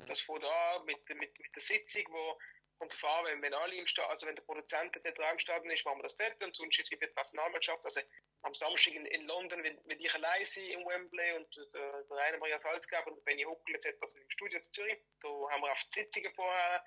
Das 0.08 0.22
fängt 0.22 0.44
an 0.44 0.86
mit, 0.86 1.08
mit, 1.10 1.40
mit 1.40 1.56
der 1.56 1.62
Sitzung, 1.62 2.04
wo 2.10 2.38
und 2.80 2.94
darauf 3.02 3.26
wenn, 3.26 3.42
wenn 3.42 3.54
alle 3.54 3.76
im 3.76 3.88
Stadion, 3.88 4.12
also 4.12 4.28
wenn 4.28 4.36
der 4.36 4.44
Produzent 4.44 4.94
der 4.96 5.32
im 5.32 5.40
Stadion 5.40 5.72
ist, 5.72 5.86
machen 5.86 6.00
wir 6.00 6.04
das 6.04 6.18
dort 6.18 6.44
und 6.44 6.56
sonst 6.56 6.80
ist 6.80 6.92
es 6.92 7.00
die 7.00 7.08
Personalmannschaft. 7.08 7.84
Also 7.86 8.02
am 8.42 8.54
Samstag 8.54 8.94
in, 8.94 9.06
in 9.06 9.26
London, 9.26 9.64
wenn, 9.64 9.80
wenn 9.86 10.00
ich 10.00 10.14
allein 10.14 10.46
sein 10.46 10.66
im 10.66 10.86
Wembley 10.86 11.34
und 11.34 11.56
der, 11.74 12.04
der 12.04 12.18
Rainer 12.18 12.40
Maria 12.40 12.60
Salzgeber 12.60 13.08
und 13.08 13.24
Benny 13.24 13.44
Huckel 13.44 13.76
etc. 13.76 13.96
sind 14.06 14.22
im 14.22 14.30
Studio 14.30 14.58
in 14.58 14.62
Zürich, 14.62 14.98
da 15.22 15.30
haben 15.52 15.62
wir 15.62 15.72
oft 15.72 15.92
Sitzungen 15.92 16.34
vorher, 16.34 16.84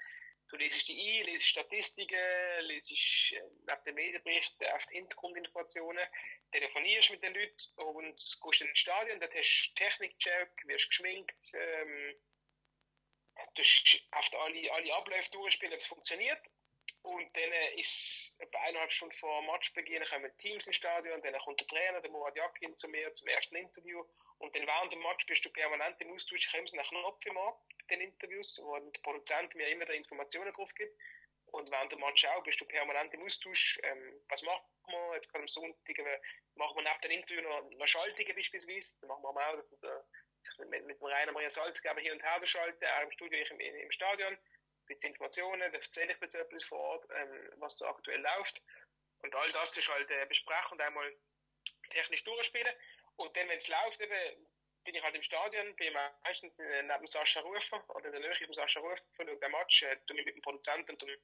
du 0.49 0.57
lesest 0.57 0.89
die 0.89 1.21
ein, 1.21 1.27
lesest 1.27 1.49
Statistiken, 1.49 2.19
lesest 2.61 3.33
äh, 3.33 3.43
neben 3.67 3.85
den 3.85 3.95
Medienberichten 3.95 4.67
oft 4.75 4.91
Hintergrundinformationen, 4.91 6.07
telefonierst 6.53 7.11
mit 7.11 7.23
den 7.23 7.35
Leuten 7.35 7.57
und 7.77 8.39
gehst 8.43 8.61
in 8.61 8.67
den 8.67 8.77
Stadion, 8.77 9.21
dort 9.21 9.35
hast 9.35 9.73
du 9.77 9.85
Technikcheck, 9.85 10.51
wirst 10.65 10.89
geschminkt, 10.89 11.53
ähm, 11.53 12.15
du 13.55 13.63
hast 13.63 14.35
alle, 14.37 14.73
alle 14.73 14.95
Abläufe 14.95 15.31
durchspielen, 15.31 15.75
ob 15.75 15.81
es 15.81 15.87
funktioniert 15.87 16.51
und 17.07 17.37
dann 17.37 17.53
ist 17.77 18.35
etwa 18.39 18.59
eineinhalb 18.63 18.93
Stunden 18.93 19.15
vor 19.15 19.43
Matchbeginn 19.43 20.05
kommen 20.05 20.37
Teams 20.39 20.67
ins 20.67 20.77
Stadion, 20.77 21.23
dann 21.23 21.39
kommt 21.39 21.61
der 21.61 21.67
Trainer, 21.69 22.01
der 22.01 22.11
Murat 22.11 22.37
Yakin, 22.37 22.77
zu 22.77 22.89
mir 22.89 23.15
zum 23.15 23.29
ersten 23.29 23.57
Interview. 23.57 24.05
Und 24.39 24.55
dann 24.55 24.67
während 24.67 24.93
dem 24.93 25.01
Match 25.01 25.27
bist 25.27 25.45
du 25.45 25.51
permanent 25.51 26.01
im 26.01 26.13
Austausch, 26.13 26.51
komme 26.51 26.65
nach 26.75 26.89
Knopf 26.89 27.25
im 27.25 27.39
den 27.91 28.01
Interviews, 28.01 28.61
wo 28.63 28.79
der 28.79 29.01
Produzent 29.01 29.55
mir 29.55 29.69
immer 29.69 29.87
die 29.87 29.97
Informationen 29.97 30.53
drauf 30.53 30.75
gibt. 30.75 30.99
Und 31.47 31.71
während 31.71 31.93
der 31.93 31.99
Match 31.99 32.25
auch 32.27 32.43
bist 32.43 32.61
du 32.61 32.67
permanent 32.67 33.15
im 33.15 33.23
Austausch. 33.23 33.79
Ähm, 33.83 34.21
was 34.29 34.43
macht 34.43 34.65
man 34.89 35.15
jetzt 35.15 35.29
gerade 35.29 35.43
am 35.43 35.49
Sonntag? 35.49 35.99
Äh, 35.99 36.21
machen 36.57 36.77
wir 36.77 36.83
nach 36.83 37.01
dem 37.01 37.13
Interview 37.13 37.43
noch, 37.43 37.71
noch 37.71 37.87
Schaltungen 37.87 38.35
beispielsweise. 38.35 38.99
Dann 39.01 39.09
machen 39.09 39.23
wir 39.23 39.31
auch, 39.31 39.57
dass 39.57 39.71
wir 39.81 40.67
mit, 40.67 40.85
mit 40.87 41.01
dem 41.01 41.07
Rainer 41.07 41.33
Maria 41.33 41.51
Salzgeber 41.51 42.01
hier 42.01 42.13
und 42.13 42.23
her 42.23 42.45
schalten, 42.47 42.83
er 42.83 43.03
im 43.03 43.11
Studio, 43.11 43.41
ich 43.41 43.51
im, 43.51 43.61
im 43.61 43.91
Stadion. 43.91 44.37
Ein 44.89 44.97
Informationen, 44.99 45.61
dann 45.61 45.75
erzähle 45.75 46.13
ich 46.13 46.23
ein 46.23 46.49
bisschen 46.49 46.69
vor 46.69 46.79
Ort, 46.79 47.09
ähm, 47.17 47.53
was 47.57 47.79
so 47.79 47.87
aktuell 47.87 48.21
läuft. 48.21 48.63
Und 49.19 49.35
all 49.35 49.51
das 49.53 49.77
ist 49.77 49.89
halt 49.89 50.11
äh, 50.11 50.27
besprechen 50.27 50.73
und 50.73 50.81
einmal 50.81 51.13
technisch 51.91 52.23
durchspielen. 52.25 52.73
Und 53.17 53.37
dann, 53.37 53.49
wenn 53.49 53.59
es 53.59 53.69
läuft, 53.69 54.01
eben, 54.01 54.47
bin 54.85 54.95
ich 54.95 55.03
halt 55.03 55.15
im 55.15 55.23
Stadion, 55.23 55.75
bin 55.77 55.93
meistens 56.23 56.59
äh, 56.61 56.83
neben 56.83 57.07
Sascha 57.07 57.41
Rufer 57.41 57.85
oder 57.91 58.07
in 58.07 58.13
der 58.13 58.21
Nähe 58.21 58.35
von 58.35 58.55
Sascha 58.55 58.81
Rufer, 58.81 59.03
schaue 59.17 59.37
den 59.37 59.51
Match, 59.51 59.83
äh, 59.83 59.97
tue 60.07 60.17
mich 60.17 60.27
mit 60.27 60.37
dem 60.37 60.43
Produzenten 60.43 60.93
und 60.93 61.03
dem 61.03 61.21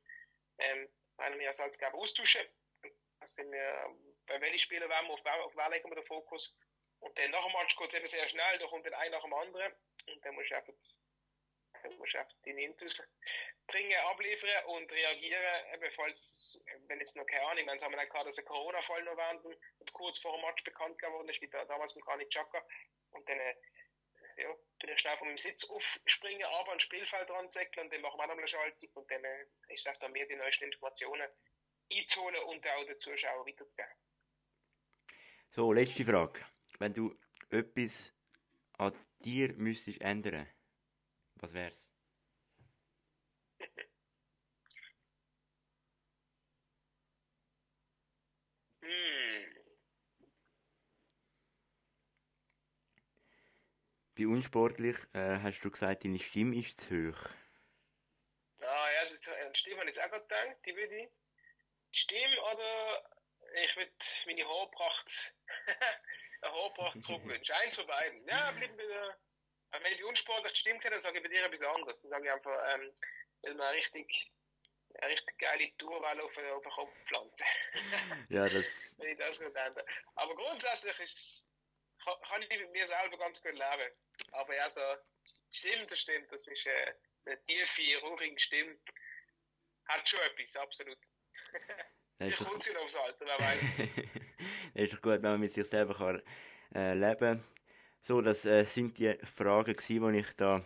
ähm, 0.58 0.88
einem 1.18 1.38
mir 1.38 1.52
Salzgeber 1.52 1.94
austauschen. 1.94 2.46
Das 3.20 3.34
sind 3.34 3.52
wir, 3.52 3.96
bei 4.26 4.40
welchen 4.40 4.58
Spielen 4.58 4.88
wollen 4.88 5.06
wir, 5.06 5.14
auf, 5.14 5.24
auf 5.24 5.56
wer 5.56 5.70
legen 5.70 5.88
wir 5.88 5.94
den 5.94 6.04
Fokus. 6.04 6.56
Und 6.98 7.16
dann 7.18 7.30
nach 7.30 7.44
dem 7.44 7.52
Match 7.52 7.76
geht 7.76 7.88
es 7.88 7.94
eben 7.94 8.06
sehr 8.06 8.28
schnell, 8.28 8.58
da 8.58 8.66
kommt 8.66 8.86
dann 8.86 8.94
ein 8.94 9.10
nach 9.10 9.22
dem 9.22 9.34
anderen. 9.34 9.72
Und 10.06 10.24
dann 10.24 10.34
musst 10.34 10.50
du 10.50 10.56
einfach, 10.56 10.72
dann 11.82 11.96
musst 11.96 12.14
du 12.14 12.18
einfach 12.18 12.36
deine 12.44 12.62
Intus 12.62 13.02
bringen, 13.66 13.98
abliefern 14.10 14.64
und 14.66 14.90
reagieren, 14.90 15.64
eben 15.74 15.90
falls, 15.92 16.58
wenn 16.88 17.00
jetzt 17.00 17.16
noch 17.16 17.26
keine 17.26 17.46
Ahnung, 17.46 17.66
wenn 17.66 17.76
es 17.76 17.84
haben 17.84 17.92
wir 17.92 18.06
gehabt, 18.06 18.26
dass 18.26 18.38
ein 18.38 18.44
Corona-Fall 18.44 19.02
noch 19.04 19.16
während 19.16 19.44
und 19.44 19.92
kurz 19.92 20.18
vor 20.18 20.36
dem 20.36 20.42
Match 20.42 20.64
bekannt 20.64 20.98
geworden 20.98 21.28
ist, 21.28 21.40
wie 21.40 21.48
damals 21.48 21.94
mit 21.94 22.04
Granit 22.04 22.30
Xhaka. 22.30 22.64
Und 23.10 23.28
dann, 23.28 23.38
äh, 23.38 23.54
ja, 24.36 24.54
tue 24.78 24.92
ich 24.92 24.98
schnell 24.98 25.16
von 25.16 25.28
meinem 25.28 25.38
Sitz 25.38 25.64
aufspringen, 25.68 26.44
aber 26.44 26.70
ans 26.70 26.82
Spielfeld 26.82 27.28
dran 27.28 27.50
zäckeln 27.50 27.86
und 27.86 27.92
dann 27.92 28.00
machen 28.00 28.18
wir 28.18 28.26
noch 28.26 28.36
eine 28.36 28.48
Schaltung 28.48 28.88
und 28.94 29.10
dann, 29.10 29.24
äh, 29.24 29.46
ich 29.68 29.82
sag 29.82 29.98
dann 30.00 30.12
mir 30.12 30.26
die 30.26 30.36
neuesten 30.36 30.64
Informationen 30.64 31.28
einzuholen 31.92 32.42
und 32.44 32.66
auch 32.66 32.86
den 32.86 32.98
Zuschauern 32.98 33.46
weiterzugeben. 33.46 33.92
So, 35.50 35.72
letzte 35.72 36.04
Frage. 36.04 36.40
Wenn 36.78 36.94
du 36.94 37.12
etwas 37.50 38.14
an 38.78 38.94
dir 39.20 39.52
müsstest 39.52 40.00
ändern, 40.00 40.48
was 41.34 41.52
wär's? 41.52 41.91
Bei 54.14 54.26
unsportlich 54.26 54.96
äh, 55.14 55.38
hast 55.42 55.62
du 55.62 55.70
gesagt, 55.70 56.04
deine 56.04 56.18
Stimme 56.18 56.54
ist 56.56 56.78
zu 56.78 57.12
hoch. 57.12 57.28
Ah 58.60 58.90
ja, 58.92 59.10
die 59.10 59.58
Stimme 59.58 59.80
habe 59.80 59.90
ich 59.90 59.96
jetzt 59.96 60.04
auch 60.04 60.10
gerade 60.10 60.22
gedacht, 60.22 60.66
die 60.66 60.76
würde 60.76 60.96
ich. 60.96 61.08
Die 61.94 61.98
Stimme 61.98 62.40
oder 62.42 63.10
ich 63.54 63.76
würde 63.76 63.92
meine 64.26 64.46
Haarpracht, 64.46 65.34
eine 66.42 66.52
Haarpracht 66.52 67.02
zurückwünschen. 67.02 67.54
Eins 67.56 67.76
von 67.76 67.86
beiden. 67.86 68.26
Ja, 68.28 68.52
bleiben 68.52 68.76
wir 68.76 68.88
da. 68.88 69.16
Wenn 69.80 69.92
ich 69.92 70.00
bei 70.00 70.04
unsportlich 70.04 70.52
die 70.52 70.60
Stimme 70.60 70.80
sehe, 70.80 70.90
dann 70.90 71.00
sage 71.00 71.18
ich 71.18 71.22
bei 71.22 71.30
dir 71.30 71.44
etwas 71.44 71.62
anderes. 71.62 72.00
Dann 72.02 72.10
sage 72.10 72.26
ich 72.26 72.32
einfach, 72.32 72.74
ähm, 72.74 72.92
will 73.42 73.54
man 73.54 73.74
richtig 73.74 74.30
eine 75.00 75.12
richtig 75.12 75.38
geile 75.38 75.76
Tourwelle 75.78 76.22
auf, 76.22 76.36
auf 76.36 76.62
den 76.62 76.72
Kopf 76.72 76.90
pflanzen. 77.04 77.46
ja, 78.30 78.48
das. 78.48 78.66
Wenn 78.98 79.12
ich 79.12 79.18
das 79.18 79.40
nicht 79.40 79.54
ändere. 79.54 79.84
Aber 80.14 80.34
grundsätzlich 80.34 80.98
ist, 81.00 81.46
kann, 82.04 82.42
ich 82.42 82.48
mit 82.48 82.72
mir 82.72 82.86
selber 82.86 83.18
ganz 83.18 83.42
gut 83.42 83.52
leben. 83.52 83.92
Aber 84.32 84.54
ja, 84.54 84.68
so, 84.70 84.80
stimmt, 85.50 85.90
das 85.90 86.00
stimmt, 86.00 86.30
das 86.32 86.46
ist 86.46 86.66
äh, 86.66 86.94
eine 87.26 87.44
tiefe, 87.44 88.00
ruhige 88.02 88.40
Stimme. 88.40 88.76
Hat 89.88 90.08
schon 90.08 90.20
etwas, 90.20 90.56
absolut. 90.56 90.98
Ich 92.18 92.36
kommt 92.36 92.62
sie 92.62 92.72
noch 92.72 92.82
aufs 92.82 92.94
Alter, 92.94 93.26
wer 93.26 93.38
weiß. 93.40 93.58
das 94.74 94.82
ist 94.84 94.92
doch 94.92 95.02
gut, 95.02 95.14
wenn 95.14 95.22
man 95.22 95.40
mit 95.40 95.52
sich 95.52 95.66
selber 95.66 95.94
kann, 95.94 96.22
äh, 96.72 96.94
leben 96.94 97.18
kann. 97.18 97.44
So, 98.00 98.20
das 98.20 98.44
äh, 98.44 98.64
sind 98.64 98.96
die 98.98 99.14
Fragen 99.24 99.74
gewesen, 99.74 100.12
die 100.12 100.20
ich 100.20 100.30
da, 100.36 100.64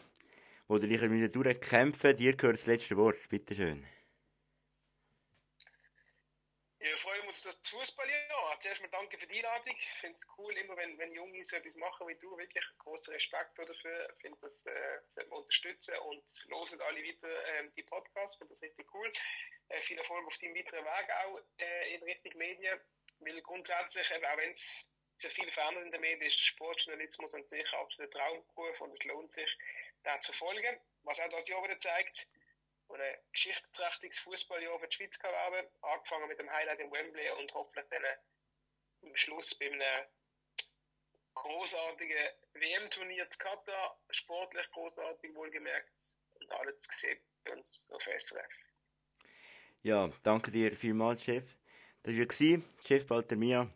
wo 0.69 0.77
du 0.77 0.87
dich 0.87 1.01
wieder 1.01 1.29
durchkämpfen. 1.29 2.15
Dir 2.15 2.37
gehört 2.37 2.57
das 2.57 2.67
letzte 2.67 2.97
Wort, 2.99 3.17
bitteschön. 3.31 3.87
Wir 6.87 6.97
freuen 6.99 7.27
uns 7.27 7.43
das 7.43 7.57
Fußballjahr. 7.69 8.61
Zuerst 8.61 8.81
mal 8.81 8.89
danke 8.91 9.19
für 9.19 9.27
die 9.27 9.39
Einladung. 9.39 9.75
Ich 9.77 9.89
finde 9.99 10.15
es 10.15 10.25
cool, 10.39 10.57
immer 10.57 10.77
wenn, 10.77 10.97
wenn 10.99 11.13
Junge 11.13 11.45
so 11.45 11.57
etwas 11.57 11.75
machen 11.75 12.07
wie 12.07 12.17
du. 12.17 12.39
Wirklich 12.39 12.65
großen 12.79 13.13
Respekt 13.13 13.59
dafür. 13.59 14.09
Ich 14.15 14.21
finde 14.21 14.39
das 14.41 14.65
äh, 14.67 15.01
sollte 15.11 15.29
man 15.31 15.41
unterstützen 15.41 15.97
und 15.99 16.23
losen 16.47 16.81
alle 16.83 17.03
weiter 17.03 17.47
ähm, 17.59 17.73
die 17.75 17.83
Podcasts. 17.83 18.35
Ich 18.35 18.39
finde 18.39 18.55
das 18.55 18.63
richtig 18.63 18.95
cool. 18.95 19.13
Äh, 19.71 19.81
viel 19.81 19.99
Erfolg 19.99 20.29
auf 20.29 20.39
deinem 20.39 20.55
weiteren 20.55 20.85
Weg 20.85 21.11
auch 21.25 21.41
äh, 21.59 21.95
in 21.97 22.05
Richtung 22.05 22.39
Medien. 22.39 22.81
Weil 23.19 23.43
grundsätzlich, 23.43 24.09
eben, 24.13 24.25
auch 24.25 24.37
wenn 24.37 24.53
es 24.53 24.87
sehr 25.17 25.33
viel 25.33 25.51
verändert 25.51 25.87
in 25.87 25.91
den 25.91 26.01
Medien, 26.01 26.29
ist 26.29 26.39
der 26.39 26.45
Sportjournalismus 26.45 27.35
an 27.35 27.49
sich 27.49 27.73
absolut 27.73 28.13
Traumberuf 28.13 28.81
und 28.81 28.93
es 28.93 29.03
lohnt 29.03 29.33
sich, 29.33 29.59
den 30.05 30.23
zu 30.23 30.33
verfolgen. 30.33 30.79
Was 31.03 31.19
auch 31.19 31.31
das 31.31 31.49
Jahr 31.49 31.65
wieder 31.65 31.81
zeigt, 31.81 32.29
und 32.89 33.01
ein 33.01 33.17
geschichtsträchtiges 33.33 34.19
Fußballjahr 34.21 34.79
für 34.79 34.89
die 34.89 34.95
Schweiz 34.95 35.23
werden. 35.23 35.67
Angefangen 35.83 36.29
mit 36.29 36.39
dem 36.39 36.51
Highlight 36.51 36.81
in 36.81 36.91
Wembley 36.91 37.31
und 37.31 37.53
hoffentlich 37.55 37.87
dann 37.91 38.05
am 39.03 39.17
Schluss 39.17 39.55
bei 39.55 39.67
einem 39.67 40.07
großartigen 41.35 42.29
WM-Turnier 42.55 43.29
zu 43.31 43.39
Katar. 43.39 43.99
Sportlich 44.11 44.71
großartig, 44.71 45.35
wohlgemerkt. 45.35 46.17
Und 46.35 46.51
alles 46.53 46.89
gesehen 46.89 47.19
bei 47.45 47.53
uns 47.53 47.89
auf 47.91 48.03
SRF. 48.03 48.53
Ja, 49.83 50.11
danke 50.23 50.51
dir 50.51 50.73
vielmals, 50.73 51.25
Chef. 51.25 51.55
Das 52.03 52.17
war 52.17 52.63
Chef 52.85 53.07
Baltermia. 53.07 53.69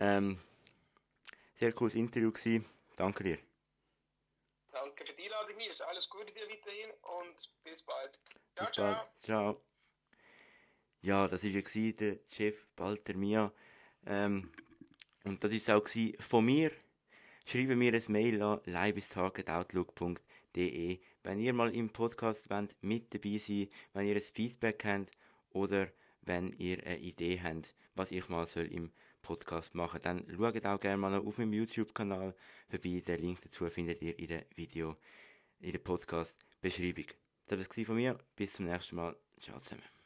Ähm, 0.00 0.40
sehr 1.54 1.72
cooles 1.72 1.94
Interview 1.94 2.30
gewesen. 2.30 2.64
Danke 2.96 3.24
dir. 3.24 3.38
Danke 4.72 5.06
für 5.06 5.12
die 5.14 5.24
Einladung, 5.24 5.49
Nils. 5.60 5.80
Alles 5.82 6.08
Gute 6.08 6.32
dir 6.32 6.48
weiterhin 6.48 6.90
und 7.18 7.50
bis 7.62 7.82
bald. 7.82 8.18
Ciao, 8.56 8.66
bis 8.66 8.72
ciao. 8.72 8.94
bald. 8.94 9.06
Ciao. 9.18 9.60
Ja, 11.02 11.28
das 11.28 11.44
war 11.44 11.50
ja 11.50 11.60
der 11.92 12.18
Chef 12.26 12.66
Walter 12.76 13.14
Mia. 13.14 13.52
Ähm, 14.06 14.50
und 15.24 15.44
das 15.44 15.68
war 15.68 15.76
auch 15.76 15.86
von 16.20 16.46
mir. 16.46 16.72
Schreibe 17.44 17.76
mir 17.76 17.92
ein 17.92 18.02
Mail 18.08 18.40
an 18.42 18.62
leibestag.outlook.de, 18.64 21.00
wenn 21.24 21.40
ihr 21.40 21.52
mal 21.52 21.74
im 21.74 21.90
Podcast 21.90 22.48
wollt, 22.48 22.74
mit 22.80 23.12
dabei 23.12 23.36
sein 23.38 23.68
wenn 23.92 24.06
ihr 24.06 24.14
ein 24.14 24.20
Feedback 24.20 24.84
habt 24.84 25.10
oder 25.50 25.88
wenn 26.22 26.52
ihr 26.54 26.78
eine 26.86 26.98
Idee 26.98 27.40
habt, 27.42 27.74
was 27.94 28.12
ich 28.12 28.28
mal 28.28 28.46
soll 28.46 28.72
im 28.72 28.92
Podcast 29.22 29.74
machen, 29.74 30.00
dann 30.02 30.24
schaut 30.36 30.64
auch 30.64 30.80
gerne 30.80 30.96
mal 30.96 31.14
auf 31.14 31.38
meinem 31.38 31.52
YouTube-Kanal 31.52 32.34
vorbei. 32.68 33.02
Den 33.06 33.20
Link 33.20 33.40
dazu 33.42 33.68
findet 33.68 34.02
ihr 34.02 34.18
in 34.18 34.28
der 34.28 34.44
Video, 34.54 34.96
in 35.60 35.72
der 35.72 35.78
Podcast-Beschreibung. 35.78 37.06
Das 37.46 37.58
war 37.58 37.66
es 37.76 37.86
von 37.86 37.96
mir. 37.96 38.18
Bis 38.36 38.54
zum 38.54 38.66
nächsten 38.66 38.96
Mal. 38.96 39.16
Ciao 39.38 39.58
zusammen. 39.58 39.99